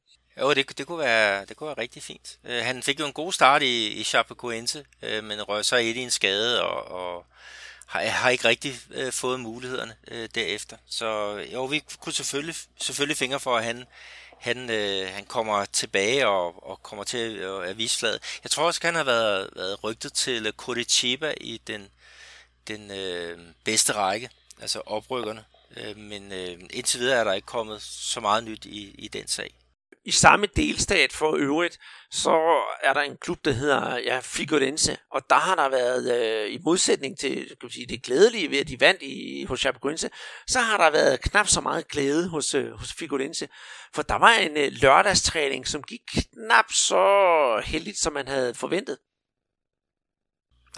[0.41, 2.39] Jo, det, det, kunne være, det kunne være rigtig fint.
[2.47, 5.97] Øh, han fik jo en god start i, i Chapecoense, øh, men røg så et
[5.97, 7.25] i en skade, og, og
[7.89, 10.77] har, har ikke rigtig øh, fået mulighederne øh, derefter.
[10.87, 13.85] Så jo, vi kunne selvfølgelig, selvfølgelig fingre for, at han,
[14.39, 18.07] han, øh, han kommer tilbage og, og kommer til øh, at, at vise.
[18.43, 21.89] Jeg tror også, at han har været, været rygtet til øh, Curitiba i den,
[22.69, 25.45] den øh, bedste række, altså oprykkerne.
[25.77, 29.29] Øh, men øh, indtil videre er der ikke kommet så meget nyt i, i den
[29.29, 29.55] sag
[30.09, 31.79] i samme delstat for øvrigt,
[32.11, 36.55] så er der en klub, der hedder ja, Figurense, og der har der været, øh,
[36.55, 40.11] i modsætning til kan man sige, det glædelige ved, at de vandt i, hos Chapecoense,
[40.47, 43.49] så har der været knap så meget glæde hos, øh, hos Figurense,
[43.95, 46.01] for der var en øh, lørdagstræning, som gik
[46.33, 48.99] knap så heldigt, som man havde forventet.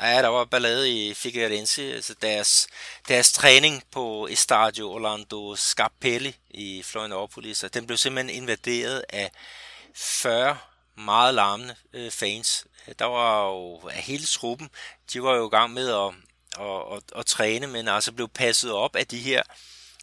[0.02, 1.94] Ja, der var ballade i Figueirense.
[1.94, 2.68] Altså deres,
[3.08, 9.30] deres træning på Estadio Orlando Scarpelli i Florianopolis, og den blev simpelthen invaderet af
[9.94, 10.58] 40
[10.96, 12.66] meget larmende øh, fans.
[12.98, 14.70] Der var jo hele truppen,
[15.12, 16.14] de var jo i gang med at,
[16.60, 19.42] at, at, at træne, men altså blev passet op af de her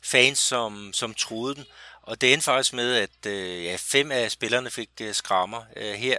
[0.04, 1.66] fans, som, som troede den.
[2.02, 5.94] Og det endte faktisk med, at øh, ja, fem af spillerne fik øh, skrammer øh,
[5.94, 6.18] her.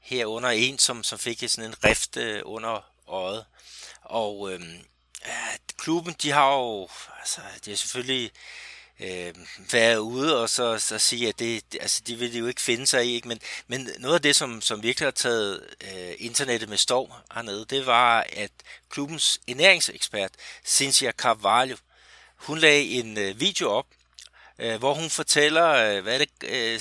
[0.00, 3.44] Herunder en, som, som fik sådan en rift øh, under øjet.
[4.02, 4.60] Og øh,
[5.76, 6.88] klubben, de har jo,
[7.20, 8.30] altså, det er selvfølgelig
[9.00, 9.34] øh,
[9.72, 13.06] været ude og så, så sige, at det, altså, de vil jo ikke finde sig
[13.06, 13.28] i, ikke?
[13.28, 17.64] Men, men noget af det, som, som virkelig har taget øh, internettet med storm hernede,
[17.64, 18.50] det var, at
[18.90, 20.30] klubbens ernæringsekspert,
[20.66, 21.76] Cynthia Carvalho,
[22.36, 23.86] hun lagde en øh, video op,
[24.60, 26.80] øh, hvor hun fortæller, øh, hvad er det, øh,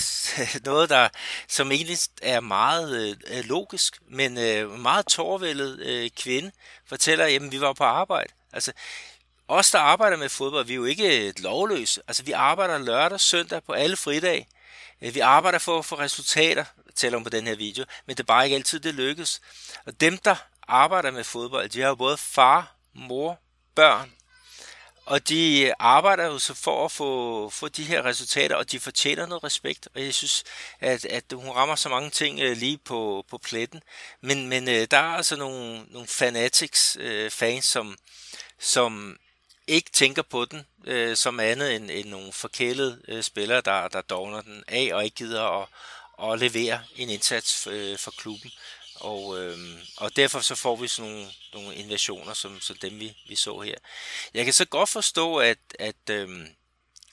[0.66, 1.10] noget, der
[1.48, 6.52] som egentlig er meget øh, logisk, men øh, meget tårvældet øh, kvinde,
[6.86, 8.34] fortæller, at vi var på arbejde.
[8.54, 8.72] Altså,
[9.48, 12.02] os, der arbejder med fodbold, vi er jo ikke øh, lovløse.
[12.08, 14.48] Altså, vi arbejder lørdag, søndag på alle fridage.
[15.02, 16.66] Øh, vi arbejder for at få resultater,
[16.96, 19.42] tæller om på den her video, men det er bare ikke altid, det lykkes.
[19.86, 20.36] Og dem, der
[20.68, 23.40] arbejder med fodbold, de har jo både far, mor,
[23.76, 24.12] børn
[25.10, 29.26] og de arbejder jo så for at få, få de her resultater, og de fortjener
[29.26, 29.88] noget respekt.
[29.96, 30.44] Og jeg synes,
[30.80, 33.82] at, at hun rammer så mange ting øh, lige på, på pletten.
[34.22, 37.98] Men, men øh, der er altså nogle, nogle fanatics, uh, fans, som,
[38.60, 39.18] som
[39.68, 44.02] ikke tænker på den øh, som andet end, end nogle forkælede øh, spillere, der, der
[44.02, 45.68] dogner den af og ikke gider at,
[46.32, 48.52] at levere en indsats øh, for klubben.
[49.00, 49.58] Og, øh,
[49.98, 53.60] og derfor så får vi sådan nogle, nogle invasioner, som, som dem vi, vi så
[53.60, 53.76] her.
[54.34, 56.48] Jeg kan så godt forstå, at, at, øh,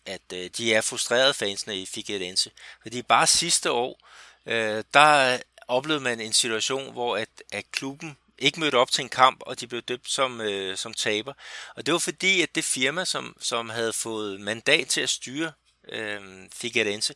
[0.07, 2.51] at øh, de er frustrerede fansene i Figueirense,
[2.83, 4.09] fordi bare sidste år,
[4.47, 5.39] øh, der
[5.69, 9.61] oplevede man en situation, hvor at, at klubben ikke mødte op til en kamp, og
[9.61, 11.33] de blev døbt som, øh, som taber.
[11.77, 15.53] Og det var fordi, at det firma, som, som havde fået mandat til at styre
[15.89, 16.21] øh,
[16.53, 17.15] Figueirense,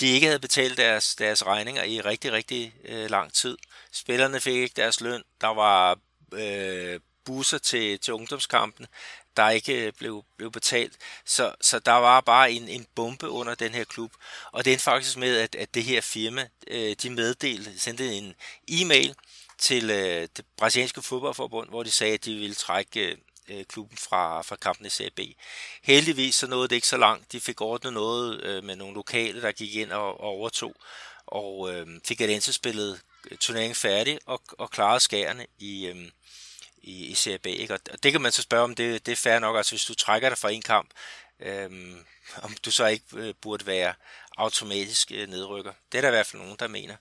[0.00, 3.58] de ikke havde betalt deres, deres regninger i rigtig, rigtig øh, lang tid.
[3.92, 5.22] Spillerne fik ikke deres løn.
[5.40, 5.98] Der var
[6.32, 8.86] øh, busser til, til ungdomskampen,
[9.36, 10.92] der ikke øh, blev, blev betalt.
[11.24, 14.12] Så, så der var bare en, en bombe under den her klub.
[14.52, 18.34] Og det endte faktisk med, at, at det her firma, øh, de meddelte, sendte en
[18.68, 19.14] e-mail
[19.58, 23.16] til øh, det brasilianske fodboldforbund, hvor de sagde, at de ville trække øh,
[23.48, 25.20] øh klubben fra, fra kampen i CB.
[25.82, 27.32] Heldigvis så nåede det ikke så langt.
[27.32, 30.74] De fik ordnet noget øh, med nogle lokale, der gik ind og, og overtog,
[31.26, 33.00] og øh, fik Adense spillet
[33.40, 35.96] turneringen færdig og, og klarede skærene i, øh,
[36.82, 37.46] i, i Serie B.
[37.46, 37.74] Ikke?
[37.74, 39.94] Og det kan man så spørge om, det, det er fair nok, altså hvis du
[39.94, 40.90] trækker dig fra en kamp,
[41.40, 41.70] øh,
[42.44, 43.94] om du så ikke øh, burde være
[44.36, 45.72] automatisk øh, nedrykker.
[45.92, 46.96] Det er der i hvert fald nogen, der mener.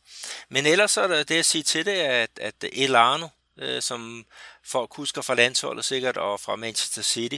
[0.49, 3.27] Men ellers så er der det at sige til det, at, at Elano,
[3.57, 4.25] øh, som
[4.63, 7.37] folk husker fra landsholdet sikkert, og fra Manchester City,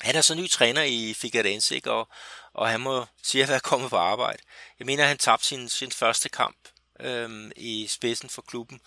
[0.00, 1.80] han er så ny træner i Figueirense.
[1.84, 2.08] Og,
[2.52, 4.42] og han må sige at være kommet på arbejde.
[4.78, 6.56] Jeg mener, at han tabte sin, sin første kamp
[7.00, 8.80] øh, i spidsen for klubben.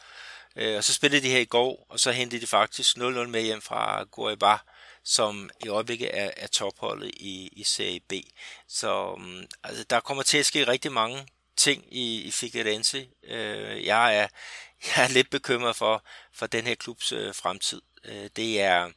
[0.56, 3.42] Øh, og så spillede de her i går, og så hentede de faktisk 0-0 med
[3.42, 4.58] hjem fra Goiaba
[5.04, 8.14] som i øjeblikket er, er topholdet i, i Serie B.
[8.68, 11.28] Så øh, altså, der kommer til at ske rigtig mange
[11.58, 13.08] ting i, i Figueirense.
[13.24, 14.28] Øh, jeg, er,
[14.88, 17.82] jeg er lidt bekymret for, for den her klubs øh, fremtid.
[18.06, 18.90] Øh, det er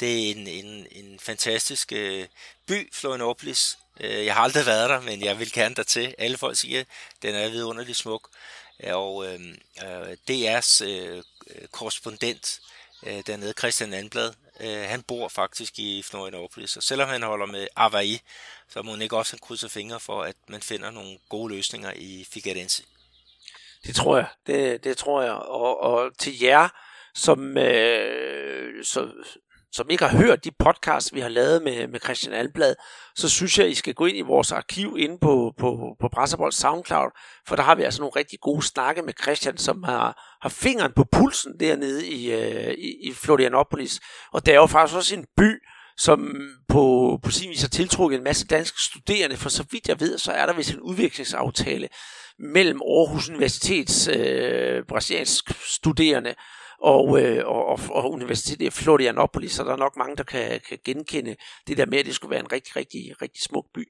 [0.00, 2.26] det er en, en, en fantastisk øh,
[2.66, 3.78] by, Florianopolis.
[4.00, 6.14] Øh, jeg har aldrig været der, men jeg vil gerne der til.
[6.18, 6.86] Alle folk siger, at
[7.22, 8.28] den er vidunderligt smuk.
[8.84, 9.40] Og øh,
[9.84, 11.22] øh DR's øh,
[11.72, 12.60] korrespondent
[13.06, 17.68] øh, dernede, Christian Anblad, Øh, han bor faktisk i Florianopolis, og selvom han holder med
[17.76, 18.20] Hawaii,
[18.68, 22.26] så må han ikke også krydse fingre for, at man finder nogle gode løsninger i
[22.30, 22.82] Figueirense.
[23.86, 25.32] Det tror jeg, det, det tror jeg.
[25.32, 26.68] Og, og til jer,
[27.14, 29.12] som, øh, så,
[29.74, 32.74] som ikke har hørt de podcasts, vi har lavet med, med Christian Alblad,
[33.16, 36.52] så synes jeg, I skal gå ind i vores arkiv inde på, på, på Brasserbold
[36.52, 37.10] SoundCloud,
[37.48, 40.92] for der har vi altså nogle rigtig gode snakke med Christian, som har, har fingeren
[40.96, 44.00] på pulsen dernede i, øh, i, i Florianopolis.
[44.32, 45.62] Og det er jo faktisk også en by,
[45.96, 46.34] som
[46.68, 50.18] på, på sin vis har tiltrukket en masse danske studerende, for så vidt jeg ved,
[50.18, 51.88] så er der vist en udvekslingsaftale
[52.38, 56.34] mellem Aarhus Universitets øh, brasiliansk studerende
[56.80, 60.60] og, øh, og, og, og Universitetet i Florianopolis, så der er nok mange, der kan,
[60.68, 61.36] kan genkende
[61.66, 63.88] det der med, at det skulle være en rigtig, rigtig, rigtig smuk by.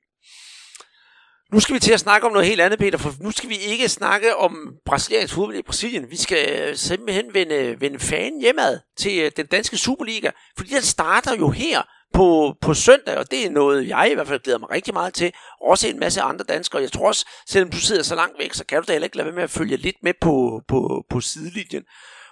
[1.52, 3.56] Nu skal vi til at snakke om noget helt andet, Peter, for nu skal vi
[3.56, 6.10] ikke snakke om brasiliansk fodbold i Brasilien.
[6.10, 11.36] Vi skal simpelthen vende, vende fanen hjemad til øh, den danske Superliga, fordi den starter
[11.36, 11.82] jo her
[12.14, 15.14] på, på søndag, og det er noget, jeg i hvert fald glæder mig rigtig meget
[15.14, 15.32] til.
[15.60, 16.82] Også en masse andre danskere.
[16.82, 19.16] Jeg tror også, selvom du sidder så langt væk, så kan du da heller ikke
[19.16, 21.84] lade være med at følge lidt med på, på, på sidelinjen.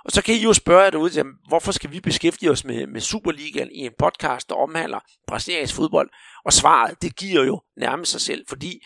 [0.05, 2.87] Og så kan I jo spørge jer derude, jamen, hvorfor skal vi beskæftige os med,
[2.87, 6.11] med Superligaen i en podcast, der omhandler brasiliansk fodbold?
[6.45, 8.83] Og svaret, det giver jo nærmest sig selv, fordi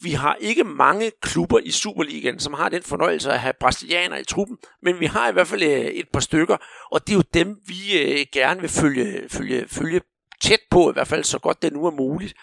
[0.00, 4.24] vi har ikke mange klubber i Superligaen, som har den fornøjelse at have brasilianere i
[4.24, 6.56] truppen, men vi har i hvert fald øh, et par stykker,
[6.90, 10.00] og det er jo dem, vi øh, gerne vil følge, følge, følge
[10.40, 12.34] tæt på, i hvert fald så godt det nu er muligt.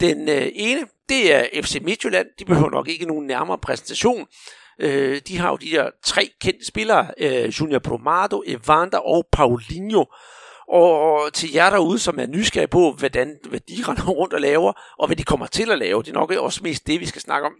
[0.00, 2.26] Den øh, ene, det er FC Midtjylland.
[2.38, 4.26] De behøver nok ikke nogen nærmere præsentation.
[4.80, 10.04] Øh, de har jo de der tre kendte spillere, øh, Junior Bromado, Evander og Paulinho.
[10.68, 14.72] Og til jer derude, som er nysgerrige på, hvordan, hvad de render rundt og laver,
[14.98, 17.22] og hvad de kommer til at lave, det er nok også mest det, vi skal
[17.22, 17.52] snakke om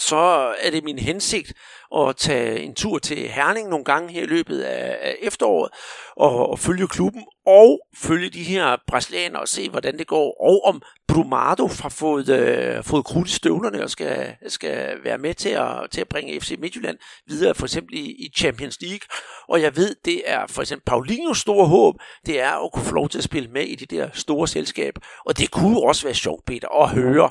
[0.00, 1.52] så er det min hensigt
[1.96, 5.70] at tage en tur til Herning nogle gange her i løbet af, af efteråret,
[6.16, 10.64] og, og følge klubben, og følge de her brasilianere og se, hvordan det går, og
[10.64, 15.48] om Brumado har fået, øh, fået krudt i støvlerne og skal, skal være med til
[15.48, 19.08] at, til at bringe FC Midtjylland videre, for eksempel i, i Champions League.
[19.48, 21.94] Og jeg ved, det er for eksempel Paulinhos store håb,
[22.26, 24.94] det er at kunne få lov til at spille med i de der store selskab.
[25.26, 27.30] Og det kunne også være sjovt, Peter, at høre,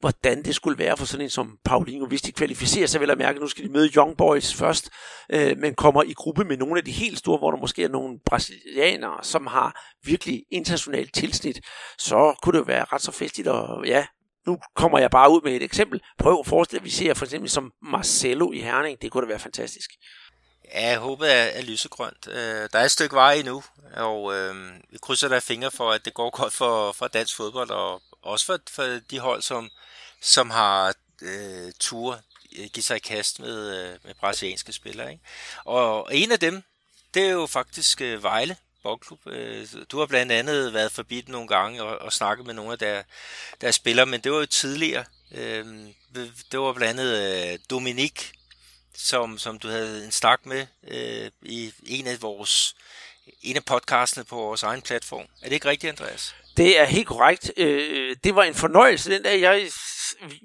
[0.00, 3.18] hvordan det skulle være for sådan en som Paulinho, hvis de kvalificerer sig vel at
[3.18, 4.90] mærke, nu skal de møde Young Boys først,
[5.30, 7.88] øh, men kommer i gruppe med nogle af de helt store, hvor der måske er
[7.88, 11.60] nogle brasilianere, som har virkelig internationalt tilsnit,
[11.98, 14.06] så kunne det jo være ret så festligt, og ja,
[14.46, 16.00] nu kommer jeg bare ud med et eksempel.
[16.18, 19.28] Prøv at forestille at vi ser for eksempel som Marcelo i Herning, det kunne da
[19.28, 19.90] være fantastisk.
[20.74, 22.28] Ja, jeg håber, at er lysegrønt.
[22.28, 23.62] Øh, der er et stykke vej endnu,
[23.96, 24.54] og øh,
[24.90, 28.46] vi krydser der fingre for, at det går godt for, for dansk fodbold, og også
[28.46, 29.70] for, for de hold, som,
[30.20, 32.20] som har øh, tur
[32.58, 35.12] øh, give sig i kast med, øh, med brasilianske spillere.
[35.12, 35.24] Ikke?
[35.64, 36.62] Og en af dem,
[37.14, 39.26] det er jo faktisk øh, Vejle Boldklub.
[39.26, 42.78] Øh, du har blandt andet været forbi nogle gange og, og snakket med nogle af
[42.78, 43.04] deres,
[43.60, 45.04] der spillere, men det var jo tidligere.
[45.32, 45.66] Øh,
[46.52, 48.32] det var blandt andet øh, Dominik
[48.94, 52.74] som, som du havde en snak med øh, i en af vores
[53.42, 55.26] en af podcastene på vores egen platform.
[55.42, 56.34] Er det ikke rigtigt, Andreas?
[56.56, 57.52] Det er helt korrekt.
[57.56, 59.10] Øh, det var en fornøjelse.
[59.10, 59.68] Den der, jeg,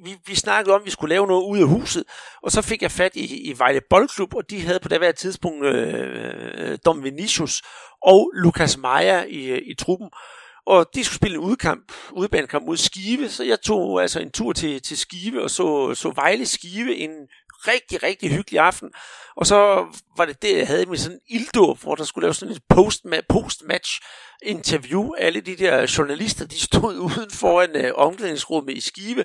[0.03, 2.03] vi, vi snakkede om, at vi skulle lave noget ud af huset,
[2.43, 5.11] og så fik jeg fat i, i Vejle Boldklub, og de havde på det her
[5.11, 7.61] tidspunkt øh, øh, Dom Vinicius
[8.01, 10.09] og Lukas Meyer i, i truppen.
[10.67, 14.53] Og de skulle spille en udkamp, udebanekamp mod Skive, så jeg tog altså en tur
[14.53, 17.11] til, til Skive og så, så Vejle Skive en
[17.67, 18.91] rigtig, rigtig hyggelig aften.
[19.35, 19.85] Og så
[20.17, 22.63] var det det, jeg havde med sådan en ilddåb, hvor der skulle lave sådan et
[23.29, 24.01] post-match
[24.43, 25.13] interview.
[25.17, 29.23] Alle de der journalister, de stod uden foran øh, omklædningsrummet i Skive.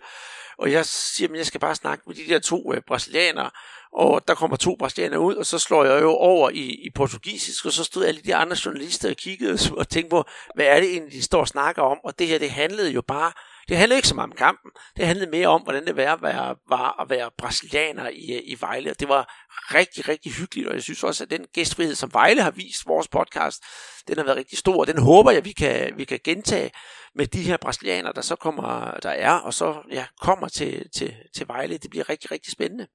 [0.59, 3.51] Og jeg siger, at jeg skal bare snakke med de der to øh, brasilianere.
[3.93, 7.67] Og der kommer to brasilianere ud, og så slår jeg jo over i, i portugisisk,
[7.67, 10.91] og så stod alle de andre journalister og kiggede og tænkte på, hvad er det
[10.91, 11.99] egentlig, de står og snakker om?
[12.05, 13.33] Og det her, det handlede jo bare
[13.71, 14.71] det handlede ikke så meget om kampen.
[14.97, 18.57] Det handlede mere om, hvordan det var at være, var at være brasilianer i, i
[18.61, 18.91] Vejle.
[18.91, 19.35] Og det var
[19.75, 20.69] rigtig, rigtig hyggeligt.
[20.69, 23.63] Og jeg synes også, at den gæstfrihed, som Vejle har vist vores podcast,
[24.09, 24.81] den har været rigtig stor.
[24.81, 26.71] Og den håber jeg, vi kan, vi kan gentage
[27.15, 31.15] med de her brasilianere, der så kommer, der er, og så ja, kommer til, til,
[31.37, 31.79] til Vejle.
[31.79, 32.87] Det bliver rigtig, rigtig spændende.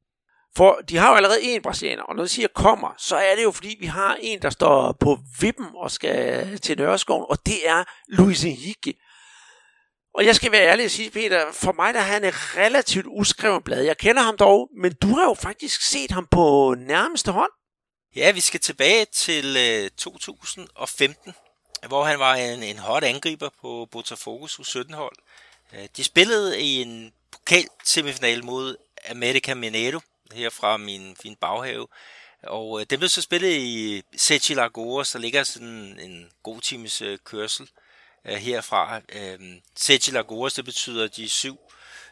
[0.57, 3.43] For de har jo allerede en brasilianer, og når de siger kommer, så er det
[3.43, 7.69] jo fordi, vi har en, der står på vippen og skal til Nørreskoven, og det
[7.69, 8.93] er Luis Henrique.
[10.15, 13.05] Og jeg skal være ærlig og sige, Peter, for mig der er han et relativt
[13.09, 13.81] uskrevet blad.
[13.83, 17.51] Jeg kender ham dog, men du har jo faktisk set ham på nærmeste hånd.
[18.15, 21.33] Ja, vi skal tilbage til øh, 2015,
[21.87, 25.15] hvor han var en, en hot angriber på Botafogo's U17-hold.
[25.73, 28.75] Øh, de spillede i en pokal semifinal mod
[29.09, 29.99] America Mineiro,
[30.33, 31.87] her fra min fin baghave.
[32.43, 37.01] Og øh, det blev så spillet i Sechi Lagoas, der ligger sådan en god times
[37.01, 37.84] øh, kørsel øh,
[38.25, 39.01] Øh, herfra.
[39.09, 39.39] Øh,
[39.75, 41.59] Seti Lagos, det betyder de syv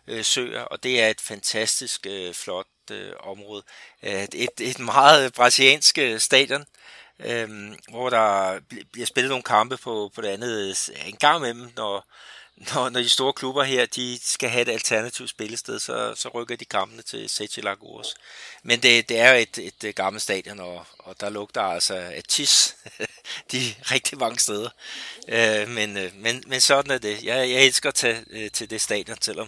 [0.07, 3.63] øh, søer, og det er et fantastisk øh, flot øh, område.
[4.03, 6.65] Øh, et, et meget brasiliansk øh, stadion,
[7.19, 7.49] øh,
[7.89, 8.59] hvor der
[8.91, 12.05] bliver spillet nogle kampe på, på det andet øh, en gang imellem, når,
[12.55, 16.55] når, når de store klubber her, de skal have et alternativt spillested, så, så rykker
[16.55, 18.15] de kampene til Sete Lagos.
[18.63, 22.23] Men det, det er et, et, et gammelt stadion, og, og der lugter altså af
[22.27, 22.75] tis
[23.51, 24.69] de rigtig mange steder.
[25.27, 27.23] Øh, men, øh, men, men sådan er det.
[27.23, 29.47] Jeg, jeg elsker at tage øh, til det stadion, selvom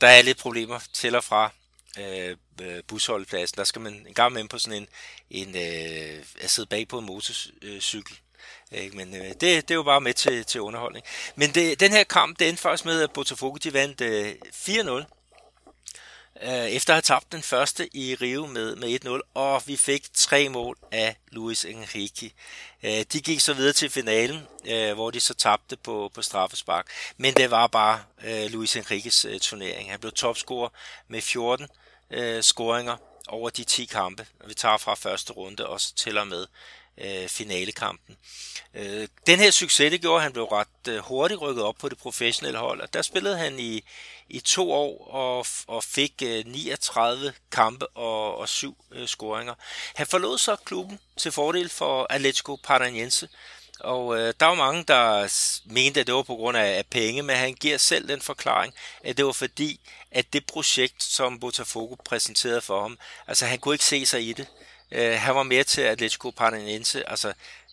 [0.00, 1.50] der er lidt problemer til og fra
[1.98, 3.56] øh, øh busholdepladsen.
[3.56, 4.88] Der skal man en gang med på sådan en,
[5.30, 8.18] en øh, at sidde bag på en motorcykel.
[8.74, 8.96] Ikke?
[8.96, 11.04] Men øh, det, det er jo bare med til, til underholdning.
[11.36, 15.04] Men det, den her kamp, det endte faktisk med, at Botafogo de vandt øh, 4-0
[16.42, 20.14] øh, efter at have tabt den første i Rio med, med 1-0, og vi fik
[20.14, 22.30] tre mål af Luis Enrique.
[22.82, 26.86] Øh, de gik så videre til finalen, øh, hvor de så tabte på, på straffespark,
[27.16, 29.90] men det var bare øh, Luis Enriques øh, turnering.
[29.90, 30.68] Han blev topscorer
[31.08, 31.66] med 14
[32.10, 32.96] øh, scoringer
[33.28, 36.46] over de 10 kampe, vi tager fra første runde og tæller med
[36.98, 38.16] øh, finalekampen.
[38.74, 41.88] Øh, den her succes, det gjorde, at han blev ret øh, hurtigt rykket op på
[41.88, 43.84] det professionelle hold, og der spillede han i,
[44.28, 49.54] i to år og, og fik øh, 39 kampe og, og syv øh, scoringer.
[49.94, 53.28] Han forlod så klubben til fordel for Atletico Paranaense,
[53.80, 55.28] og øh, der var mange, der
[55.64, 58.74] mente, at det var på grund af, af penge, men han giver selv den forklaring,
[59.04, 63.74] at det var fordi, at det projekt, som Botafogo præsenterede for ham, altså han kunne
[63.74, 64.46] ikke se sig i det.
[64.92, 67.32] Øh, han var med til Atletico Paranaense, altså,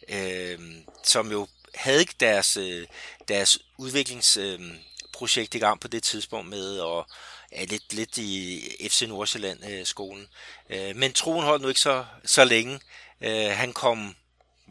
[0.10, 0.60] øh,
[1.04, 2.88] som jo havde ikke deres, øh,
[3.28, 7.06] deres udviklingsprojekt øh, i gang på det tidspunkt med at
[7.52, 10.28] er lidt, lidt i FC Nordsjælland-skolen.
[10.70, 12.80] Øh, men troen holdt nu ikke så, så længe.
[13.22, 14.16] Øh, han kom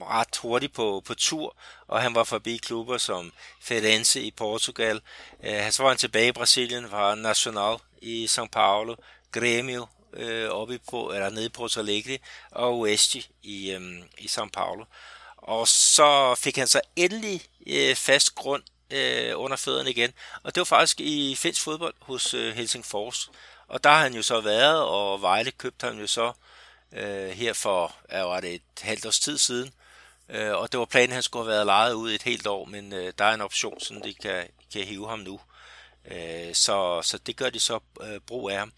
[0.01, 1.57] ret hurtigt på, på tur,
[1.87, 5.01] og han var forbi klubber som Ferenze i Portugal.
[5.45, 8.95] Øh, så var han tilbage i Brasilien, var Nacional i São Paulo,
[9.37, 12.19] Grêmio øh, oppe i, på, eller nede på Porto Alegre,
[12.51, 13.81] og Oeste i, øh,
[14.19, 14.85] i São Paulo.
[15.37, 20.13] Og så fik han så endelig øh, fast grund øh, under fødderne igen,
[20.43, 23.31] og det var faktisk i finsk fodbold hos øh, Helsingfors.
[23.69, 26.33] Og der har han jo så været, og Vejle købte han jo så
[26.93, 29.73] øh, her for, ja, var det et halvt års tid siden,
[30.29, 32.65] øh, og det var planen, at han skulle have været lejet ud et helt år,
[32.65, 35.41] men øh, der er en option, så de kan, kan hive ham nu.
[36.11, 38.73] Øh, så, så det gør de så øh, brug af ham.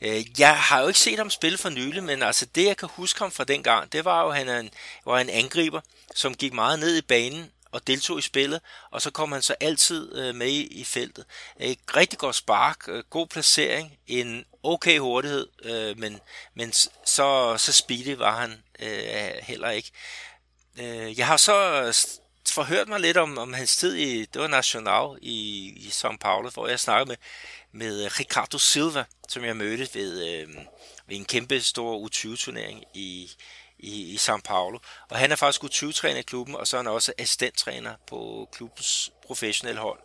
[0.00, 2.88] Øh, jeg har jo ikke set ham spille for nylig, men altså det jeg kan
[2.92, 4.70] huske ham fra dengang, det var jo, at han en,
[5.04, 5.80] var en angriber,
[6.14, 8.60] som gik meget ned i banen og deltog i spillet,
[8.90, 11.24] og så kom han så altid øh, med i, i feltet.
[11.60, 16.20] Et rigtig godt spark, øh, god placering, en okay hurtighed, øh, men,
[16.54, 16.72] men
[17.06, 19.90] så, så speedy var han øh, heller ikke.
[20.78, 21.94] Øh, jeg har så øh,
[22.48, 26.50] forhørt mig lidt om, om hans tid i, det var Nacional i, i São Paulo,
[26.50, 27.16] hvor jeg snakkede med,
[27.72, 30.48] med Ricardo Silva, som jeg mødte ved, øh,
[31.06, 33.30] ved en kæmpe stor U20-turnering i,
[33.78, 34.78] i, i São Paulo.
[35.10, 39.10] Og han er faktisk U20-træner i klubben, og så er han også assistenttræner på klubbens
[39.26, 39.98] professionelle hold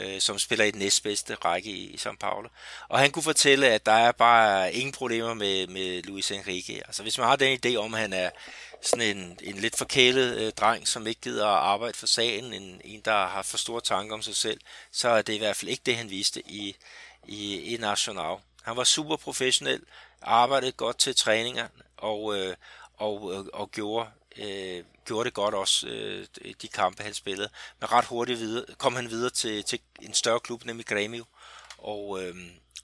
[0.00, 2.48] øh, som spiller i den næstbedste række i, i São Paulo.
[2.88, 6.82] Og han kunne fortælle, at der er bare ingen problemer med, med Luis Enrique.
[6.86, 8.30] Altså hvis man har den idé om, at han er
[8.82, 12.80] sådan en, en lidt forkælet øh, dreng, som ikke gider at arbejde for sagen, en,
[12.84, 14.60] en, der har for store tanker om sig selv,
[14.92, 16.76] så er det i hvert fald ikke det, han viste i,
[17.28, 18.36] i, i National.
[18.62, 19.80] Han var super professionel,
[20.22, 22.56] arbejdede godt til træninger, og, øh,
[22.96, 26.26] og, og, og gjorde øh, gjorde det godt også, øh,
[26.62, 27.50] de kampe han spillede.
[27.80, 31.24] Men ret hurtigt videre, kom han videre til, til en større klub, nemlig Grêmio,
[31.78, 32.34] og, øh,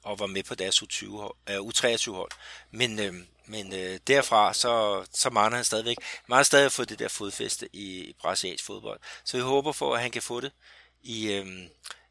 [0.03, 1.07] og var med på deres U20,
[1.51, 2.31] øh, U23-hold.
[2.71, 3.15] Men, øh,
[3.47, 5.97] men øh, derfra, så, så mangler han stadigvæk.
[6.27, 9.01] mangler har stadig få det der fodfæste i, i brasiliansk fodbold.
[9.25, 10.53] Så vi håber for, at han kan få det
[11.03, 11.47] i, øh,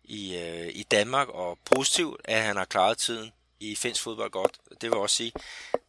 [0.04, 4.58] i, øh, i Danmark, og positivt, at han har klaret tiden i finsk fodbold godt.
[4.82, 5.32] Det vil også sige,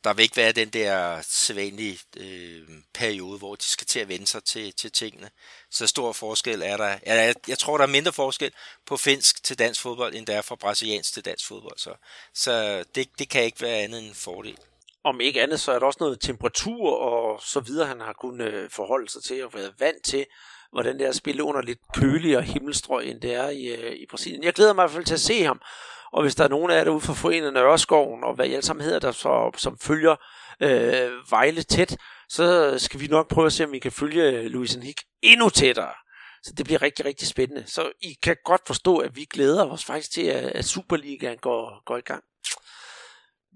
[0.04, 4.26] der vil ikke være den der sædvanlige øh, periode, hvor de skal til at vende
[4.26, 5.30] sig til, til tingene.
[5.70, 6.98] Så stor forskel er der.
[7.06, 8.52] Jeg, jeg tror, der er mindre forskel
[8.86, 11.78] på finsk til dansk fodbold, end der er fra brasiliansk til dansk fodbold.
[11.78, 11.94] Så,
[12.34, 14.58] så det, det kan ikke være andet end en fordel.
[15.04, 18.54] Om ikke andet, så er der også noget temperatur og så videre, han har kunnet
[18.54, 20.26] øh, forholde sig til og været vant til,
[20.72, 24.06] hvordan det er at spille under lidt køligere himmelstrøg, end det er i, øh, i
[24.10, 24.44] Brasilien.
[24.44, 25.60] Jeg glæder mig i hvert fald til at se ham,
[26.12, 28.66] og hvis der er nogen af jer ude fra Foreningen Nørreskoven, og hvad I alle
[28.66, 30.16] sammen hedder, der så, som følger
[30.62, 31.96] øh, Vejle tæt,
[32.28, 35.92] så skal vi nok prøve at se, om vi kan følge Louis Henrik endnu tættere.
[36.42, 37.64] Så det bliver rigtig, rigtig spændende.
[37.66, 41.96] Så I kan godt forstå, at vi glæder os faktisk til, at Superligaen går, går
[41.96, 42.24] i gang.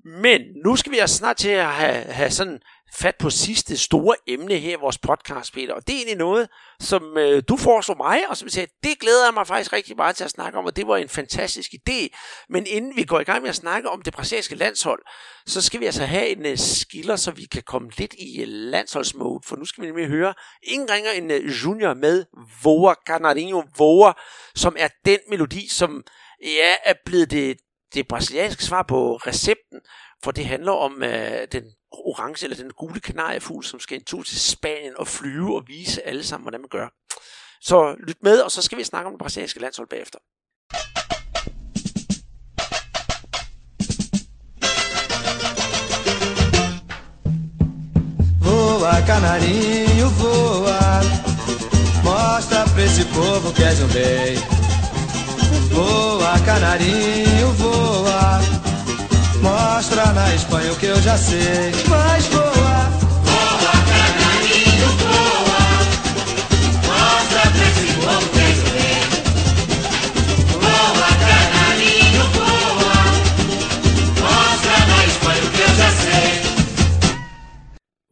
[0.05, 2.61] Men nu skal vi altså snart til at have, have sådan
[2.95, 5.75] fat på sidste store emne her i vores podcast, Peter.
[5.75, 6.49] Og det er egentlig noget,
[6.81, 9.97] som øh, du foreslog mig, og som jeg sagde, det glæder jeg mig faktisk rigtig
[9.97, 12.09] meget til at snakke om, og det var en fantastisk idé.
[12.49, 15.03] Men inden vi går i gang med at snakke om det brasilianske landshold,
[15.47, 18.49] så skal vi altså have en uh, skiller, så vi kan komme lidt i uh,
[18.49, 22.25] landsholdsmode, for nu skal vi nemlig høre ingen ringer en uh, junior med
[22.65, 24.13] Voa Canarinho Voa,
[24.55, 26.03] som er den melodi, som
[26.43, 27.57] ja, er blevet det,
[27.95, 29.81] det brasilianske svar på recepten,
[30.25, 31.65] for det handler om øh, den
[32.05, 36.07] orange eller den gule kanariefugl, som skal en tur til Spanien og flyve og vise
[36.07, 36.89] alle sammen, hvordan man gør.
[37.61, 40.19] Så lyt med, og så skal vi snakke om det brasilianske landshold bagefter.
[48.45, 51.01] Voa, canarinho, voa
[52.05, 54.37] Mostra pra esse povo que és um rei
[55.75, 58.60] Voa, canarinho, voa
[59.41, 61.73] Mostra na Espanha o que eu já sei.
[61.89, 63.00] Mas voa.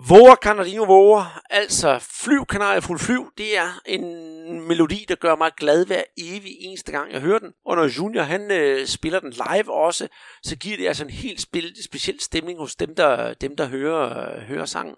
[0.09, 2.47] Våger, Canarinho våger, altså flyv,
[2.83, 7.21] fuld flyv, det er en melodi, der gør mig glad hver evig eneste gang, jeg
[7.21, 7.53] hører den.
[7.67, 10.09] Og når Junior han øh, spiller den live også,
[10.43, 14.35] så giver det altså en helt spil, speciel stemning hos dem, der, dem, der hører,
[14.35, 14.97] øh, hører sangen.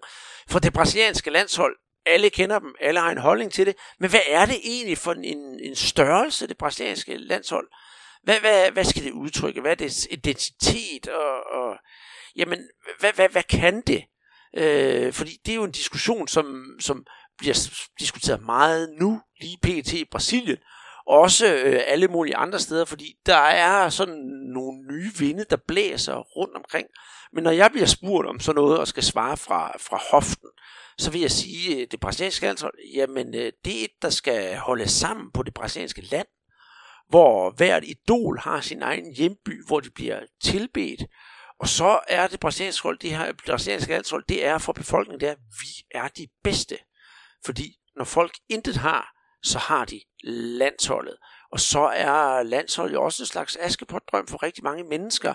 [0.49, 1.75] For det brasilianske landshold,
[2.05, 5.11] alle kender dem, alle har en holdning til det, men hvad er det egentlig for
[5.13, 7.67] en, en størrelse, det brasilianske landshold?
[8.23, 9.61] Hvad, hvad, hvad skal det udtrykke?
[9.61, 11.07] Hvad er det identitet?
[11.07, 11.77] Og, og,
[12.35, 12.59] jamen,
[12.99, 14.03] hvad, hvad, hvad kan det?
[14.57, 17.05] Øh, fordi det er jo en diskussion, som, som
[17.37, 17.69] bliver
[17.99, 19.93] diskuteret meget nu, lige pt.
[19.93, 20.57] i Brasilien,
[21.07, 24.19] også øh, alle mulige andre steder, fordi der er sådan
[24.53, 26.87] nogle nye vinde, der blæser rundt omkring.
[27.33, 30.49] Men når jeg bliver spurgt om sådan noget og skal svare fra, fra hoften,
[30.97, 34.55] så vil jeg sige, at det brasilianske landshold, jamen øh, det er et, der skal
[34.55, 36.27] holde sammen på det brasilianske land,
[37.09, 41.01] hvor hvert idol har sin egen hjemby, hvor de bliver tilbedt,
[41.61, 45.29] og så er det brasilianske hold, det her brasilianske landshold, det er for befolkningen, det
[45.29, 46.77] er, vi er de bedste.
[47.45, 49.11] Fordi når folk intet har,
[49.43, 51.15] så har de landsholdet.
[51.51, 55.33] Og så er landsholdet jo også en slags askepotdrøm for rigtig mange mennesker.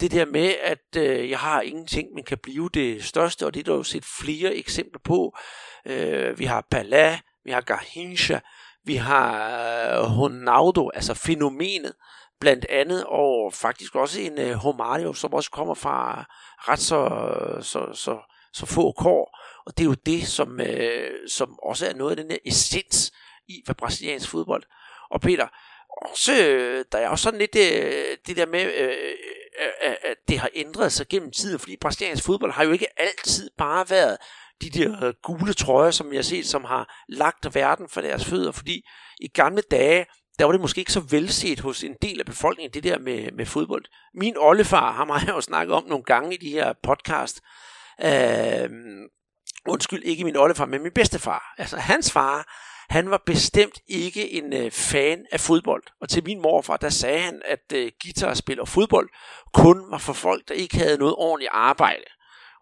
[0.00, 3.60] Det der med, at øh, jeg har ingenting, men kan blive det største, og det
[3.60, 5.38] er der jo set flere eksempler på.
[5.86, 8.38] Øh, vi har Pala, vi har Garhincha,
[8.84, 9.50] vi har
[9.98, 11.92] øh, Ronaldo, altså fænomenet,
[12.40, 16.24] blandt andet, og faktisk også en øh, Romario, som også kommer fra
[16.58, 17.08] ret så,
[17.62, 18.18] så, så,
[18.52, 19.38] så få kår.
[19.66, 23.12] Og det er jo det, som, øh, som også er noget af den her essens
[23.48, 24.62] i, hvad brasiliansk fodbold.
[25.10, 25.48] Og Peter,
[26.02, 30.50] også, øh, der er også sådan lidt uh, det der med, uh, at det har
[30.54, 34.18] ændret sig gennem tiden, fordi brasiliansk fodbold har jo ikke altid bare været
[34.62, 38.52] de der gule trøjer, som jeg har set, som har lagt verden for deres fødder,
[38.52, 38.82] fordi
[39.20, 40.06] i gamle dage,
[40.38, 43.32] der var det måske ikke så velset hos en del af befolkningen, det der med,
[43.32, 43.84] med fodbold.
[44.14, 47.40] Min oldefar har mig jo snakket om nogle gange i de her podcast.
[48.04, 48.70] Øh,
[49.68, 51.54] undskyld, ikke min oldefar, men min bedstefar.
[51.58, 52.52] Altså hans far,
[52.88, 55.82] han var bestemt ikke en øh, fan af fodbold.
[56.00, 59.08] Og til min morfar, der sagde han, at øh, guitarspil og fodbold
[59.54, 62.04] kun var for folk, der ikke havde noget ordentligt arbejde.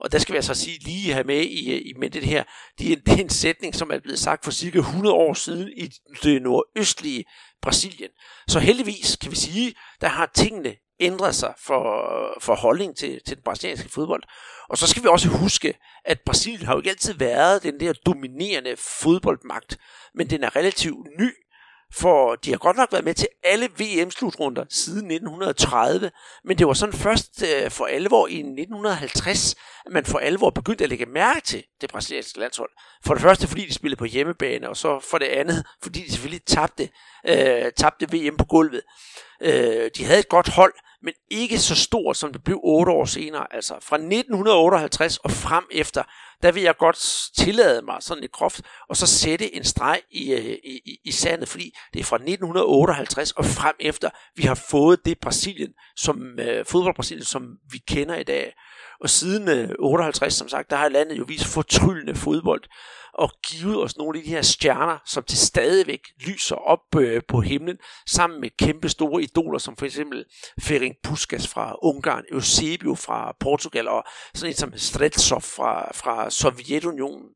[0.00, 2.44] Og der skal vi altså sige lige have med i, i med det her.
[2.78, 5.68] Det er, det er en sætning, som er blevet sagt for cirka 100 år siden
[5.76, 5.88] i
[6.22, 7.24] det nordøstlige
[7.62, 8.10] Brasilien.
[8.48, 11.82] Så heldigvis kan vi sige, der har tingene ændret sig for,
[12.40, 14.22] for holdning til, til den brasilianske fodbold.
[14.68, 17.92] Og så skal vi også huske, at Brasilien har jo ikke altid været den der
[17.92, 19.78] dominerende fodboldmagt,
[20.14, 21.30] men den er relativt ny,
[21.96, 26.10] for de har godt nok været med til alle VM-slutrunder siden 1930,
[26.44, 29.54] men det var sådan først øh, for alvor i 1950,
[29.86, 32.70] at man for alvor begyndte at lægge mærke til det brasilianske landshold.
[33.06, 36.10] For det første, fordi de spillede på hjemmebane, og så for det andet, fordi de
[36.10, 36.88] selvfølgelig tabte,
[37.28, 38.82] øh, tabte VM på gulvet.
[39.42, 43.04] Øh, de havde et godt hold, men ikke så stort, som det blev otte år
[43.04, 43.46] senere.
[43.50, 46.02] Altså fra 1958 og frem efter,
[46.42, 46.96] der vil jeg godt
[47.36, 51.10] tillade mig sådan lidt groft, og så sætte en streg i, øh, i, i, i
[51.12, 56.38] sandet, fordi det er fra 1958 og frem efter, vi har fået det Brasilien, som
[56.38, 58.54] øh, fodbold Brasilien, som vi kender i dag.
[59.00, 62.62] Og siden øh, 58, som sagt, der har landet jo vist fortryllende fodbold
[63.14, 67.40] og givet os nogle af de her stjerner, som til stadigvæk lyser op øh, på
[67.40, 67.76] himlen,
[68.06, 70.24] sammen med kæmpe store idoler, som for eksempel
[70.62, 74.04] Ferenc Puskas fra Ungarn, Eusebio fra Portugal, og
[74.34, 77.28] sådan et som Stretsov fra, fra Sovjetunionen.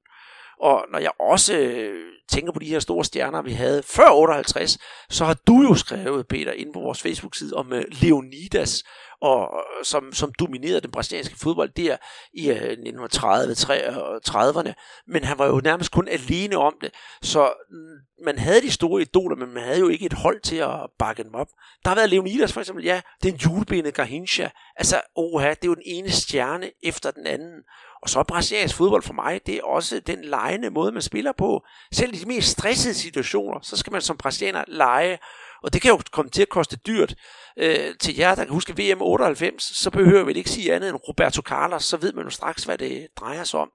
[0.61, 4.79] Og når jeg også øh, tænker på de her store stjerner, vi havde før 58,
[5.11, 8.85] så har du jo skrevet, Peter, inde på vores Facebook-side om øh, Leonidas,
[9.21, 11.97] og som, som dominerede den brasilianske fodbold der
[12.33, 14.69] i øh, 1930'erne.
[14.69, 14.75] Øh,
[15.07, 16.91] men han var jo nærmest kun alene om det.
[17.23, 20.57] Så mm, man havde de store idoler, men man havde jo ikke et hold til
[20.57, 21.49] at bakke dem op.
[21.85, 24.49] Der har været Leonidas for eksempel, ja, den julebenet Garhincha.
[24.77, 27.63] Altså, oha, det er jo den ene stjerne efter den anden.
[28.03, 31.33] Og så er brasiliansk fodbold for mig, det er også den lejende måde, man spiller
[31.33, 31.63] på.
[31.93, 35.19] Selv i de mest stressede situationer, så skal man som brasilianer lege.
[35.63, 37.15] Og det kan jo komme til at koste dyrt.
[37.59, 40.99] Øh, til jer, der kan huske VM 98, så behøver vi ikke sige andet end
[41.09, 43.71] Roberto Carlos, så ved man jo straks, hvad det drejer sig om.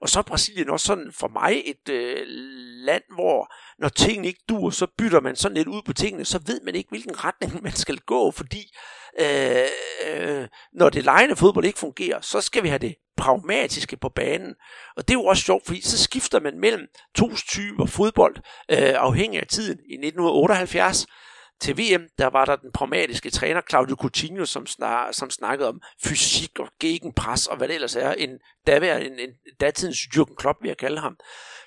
[0.00, 2.22] Og så er Brasilien også sådan for mig et øh,
[2.84, 6.40] land, hvor når tingene ikke dur, så bytter man sådan lidt ud på tingene, så
[6.46, 8.62] ved man ikke, hvilken retning man skal gå, fordi
[9.20, 9.66] øh,
[10.06, 14.54] øh, når det lejende fodbold ikke fungerer, så skal vi have det pragmatiske på banen.
[14.96, 18.36] Og det er jo også sjovt, fordi så skifter man mellem to typer fodbold,
[18.70, 19.78] øh, afhængig af tiden.
[19.90, 21.06] I 1978
[21.60, 25.80] til VM, der var der den pragmatiske træner Claudio Coutinho, som, snak, som snakkede om
[26.04, 28.12] fysik og gegenpres og hvad det ellers er.
[28.12, 28.30] En,
[28.66, 31.16] daværende, en, en datidens Jürgen Klopp, vil jeg kalde ham.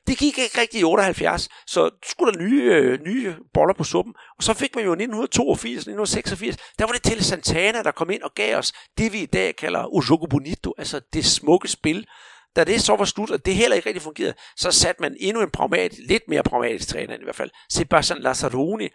[0.07, 4.14] Det gik ikke rigtigt i 78, så skulle der nye, øh, nye boller på suppen.
[4.38, 8.22] Og så fik man jo 1982, 1986, der var det til Santana, der kom ind
[8.22, 12.07] og gav os det, vi i dag kalder o jogo bonito, altså det smukke spil.
[12.58, 15.42] Da det så var slut, og det heller ikke rigtig fungerede, så satte man endnu
[15.42, 18.90] en pragmatisk, lidt mere pragmatisk træner i hvert fald, Sebastian Lazzaroni.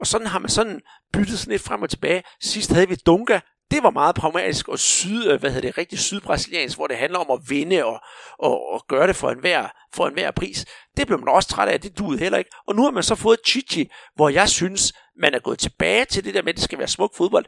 [0.00, 0.80] Og sådan har man sådan
[1.12, 2.22] byttet sådan lidt frem og tilbage.
[2.42, 3.40] Sidst havde vi Dunga,
[3.70, 7.18] det var meget pragmatisk og syd, øh, hvad hedder det, rigtig sydbrasiliansk, hvor det handler
[7.18, 8.00] om at vinde og,
[8.38, 10.66] og, og gøre det for enhver, for enhver pris.
[10.96, 12.50] Det blev man også træt af, det duede heller ikke.
[12.66, 16.24] Og nu har man så fået Chichi, hvor jeg synes, man er gået tilbage til
[16.24, 17.44] det der med, at det skal være smuk fodbold.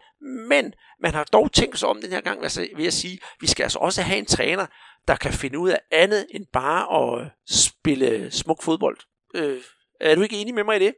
[0.49, 3.47] Men man har dog tænkt sig om den her gang, altså, vil jeg sige, vi
[3.47, 4.67] skal altså også have en træner,
[5.09, 8.99] der kan finde ud af andet end bare at spille smuk fodbold.
[9.35, 9.61] Øh,
[10.01, 10.95] er du ikke enig med mig i det?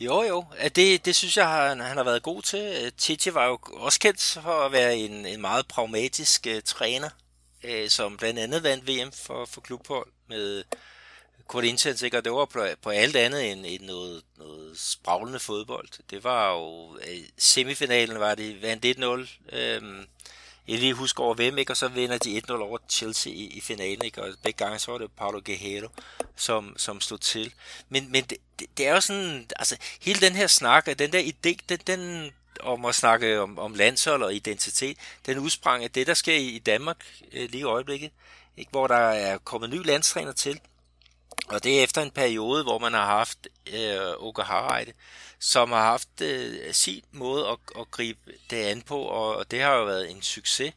[0.00, 0.44] Jo, jo.
[0.76, 2.82] Det, det synes jeg, han, han har været god til.
[2.84, 7.10] Øh, Titi var jo også kendt for at være en, en meget pragmatisk uh, træner,
[7.64, 10.64] uh, som blandt andet vandt VM for, for klubhold med
[11.48, 12.18] Corinthians, ikke?
[12.18, 15.88] og det var på, på alt andet end, end noget, noget spraglende fodbold.
[16.10, 17.00] Det var jo, uh,
[17.38, 20.04] semifinalen var det, vandt 1-0, Uh,
[20.68, 21.72] jeg lige husker over hvem, ikke?
[21.72, 24.22] og så vinder de 1-0 over Chelsea i, i finalen, ikke?
[24.22, 25.88] og begge gange så var det Paulo Guerrero,
[26.36, 27.54] som, som stod til.
[27.88, 31.22] Men, men det, det, det er jo sådan, altså hele den her snak, den der
[31.22, 36.06] idé, den, den om at snakke om, om landshold og identitet, den udsprang af det,
[36.06, 36.96] der sker i, i Danmark
[37.32, 38.10] øh, lige i øjeblikket,
[38.56, 38.70] ikke?
[38.70, 40.60] hvor der er kommet ny landstræner til,
[41.48, 44.92] og det er efter en periode, hvor man har haft øh, Oka Harreide,
[45.38, 49.62] som har haft øh, sin måde at, at gribe det an på, og, og det
[49.62, 50.74] har jo været en succes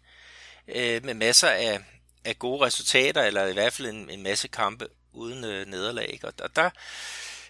[0.68, 1.80] øh, med masser af,
[2.26, 6.10] af gode resultater, eller i hvert fald en, en masse kampe uden øh, nederlag.
[6.14, 6.28] Ikke?
[6.28, 6.70] Og, og der,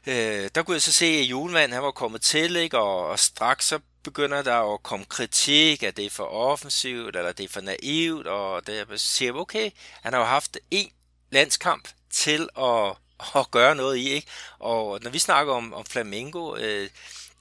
[0.07, 2.77] øh, der kunne jeg så se, at Julemand han var kommet til, ikke?
[2.77, 7.31] Og, og straks så begynder der at komme kritik, at det er for offensivt, eller
[7.31, 9.72] det er for naivt, og det, jeg siger, okay,
[10.02, 10.91] han har jo haft en
[11.31, 12.95] landskamp til at,
[13.36, 14.10] at gøre noget i.
[14.10, 14.27] Ikke?
[14.60, 16.90] Og når vi snakker om, om Flamengo, øh,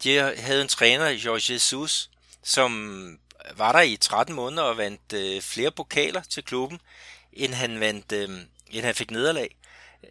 [0.02, 2.10] de havde en træner, Jorge Jesus,
[2.42, 3.18] som
[3.56, 6.80] var der i 13 måneder og vandt øh, flere pokaler til klubben,
[7.32, 8.30] end han, vandt, øh,
[8.70, 9.56] end han fik nederlag.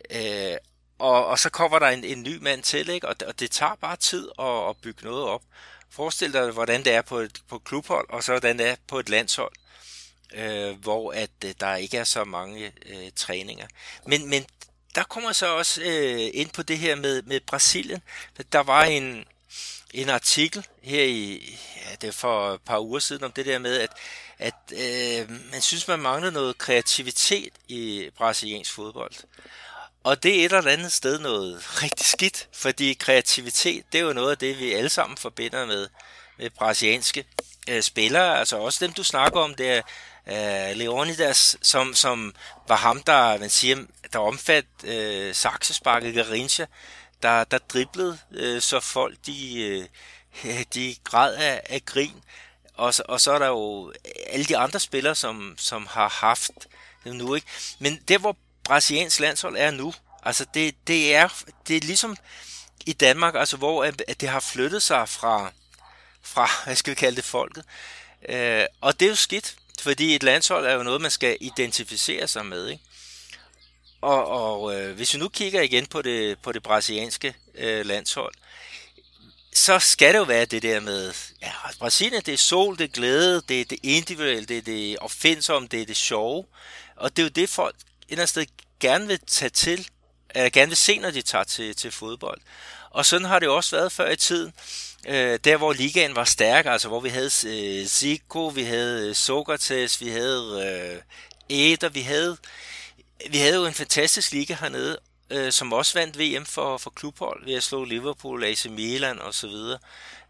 [0.09, 0.57] Øh,
[0.99, 3.07] og, og så kommer der en, en ny mand til, ikke?
[3.07, 5.41] Og, og det tager bare tid at, at bygge noget op.
[5.89, 8.75] Forestil dig, hvordan det er på et på et klubhold, og så hvordan det er
[8.87, 9.51] på et landshold,
[10.33, 13.67] øh, hvor at øh, der ikke er så mange øh, træninger.
[14.05, 14.45] Men, men
[14.95, 18.01] der kommer så også øh, ind på det her med, med Brasilien.
[18.51, 19.25] Der var en,
[19.93, 23.79] en artikel her i, ja, det for et par uger siden, om det der med,
[23.79, 23.89] at,
[24.39, 29.13] at øh, man synes, man mangler noget kreativitet i brasiliansk fodbold.
[30.03, 34.13] Og det er et eller andet sted noget rigtig skidt, fordi kreativitet, det er jo
[34.13, 35.87] noget af det, vi alle sammen forbinder med,
[36.37, 37.25] med brasilianske
[37.69, 38.39] øh, spillere.
[38.39, 39.81] Altså også dem, du snakker om, det er
[40.27, 42.35] øh, Leonidas, som, som
[42.67, 43.77] var ham, der, man siger,
[44.13, 46.65] der omfat øh, saksesparket Garincha,
[47.23, 52.23] der, der driblede, øh, så folk de, øh, de græd af, af grin.
[52.73, 53.93] Og, og så er der jo
[54.29, 56.51] alle de andre spillere, som, som har haft
[57.03, 57.35] det nu.
[57.35, 57.47] ikke.
[57.79, 59.93] Men det, hvor brasiliansk landshold er nu,
[60.23, 62.17] altså det, det, er, det er ligesom
[62.85, 65.51] i Danmark, altså hvor at det har flyttet sig fra,
[66.21, 67.63] fra hvad skal vi kalde det, folket.
[68.29, 72.27] Øh, og det er jo skidt, fordi et landshold er jo noget, man skal identificere
[72.27, 72.67] sig med.
[72.67, 72.83] Ikke?
[74.01, 78.33] Og, og øh, hvis vi nu kigger igen på det, på det brasilianske øh, landshold,
[79.53, 82.87] så skal det jo være det der med, ja, Brasilien, det er sol, det er
[82.87, 86.45] glæde, det er det individuelle, det er det offensom, det er det sjove.
[86.95, 88.45] Og det er jo det, folk et eller andet sted
[88.79, 89.87] gerne vil tage til,
[90.35, 92.41] eller gerne vil se, når de tager til, til fodbold.
[92.89, 94.53] Og sådan har det også været før i tiden.
[95.07, 99.15] Øh, der hvor ligaen var stærk, altså hvor vi havde øh, Zico, vi havde øh,
[99.15, 101.01] Sokrates, vi havde øh,
[101.49, 102.37] Eder, vi havde
[103.29, 107.45] vi havde jo en fantastisk liga hernede, øh, som også vandt VM for, for klubhold
[107.45, 109.79] ved at slå Liverpool, AC Milan og så videre.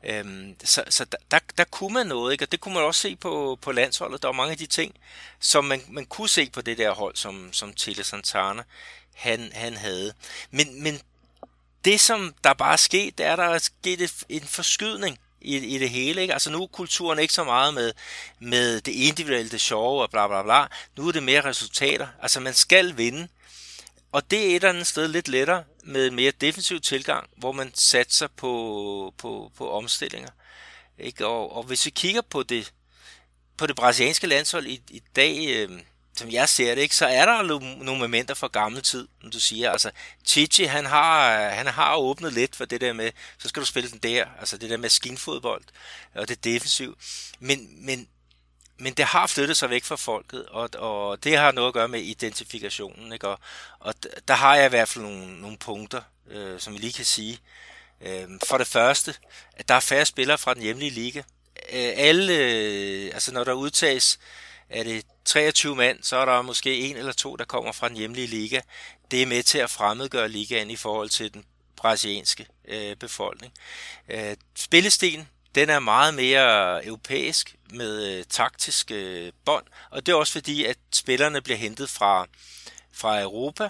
[0.03, 2.45] Øhm, så så der, der, der kunne man noget, ikke?
[2.45, 4.21] og det kunne man også se på, på landsholdet.
[4.21, 4.95] Der var mange af de ting,
[5.39, 8.63] som man, man kunne se på det der hold, som, som Tele Santana
[9.15, 10.13] han, han havde.
[10.51, 11.01] Men, men
[11.87, 15.77] det, som der bare er sket, det er, der er sket en forskydning i, i
[15.77, 16.21] det hele.
[16.21, 16.33] Ikke?
[16.33, 17.93] Altså nu er kulturen ikke så meget med,
[18.39, 20.65] med det individuelle, det sjove og bla bla bla.
[20.97, 22.07] Nu er det mere resultater.
[22.21, 23.27] Altså man skal vinde.
[24.11, 27.51] Og det er et eller andet sted lidt lettere med en mere defensiv tilgang, hvor
[27.51, 30.29] man satser på, på, på omstillinger.
[30.99, 31.27] Ikke?
[31.27, 32.73] Og, og hvis vi kigger på det,
[33.57, 35.79] på det brasilianske landshold i, i dag, øh,
[36.17, 37.43] som jeg ser det, ikke, så er der
[37.83, 39.71] nogle momenter fra gammel tid, som du siger.
[39.71, 39.91] Altså,
[40.25, 43.89] Chichi, han har, han har åbnet lidt for det der med, så skal du spille
[43.89, 45.63] den der, altså det der med skinfodbold,
[46.15, 46.97] og det defensiv.
[47.39, 48.07] Men, men,
[48.77, 51.87] men det har flyttet sig væk fra folket, og, og det har noget at gøre
[51.87, 53.13] med identifikationen.
[53.13, 53.27] Ikke?
[53.27, 53.39] Og,
[53.79, 53.93] og
[54.27, 57.39] der har jeg i hvert fald nogle, nogle punkter, øh, som vi lige kan sige.
[58.01, 59.15] Øh, for det første,
[59.53, 61.19] at der er færre spillere fra den hjemlige liga.
[61.73, 64.19] Øh, alle, øh, altså når der udtages,
[64.69, 67.97] er det 23 mand, så er der måske en eller to, der kommer fra den
[67.97, 68.61] hjemlige liga.
[69.11, 71.45] Det er med til at fremmedgøre ligaen i forhold til den
[71.75, 73.53] brasilianske øh, befolkning.
[74.09, 80.15] Øh, spillestilen, den er meget mere europæisk med øh, taktisk øh, bånd, og det er
[80.15, 82.27] også fordi, at spillerne bliver hentet fra,
[82.93, 83.69] fra Europa,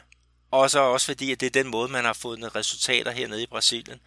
[0.52, 3.48] og så også fordi, at det er den måde, man har fået resultater hernede i
[3.48, 3.99] Brasilien.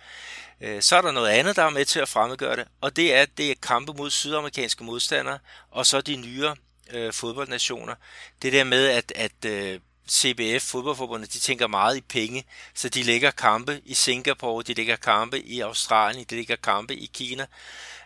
[0.61, 3.15] Øh, så er der noget andet, der er med til at fremmedgøre det, og det
[3.15, 5.39] er, at det er kampe mod sydamerikanske modstandere,
[5.71, 6.57] og så de nyere
[6.93, 7.95] øh, fodboldnationer.
[8.43, 9.81] Det der med, at, at øh,
[10.11, 12.45] CBF, fodboldforbundet, de tænker meget i penge,
[12.75, 17.11] så de lægger kampe i Singapore, de lægger kampe i Australien, de lægger kampe i
[17.15, 17.47] Kina,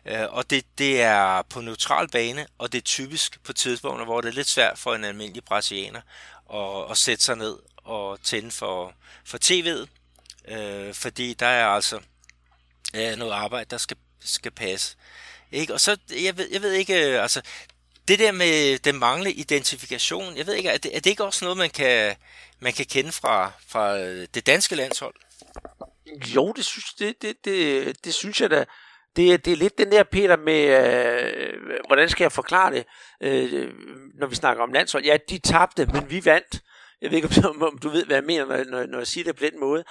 [0.06, 4.20] øh, og det, det er på neutral bane, og det er typisk på tidspunkter, hvor
[4.20, 6.00] det er lidt svært for en almindelig brasilianer
[6.54, 8.92] at, at sætte sig ned og tænde for,
[9.24, 9.86] for tv'et,
[10.54, 12.00] øh, fordi der er altså
[12.94, 14.96] øh, noget arbejde, der skal, skal passe.
[15.52, 15.74] Ikke?
[15.74, 17.42] Og så, jeg ved, jeg ved ikke, øh, altså,
[18.08, 21.44] det der med den manglende identifikation, jeg ved ikke, er det, er det ikke også
[21.44, 22.16] noget, man kan,
[22.60, 25.14] man kan kende fra, fra øh, det danske landshold?
[26.34, 28.64] Jo, det synes, det, det, det, det synes jeg da.
[29.16, 32.84] Det, det er lidt den der, Peter, med, øh, hvordan skal jeg forklare det,
[33.20, 33.72] øh,
[34.14, 35.04] når vi snakker om landshold.
[35.04, 36.62] Ja, de tabte, men vi vandt.
[37.02, 39.36] Jeg ved ikke, om, om du ved, hvad jeg mener, når, når jeg siger det
[39.36, 39.84] på den måde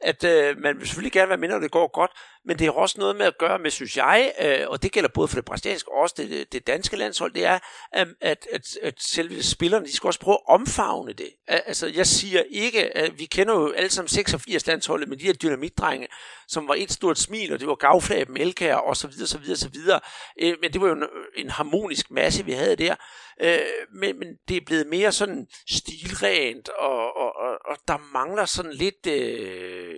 [0.00, 2.10] at øh, man vil selvfølgelig gerne være med, når det går godt,
[2.44, 5.08] men det har også noget med at gøre med, synes jeg, øh, og det gælder
[5.14, 7.58] både for det brasilianske og også det, det danske landshold, det er,
[7.92, 11.28] at, at, at, at selve spillerne, de skal også prøve at omfavne det.
[11.48, 15.32] Altså, jeg siger ikke, at vi kender jo alle sammen 86 landsholdet med de her
[15.32, 16.08] dynamitdrenge,
[16.48, 19.56] som var et stort smil, og det var gavflag Elkær, og så videre, så videre,
[19.56, 20.00] så videre.
[20.42, 21.04] Øh, men det var jo en,
[21.36, 22.94] en harmonisk masse, vi havde der.
[23.42, 23.58] Øh,
[23.92, 28.72] men, men det er blevet mere sådan stilrent, og, og, og, og der mangler sådan
[28.72, 29.94] lidt, øh,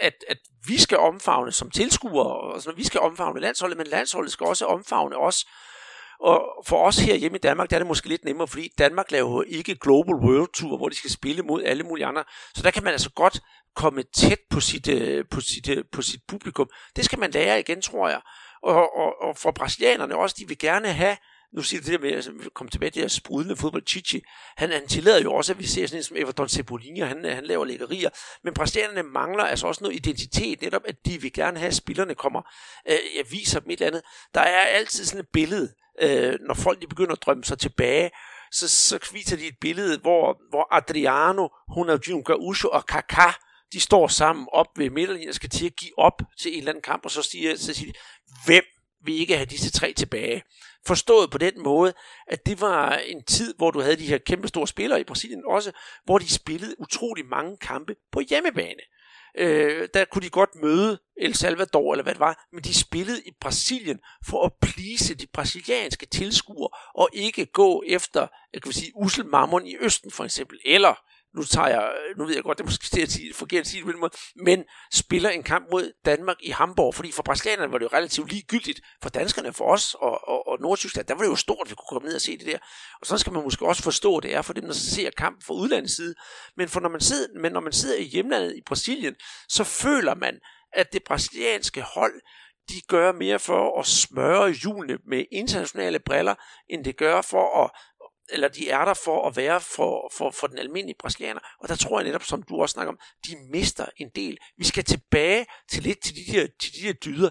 [0.00, 4.32] at, at vi skal omfavne som tilskuere, og altså, vi skal omfavne landsholdet, men landsholdet
[4.32, 5.44] skal også omfavne os.
[6.20, 9.10] Og for os her hjemme i Danmark, der er det måske lidt nemmere, fordi Danmark
[9.10, 12.24] laver jo ikke Global World Tour, hvor de skal spille mod alle mulige andre.
[12.54, 13.40] Så der kan man altså godt
[13.76, 16.68] komme tæt på sit, øh, på sit, øh, på sit publikum.
[16.96, 18.20] Det skal man lære igen, tror jeg.
[18.62, 21.16] Og, og, og for brasilianerne også, de vil gerne have
[21.52, 24.22] nu siger du det der med, at komme tilbage til det her sprudende fodbold, Chichi,
[24.56, 27.44] han, han tillader jo også, at vi ser sådan en som Everton Cebolinha, han, han
[27.44, 28.10] laver lækkerier,
[28.44, 32.14] men præsterende mangler altså også noget identitet, netop at de vil gerne have, at spillerne
[32.14, 32.42] kommer,
[32.88, 34.02] øh, jeg viser dem et eller andet.
[34.34, 38.10] Der er altid sådan et billede, øh, når folk de begynder at drømme sig tilbage,
[38.52, 43.32] så, så viser de et billede, hvor, hvor Adriano, Ronaldinho Gaucho og Kaká,
[43.72, 46.72] de står sammen op ved midterlinjen og skal til at give op til en eller
[46.72, 47.98] anden kamp, og så siger, så siger de,
[48.46, 48.64] hvem
[49.04, 50.42] vil ikke have disse tre tilbage?
[50.86, 51.94] Forstået på den måde,
[52.26, 55.42] at det var en tid, hvor du havde de her kæmpe store spillere i Brasilien
[55.46, 55.72] også,
[56.04, 58.80] hvor de spillede utrolig mange kampe på hjemmebane.
[59.38, 63.22] Øh, der kunne de godt møde El Salvador, eller hvad det var, men de spillede
[63.26, 68.92] i Brasilien for at plise de brasilianske tilskuere, og ikke gå efter, jeg kan sige,
[68.94, 70.94] usel mammon i Østen for eksempel, eller
[71.36, 73.60] nu tager jeg, øh, nu ved jeg godt, det er måske det at sige, forkert
[73.60, 77.72] at sige det måde, men spiller en kamp mod Danmark i Hamburg, fordi for brasilianerne
[77.72, 81.22] var det jo relativt ligegyldigt, for danskerne, for os og, og, og Nordtyskland, der var
[81.22, 82.58] det jo stort, at vi kunne komme ned og se det der,
[83.00, 85.42] og så skal man måske også forstå, at det er for dem, der ser kampen
[85.46, 86.14] fra udlandets side,
[86.56, 89.14] men, for når man sidder, men når man sidder i hjemlandet i Brasilien,
[89.48, 90.38] så føler man,
[90.72, 92.20] at det brasilianske hold,
[92.68, 96.34] de gør mere for at smøre hjulene med internationale briller,
[96.70, 97.70] end det gør for at
[98.32, 101.40] eller de er der for at være for, for, for den almindelige brasilianer.
[101.60, 104.38] Og der tror jeg netop, som du også snakker om, de mister en del.
[104.58, 107.30] Vi skal tilbage til lidt til de der, til de der dyder.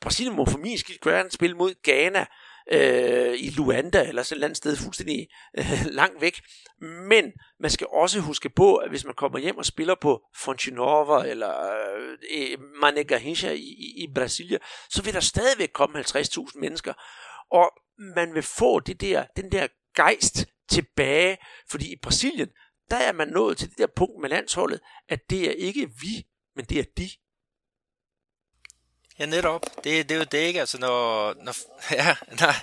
[0.00, 2.26] Brasilien må for min skyld gøre en spil mod Ghana
[2.70, 6.40] øh, i Luanda, eller sådan et eller andet sted fuldstændig øh, langt væk.
[6.80, 11.28] Men man skal også huske på, at hvis man kommer hjem og spiller på Fontinova
[11.30, 11.72] eller
[12.30, 14.58] øh, Mané Garrincha i, i, i Brasilia,
[14.90, 16.92] så vil der stadigvæk komme 50.000 mennesker.
[17.50, 17.70] Og
[18.16, 21.38] man vil få det der, den der gejst tilbage,
[21.70, 22.48] fordi i Brasilien,
[22.90, 26.26] der er man nået til det der punkt med landsholdet, at det er ikke vi,
[26.56, 27.10] men det er de.
[29.18, 29.64] Ja, netop.
[29.84, 30.60] Det, det er jo det, ikke?
[30.60, 31.54] Altså, når, når,
[31.94, 32.54] ja, nej,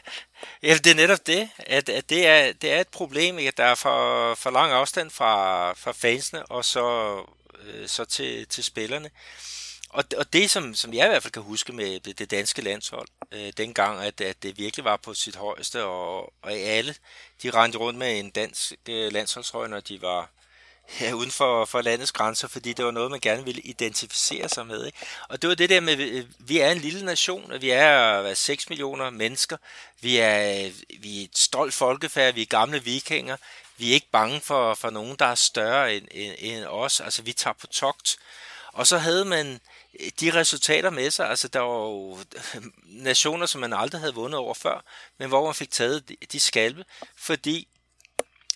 [0.64, 3.48] ja, det er netop det, at, at det, er, det er et problem, ikke?
[3.48, 7.16] at der er for, for lang afstand fra, fra fansene, og så,
[7.62, 9.10] øh, så til, til spillerne.
[9.90, 12.62] Og, og det, som, som jeg i hvert fald kan huske med det, det danske
[12.62, 16.96] landshold, øh, dengang, at, at det virkelig var på sit højeste, og, og alle,
[17.44, 20.30] de rendte rundt med en dansk øh, landsholdshøj, når de var
[21.02, 24.68] ja, uden for, for landets grænser, fordi det var noget, man gerne ville identificere sig
[24.68, 24.86] med.
[24.86, 24.98] Ikke?
[25.30, 28.36] Og det var det der med, vi er en lille nation, og vi er hvad,
[28.36, 29.58] 6 millioner mennesker,
[30.02, 33.38] vi er, vi er et stolt folkefærd, vi er gamle vikinger,
[33.78, 37.22] vi er ikke bange for, for nogen, der er større end, end, end os, altså
[37.22, 38.18] vi tager på togt.
[38.74, 39.60] Og så havde man
[40.20, 42.18] de resultater med sig, altså der var jo
[43.10, 44.84] nationer, som man aldrig havde vundet over før,
[45.18, 46.86] men hvor man fik taget de, skalpe,
[47.18, 47.68] fordi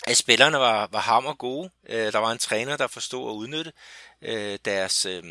[0.07, 1.69] at spillerne var, var hammer gode.
[1.89, 3.73] Øh, der var en træner, der forstod at udnytte
[4.21, 5.23] øh, deres, øh,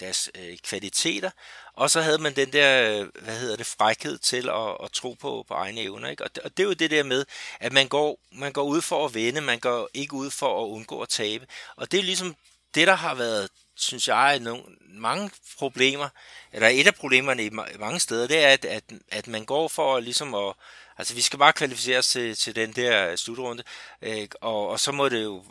[0.00, 0.30] deres
[0.62, 1.30] kvaliteter.
[1.72, 5.44] Og så havde man den der, hvad hedder det, frækhed til at, at tro på,
[5.48, 6.08] på egne evner.
[6.08, 6.24] Ikke?
[6.24, 7.24] Og, det, og det er jo det der med,
[7.60, 10.68] at man går, man går ud for at vinde, man går ikke ud for at
[10.68, 11.46] undgå at tabe.
[11.76, 12.36] Og det er ligesom
[12.74, 16.08] det, der har været synes jeg, nogle, mange problemer,
[16.52, 20.00] eller et af problemerne i mange steder, det er, at, at, at man går for
[20.00, 20.54] ligesom at,
[20.98, 23.62] altså vi skal bare kvalificere os til, til den der slutrunde,
[24.02, 25.44] øh, og, og så må det jo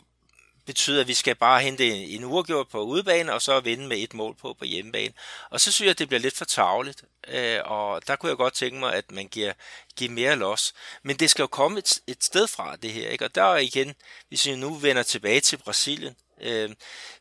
[0.68, 3.98] betyder, at vi skal bare hente en, en uafgjort på udebane, og så vinde med
[3.98, 5.14] et mål på på hjemmebane.
[5.50, 8.36] Og så synes jeg, at det bliver lidt for tavligt, øh, og der kunne jeg
[8.36, 9.52] godt tænke mig, at man giver,
[9.96, 10.74] giver mere los.
[11.02, 13.24] Men det skal jo komme et, et sted fra, det her, ikke?
[13.24, 13.94] og der igen,
[14.28, 16.70] hvis vi nu vender tilbage til Brasilien, Øh,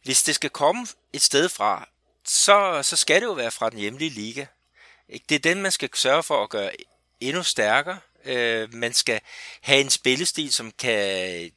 [0.03, 1.89] hvis det skal komme et sted fra,
[2.26, 4.45] så, så skal det jo være fra den hjemlige liga.
[5.30, 6.72] Det er den, man skal sørge for at gøre
[7.19, 7.99] endnu stærkere.
[8.26, 9.22] Øh, man skal
[9.61, 11.52] have en spillestil, som kan,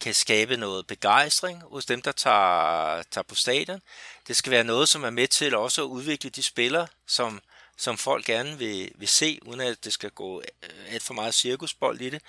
[0.00, 3.80] kan skabe noget begejstring hos dem, der tager, tager på stadion.
[4.28, 7.40] Det skal være noget, som er med til også at udvikle de spillere, som,
[7.76, 11.34] som folk gerne vil, vil se, uden at det skal gå øh, alt for meget
[11.34, 12.22] cirkusbold i det.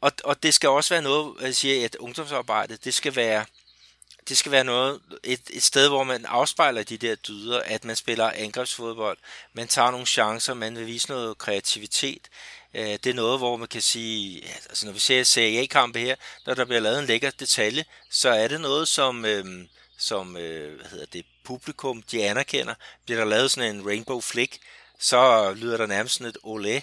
[0.00, 3.44] Og, og det skal også være noget, jeg siger, at ungdomsarbejdet, det skal være
[4.30, 7.96] det skal være noget, et, et sted, hvor man afspejler de der dyder, at man
[7.96, 9.18] spiller angrebsfodbold,
[9.52, 12.28] man tager nogle chancer, man vil vise noget kreativitet.
[12.74, 16.14] Øh, det er noget, hvor man kan sige, altså når vi ser Serie A-kampe her,
[16.46, 19.44] når der bliver lavet en lækker detalje, så er det noget, som, øh,
[19.98, 22.74] som øh, hvad hedder det, publikum, de anerkender.
[23.04, 24.58] Bliver der lavet sådan en rainbow flick,
[24.98, 26.80] så lyder der nærmest sådan et olé,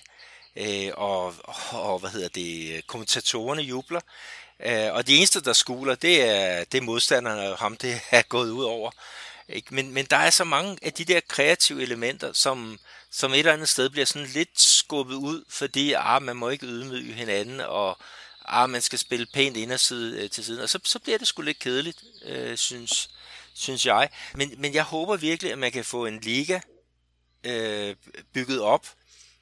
[0.55, 4.01] øh, og, og, og hvad hedder det, kommentatorerne jubler.
[4.65, 8.21] Øh, og de eneste, der skuler, det er, det er modstanderne, og ham det er
[8.21, 8.91] gået ud over.
[9.49, 9.75] Ikke?
[9.75, 12.79] Men, men der er så mange af de der kreative elementer, som,
[13.11, 16.65] som et eller andet sted bliver sådan lidt skubbet ud, fordi ah, man må ikke
[16.65, 17.97] ydmyge hinanden, og
[18.45, 20.61] ah, man skal spille pænt inderside øh, til siden.
[20.61, 23.09] Og så, så bliver det sgu lidt kedeligt, øh, synes,
[23.53, 24.09] synes jeg.
[24.35, 26.59] Men, men jeg håber virkelig, at man kan få en liga
[27.43, 27.95] øh,
[28.33, 28.87] bygget op.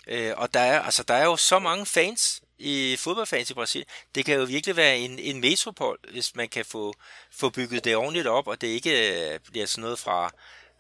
[0.08, 3.88] Øh, og der er, altså, der er jo så mange fans i fodboldfans i Brasilien.
[4.16, 6.94] Det kan jo virkelig være en, en metropol, hvis man kan få,
[7.32, 10.32] få bygget det ordentligt op, og det ikke øh, bliver sådan noget fra,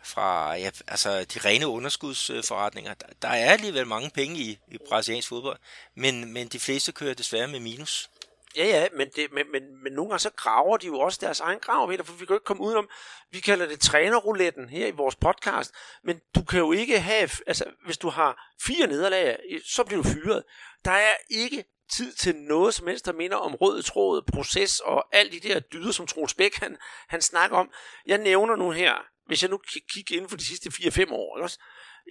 [0.04, 2.94] fra ja, altså de rene underskudsforretninger.
[2.94, 5.60] Der, der er alligevel mange penge i, i brasiliansk fodbold,
[5.96, 8.10] men, men de fleste kører desværre med minus.
[8.58, 11.40] Ja, ja, men, det, men, men, men nogle gange så graver de jo også deres
[11.40, 12.90] egen grav, Peter, for vi kan jo ikke komme udenom,
[13.32, 17.66] vi kalder det trænerrouletten her i vores podcast, men du kan jo ikke have, altså
[17.86, 20.44] hvis du har fire nederlag, så bliver du fyret.
[20.86, 25.16] Der er ikke tid til noget som helst, der minder om rød tråd, proces og
[25.16, 26.78] alt de der dyder, som Troels Bæk han,
[27.08, 27.72] han snakker om.
[28.06, 28.94] Jeg nævner nu her,
[29.28, 29.60] hvis jeg nu
[29.94, 31.60] kigger inden for de sidste 4-5 år, ikke også?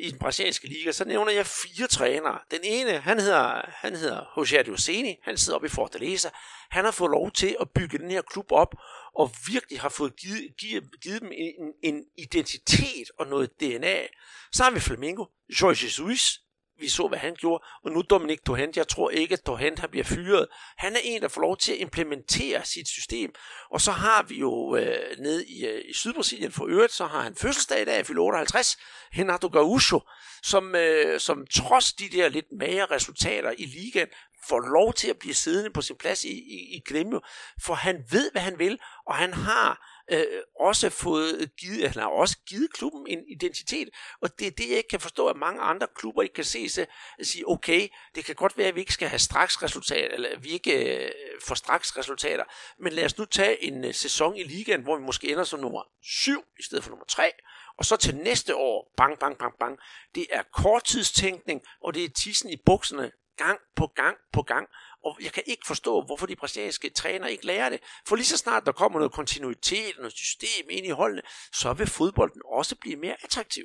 [0.01, 2.39] I den brasilianske liga, så nævner jeg fire trænere.
[2.51, 6.29] Den ene, han hedder, han hedder José Dioceni, han sidder oppe i Fortaleza.
[6.71, 8.75] Han har fået lov til at bygge den her klub op,
[9.15, 14.07] og virkelig har fået givet, givet, givet dem en, en identitet og noget DNA.
[14.53, 15.25] Så har vi Flamengo,
[15.61, 16.41] Jorge Jesus,
[16.81, 19.87] vi så, hvad han gjorde, og nu Dominik Dohent, jeg tror ikke, at Dohent har
[19.87, 20.47] bliver fyret.
[20.77, 23.35] Han er en, der får lov til at implementere sit system,
[23.71, 27.23] og så har vi jo øh, nede i, øh, i Sydbrasilien for øvrigt, så har
[27.23, 28.77] han fødselsdag i dag, fyldt 58,
[29.19, 30.01] Renato Gaúcho,
[30.43, 34.09] som, øh, som trods de der lidt magre resultater i ligaen,
[34.49, 37.21] får lov til at blive siddende på sin plads i, i, i Grêmio,
[37.65, 42.09] for han ved, hvad han vil, og han har øh, også fået givet, han har
[42.09, 43.89] også givet klubben en identitet,
[44.23, 46.69] og det er det, jeg ikke kan forstå, at mange andre klubber ikke kan se
[46.69, 46.87] sig
[47.19, 50.39] og sige, okay, det kan godt være, at vi ikke skal have straks resultater, eller
[50.39, 51.11] vi ikke øh,
[51.47, 52.45] får straks resultater,
[52.79, 55.61] men lad os nu tage en øh, sæson i ligaen, hvor vi måske ender som
[55.61, 57.33] nummer 7 i stedet for nummer 3,
[57.79, 59.79] og så til næste år, bang, bang, bang, bang,
[60.15, 64.69] det er korttidstænkning, og det er tissen i bukserne, gang på gang på gang,
[65.05, 67.81] og jeg kan ikke forstå, hvorfor de brasilianske træner ikke lærer det.
[68.09, 71.23] For lige så snart der kommer noget kontinuitet, noget system ind i holdene,
[71.53, 73.65] så vil fodbolden også blive mere attraktiv.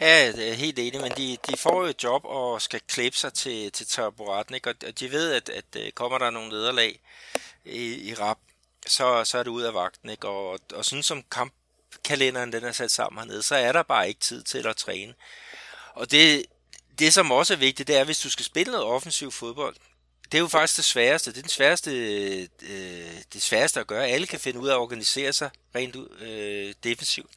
[0.00, 3.16] Ja, det er helt enig, men de, de får jo et job og skal klæbe
[3.16, 4.70] sig til, til taburetten, ikke?
[4.86, 7.00] og de ved, at, at øh, kommer der nogle nederlag
[7.64, 8.38] i, i rap,
[8.86, 10.10] så, så er det ud af vagten.
[10.10, 10.28] Ikke?
[10.28, 14.20] Og, og sådan som kampkalenderen den er sat sammen hernede, så er der bare ikke
[14.20, 15.14] tid til at træne.
[15.94, 16.46] Og det,
[16.98, 19.76] det, som også er vigtigt, det er, hvis du skal spille noget offensiv fodbold,
[20.32, 21.30] det er jo faktisk det sværeste.
[21.30, 21.90] Det er den sværeste,
[22.62, 24.06] øh, det sværeste at gøre.
[24.06, 27.30] Alle kan finde ud af at organisere sig rent øh, defensivt.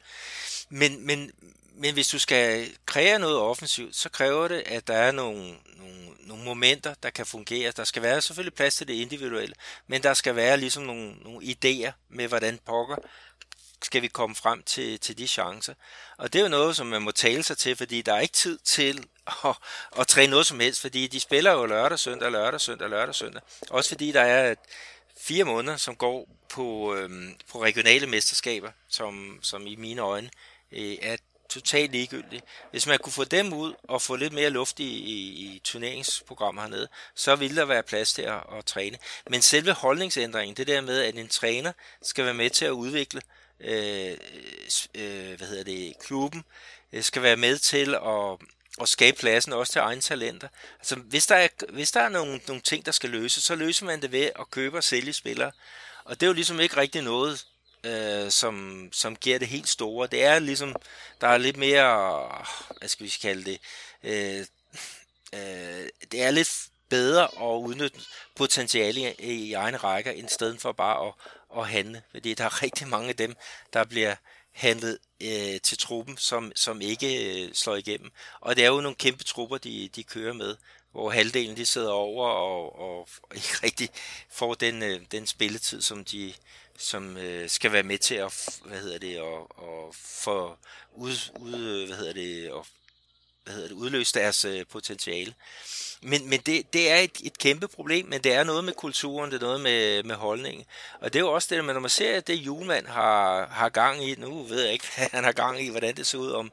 [0.68, 1.30] Men, men,
[1.74, 6.08] men hvis du skal kreere noget offensivt, så kræver det, at der er nogle, nogle,
[6.20, 7.72] nogle momenter, der kan fungere.
[7.76, 9.54] Der skal være selvfølgelig plads til det individuelle,
[9.86, 12.96] men der skal være ligesom nogle, nogle idéer med, hvordan pokker
[13.84, 15.74] skal vi komme frem til, til de chancer.
[16.18, 18.34] Og det er jo noget, som man må tale sig til, fordi der er ikke
[18.34, 19.06] tid til
[19.44, 19.56] at,
[19.98, 23.42] at træne noget som helst, fordi de spiller jo lørdag, søndag, lørdag, søndag, lørdag, søndag.
[23.70, 24.54] Også fordi der er
[25.20, 30.30] fire måneder, som går på, øhm, på regionale mesterskaber, som, som i mine øjne
[30.72, 31.16] øh, er
[31.48, 32.44] totalt ligegyldigt.
[32.70, 36.62] Hvis man kunne få dem ud og få lidt mere luft i, i, i turneringsprogrammet
[36.62, 38.98] hernede, så ville der være plads til at, at træne.
[39.30, 41.72] Men selve holdningsændringen, det der med, at en træner
[42.02, 44.16] skal være med til at udvikle øh, Øh,
[44.94, 46.44] øh, hvad hedder det, klubben,
[46.92, 48.46] øh, skal være med til at,
[48.80, 50.48] at skabe pladsen også til egne talenter.
[50.78, 53.86] Altså, hvis der er, hvis der er nogle, nogle ting, der skal løses, så løser
[53.86, 55.52] man det ved at købe og sælge spillere.
[56.04, 57.46] Og det er jo ligesom ikke rigtig noget,
[57.84, 60.06] øh, som, som giver det helt store.
[60.06, 60.76] Det er ligesom,
[61.20, 62.28] der er lidt mere,
[62.78, 63.60] hvad skal vi kalde det,
[64.04, 64.46] øh,
[65.34, 68.00] øh, det er lidt bedre at udnytte
[68.36, 71.14] potentiale i, i egne rækker, end stedet for bare at,
[71.56, 72.02] at handle.
[72.10, 73.36] Fordi der er rigtig mange af dem,
[73.72, 74.14] der bliver
[74.52, 78.10] handlet øh, til truppen, som, som ikke øh, slår igennem.
[78.40, 80.56] Og det er jo nogle kæmpe trupper, de, de kører med,
[80.92, 83.88] hvor halvdelen de sidder over og, og, og ikke rigtig
[84.30, 86.34] får den, øh, den spilletid, som de
[86.78, 90.56] som øh, skal være med til at hvad hedder det og, og få
[90.94, 92.66] ud, ud hvad hedder det og
[93.44, 95.34] hvad hedder det udløse deres øh, potentiale.
[96.02, 99.30] Men, men det, det er et, et kæmpe problem, men det er noget med kulturen,
[99.30, 100.64] det er noget med, med holdningen.
[101.00, 104.04] Og det er jo også det, når man ser, at det Julemand har, har gang
[104.04, 106.52] i, nu ved jeg ikke, hvad han har gang i, hvordan det ser ud om,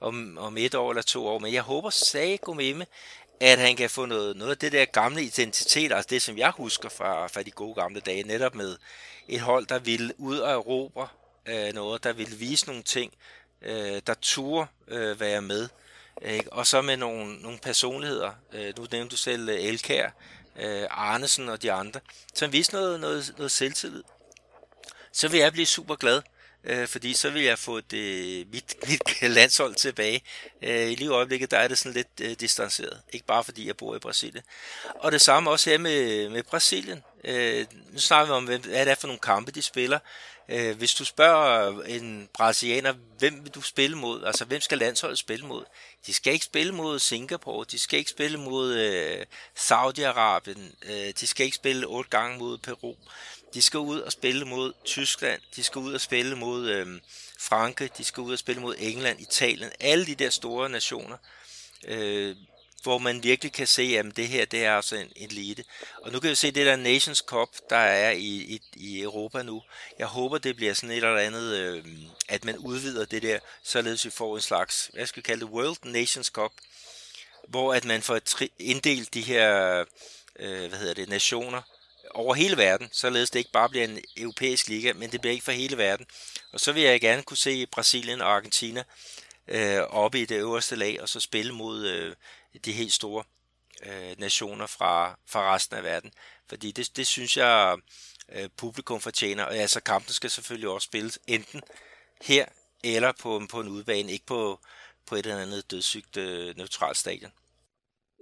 [0.00, 2.86] om, om et år eller to år, men jeg håber sag med mig,
[3.40, 6.50] at han kan få noget, noget af det der gamle identitet, altså det, som jeg
[6.50, 8.76] husker fra, fra de gode gamle dage, netop med
[9.28, 11.08] et hold, der ville ud og erobre
[11.46, 13.12] øh, noget, der ville vise nogle ting,
[13.62, 15.68] øh, der turde øh, være med.
[16.24, 16.52] Ikke?
[16.52, 18.30] Og så med nogle, nogle personligheder.
[18.52, 20.10] Øh, nu nævnte du selv øh, Elkær,
[20.56, 22.00] øh, Arnesen og de andre,
[22.34, 24.02] som viste noget, noget, noget selvtillid.
[25.12, 26.22] Så vil jeg blive super glad,
[26.64, 30.22] øh, fordi så vil jeg få det, mit, mit landshold tilbage.
[30.62, 33.00] Øh, I lige øjeblikket, der er det sådan lidt øh, distanceret.
[33.12, 34.44] Ikke bare fordi jeg bor i Brasilien.
[34.94, 37.02] Og det samme også her med, med Brasilien.
[37.24, 39.98] Øh, nu snakker vi om, hvad det er for nogle kampe, de spiller.
[40.50, 44.24] Øh, hvis du spørger en brasilianer, hvem vil du spille mod?
[44.24, 45.64] Altså, hvem skal landsholdet spille mod?
[46.06, 49.26] De skal ikke spille mod Singapore, de skal ikke spille mod øh,
[49.58, 52.94] Saudi-Arabien, øh, de skal ikke spille otte gange mod Peru.
[53.54, 56.86] De skal ud og spille mod Tyskland, de skal ud og spille mod øh,
[57.38, 61.16] Franke, de skal ud og spille mod England, Italien, alle de der store nationer.
[61.84, 62.36] Øh,
[62.82, 65.64] hvor man virkelig kan se, at det her det er altså en elite.
[66.02, 69.42] Og nu kan vi se det der Nations Cup, der er i, i, i Europa
[69.42, 69.62] nu.
[69.98, 71.84] Jeg håber, det bliver sådan et eller andet, øh,
[72.28, 75.52] at man udvider det der, således vi får en slags, hvad skal vi kalde det,
[75.52, 76.52] World Nations Cup,
[77.48, 78.20] hvor at man får
[78.58, 79.84] inddelt de her,
[80.38, 81.62] øh, hvad hedder det, nationer
[82.14, 85.44] over hele verden, således det ikke bare bliver en europæisk liga, men det bliver ikke
[85.44, 86.06] for hele verden.
[86.52, 88.84] Og så vil jeg gerne kunne se Brasilien og Argentina
[89.48, 92.14] øh, oppe i det øverste lag, og så spille mod øh,
[92.58, 93.24] de helt store
[93.82, 96.12] øh, nationer fra, fra resten af verden.
[96.48, 97.76] Fordi det, det synes jeg,
[98.28, 99.44] øh, publikum fortjener.
[99.44, 101.62] Og altså, kampen skal selvfølgelig også spilles enten
[102.22, 102.46] her
[102.84, 104.60] eller på, på en udbane, ikke på,
[105.06, 107.32] på et eller andet dødssygt øh, neutralt stadion.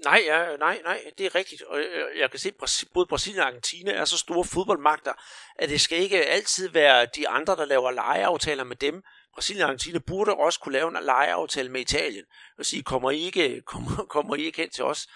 [0.05, 1.63] Nej, ja, nej, nej, det er rigtigt.
[1.63, 5.13] Og øh, jeg kan se, at både Brasilien og Argentina er så store fodboldmagter,
[5.59, 9.03] at det skal ikke altid være de andre, der laver lejeaftaler med dem.
[9.35, 12.25] Brasilien og Argentina burde også kunne lave en lejeaftale med Italien
[12.59, 15.09] og sige, kommer I ikke, kommer, kommer I ikke hen til os?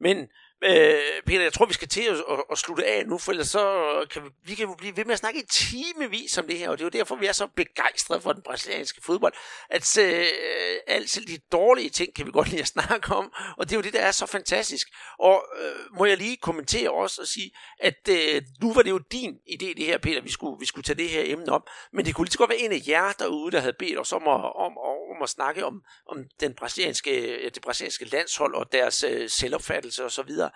[0.00, 0.28] Men
[0.64, 3.48] Øh, Peter, jeg tror, vi skal til at, at, at slutte af nu, for ellers
[3.48, 6.68] så kan vi, vi kan blive ved med at snakke i timevis om det her,
[6.68, 9.32] og det er jo derfor, vi er så begejstrede for den brasilianske fodbold,
[9.70, 10.26] at øh,
[10.86, 13.78] alt selv de dårlige ting kan vi godt lide at snakke om, og det er
[13.78, 14.88] jo det, der er så fantastisk.
[15.18, 18.98] Og øh, må jeg lige kommentere også og sige, at øh, nu var det jo
[18.98, 21.62] din idé, det her, Peter, vi skulle, vi skulle tage det her emne op,
[21.92, 24.12] men det kunne lige så godt være en af jer derude, der havde bedt os
[24.12, 27.10] om at, om, om at snakke om, om den brasilianske,
[27.54, 30.52] det brasilianske landshold og deres øh, selvopfattelse og så videre.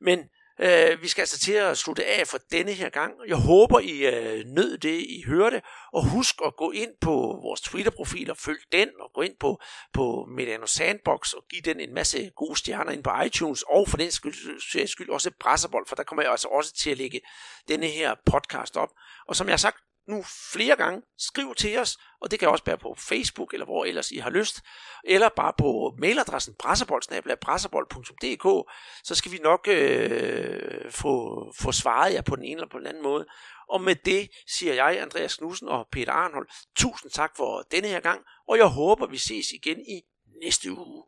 [0.00, 0.18] Men
[0.60, 3.14] øh, vi skal altså til at slutte af for denne her gang.
[3.28, 5.62] Jeg håber, I øh, nød det, I hørte.
[5.92, 7.10] Og husk at gå ind på
[7.42, 9.60] vores Twitter-profil og følg den, og gå ind på,
[9.92, 13.96] på Mediano Sandbox og give den en masse gode stjerner ind på iTunes, og for
[13.96, 17.20] den skyld, skyld også Brasserbold, for der kommer jeg altså også til at lægge
[17.68, 18.88] denne her podcast op.
[19.28, 19.78] Og som jeg har sagt
[20.08, 21.02] nu flere gange.
[21.18, 24.30] Skriv til os, og det kan også være på Facebook, eller hvor ellers I har
[24.30, 24.60] lyst,
[25.04, 28.72] eller bare på mailadressen brasserbold.dk,
[29.04, 32.86] så skal vi nok øh, få, få svaret jer på den ene eller på den
[32.86, 33.26] anden måde.
[33.68, 38.00] Og med det siger jeg, Andreas Knudsen og Peter Arnhold, tusind tak for denne her
[38.00, 40.02] gang, og jeg håber, vi ses igen i
[40.42, 41.04] næste uge.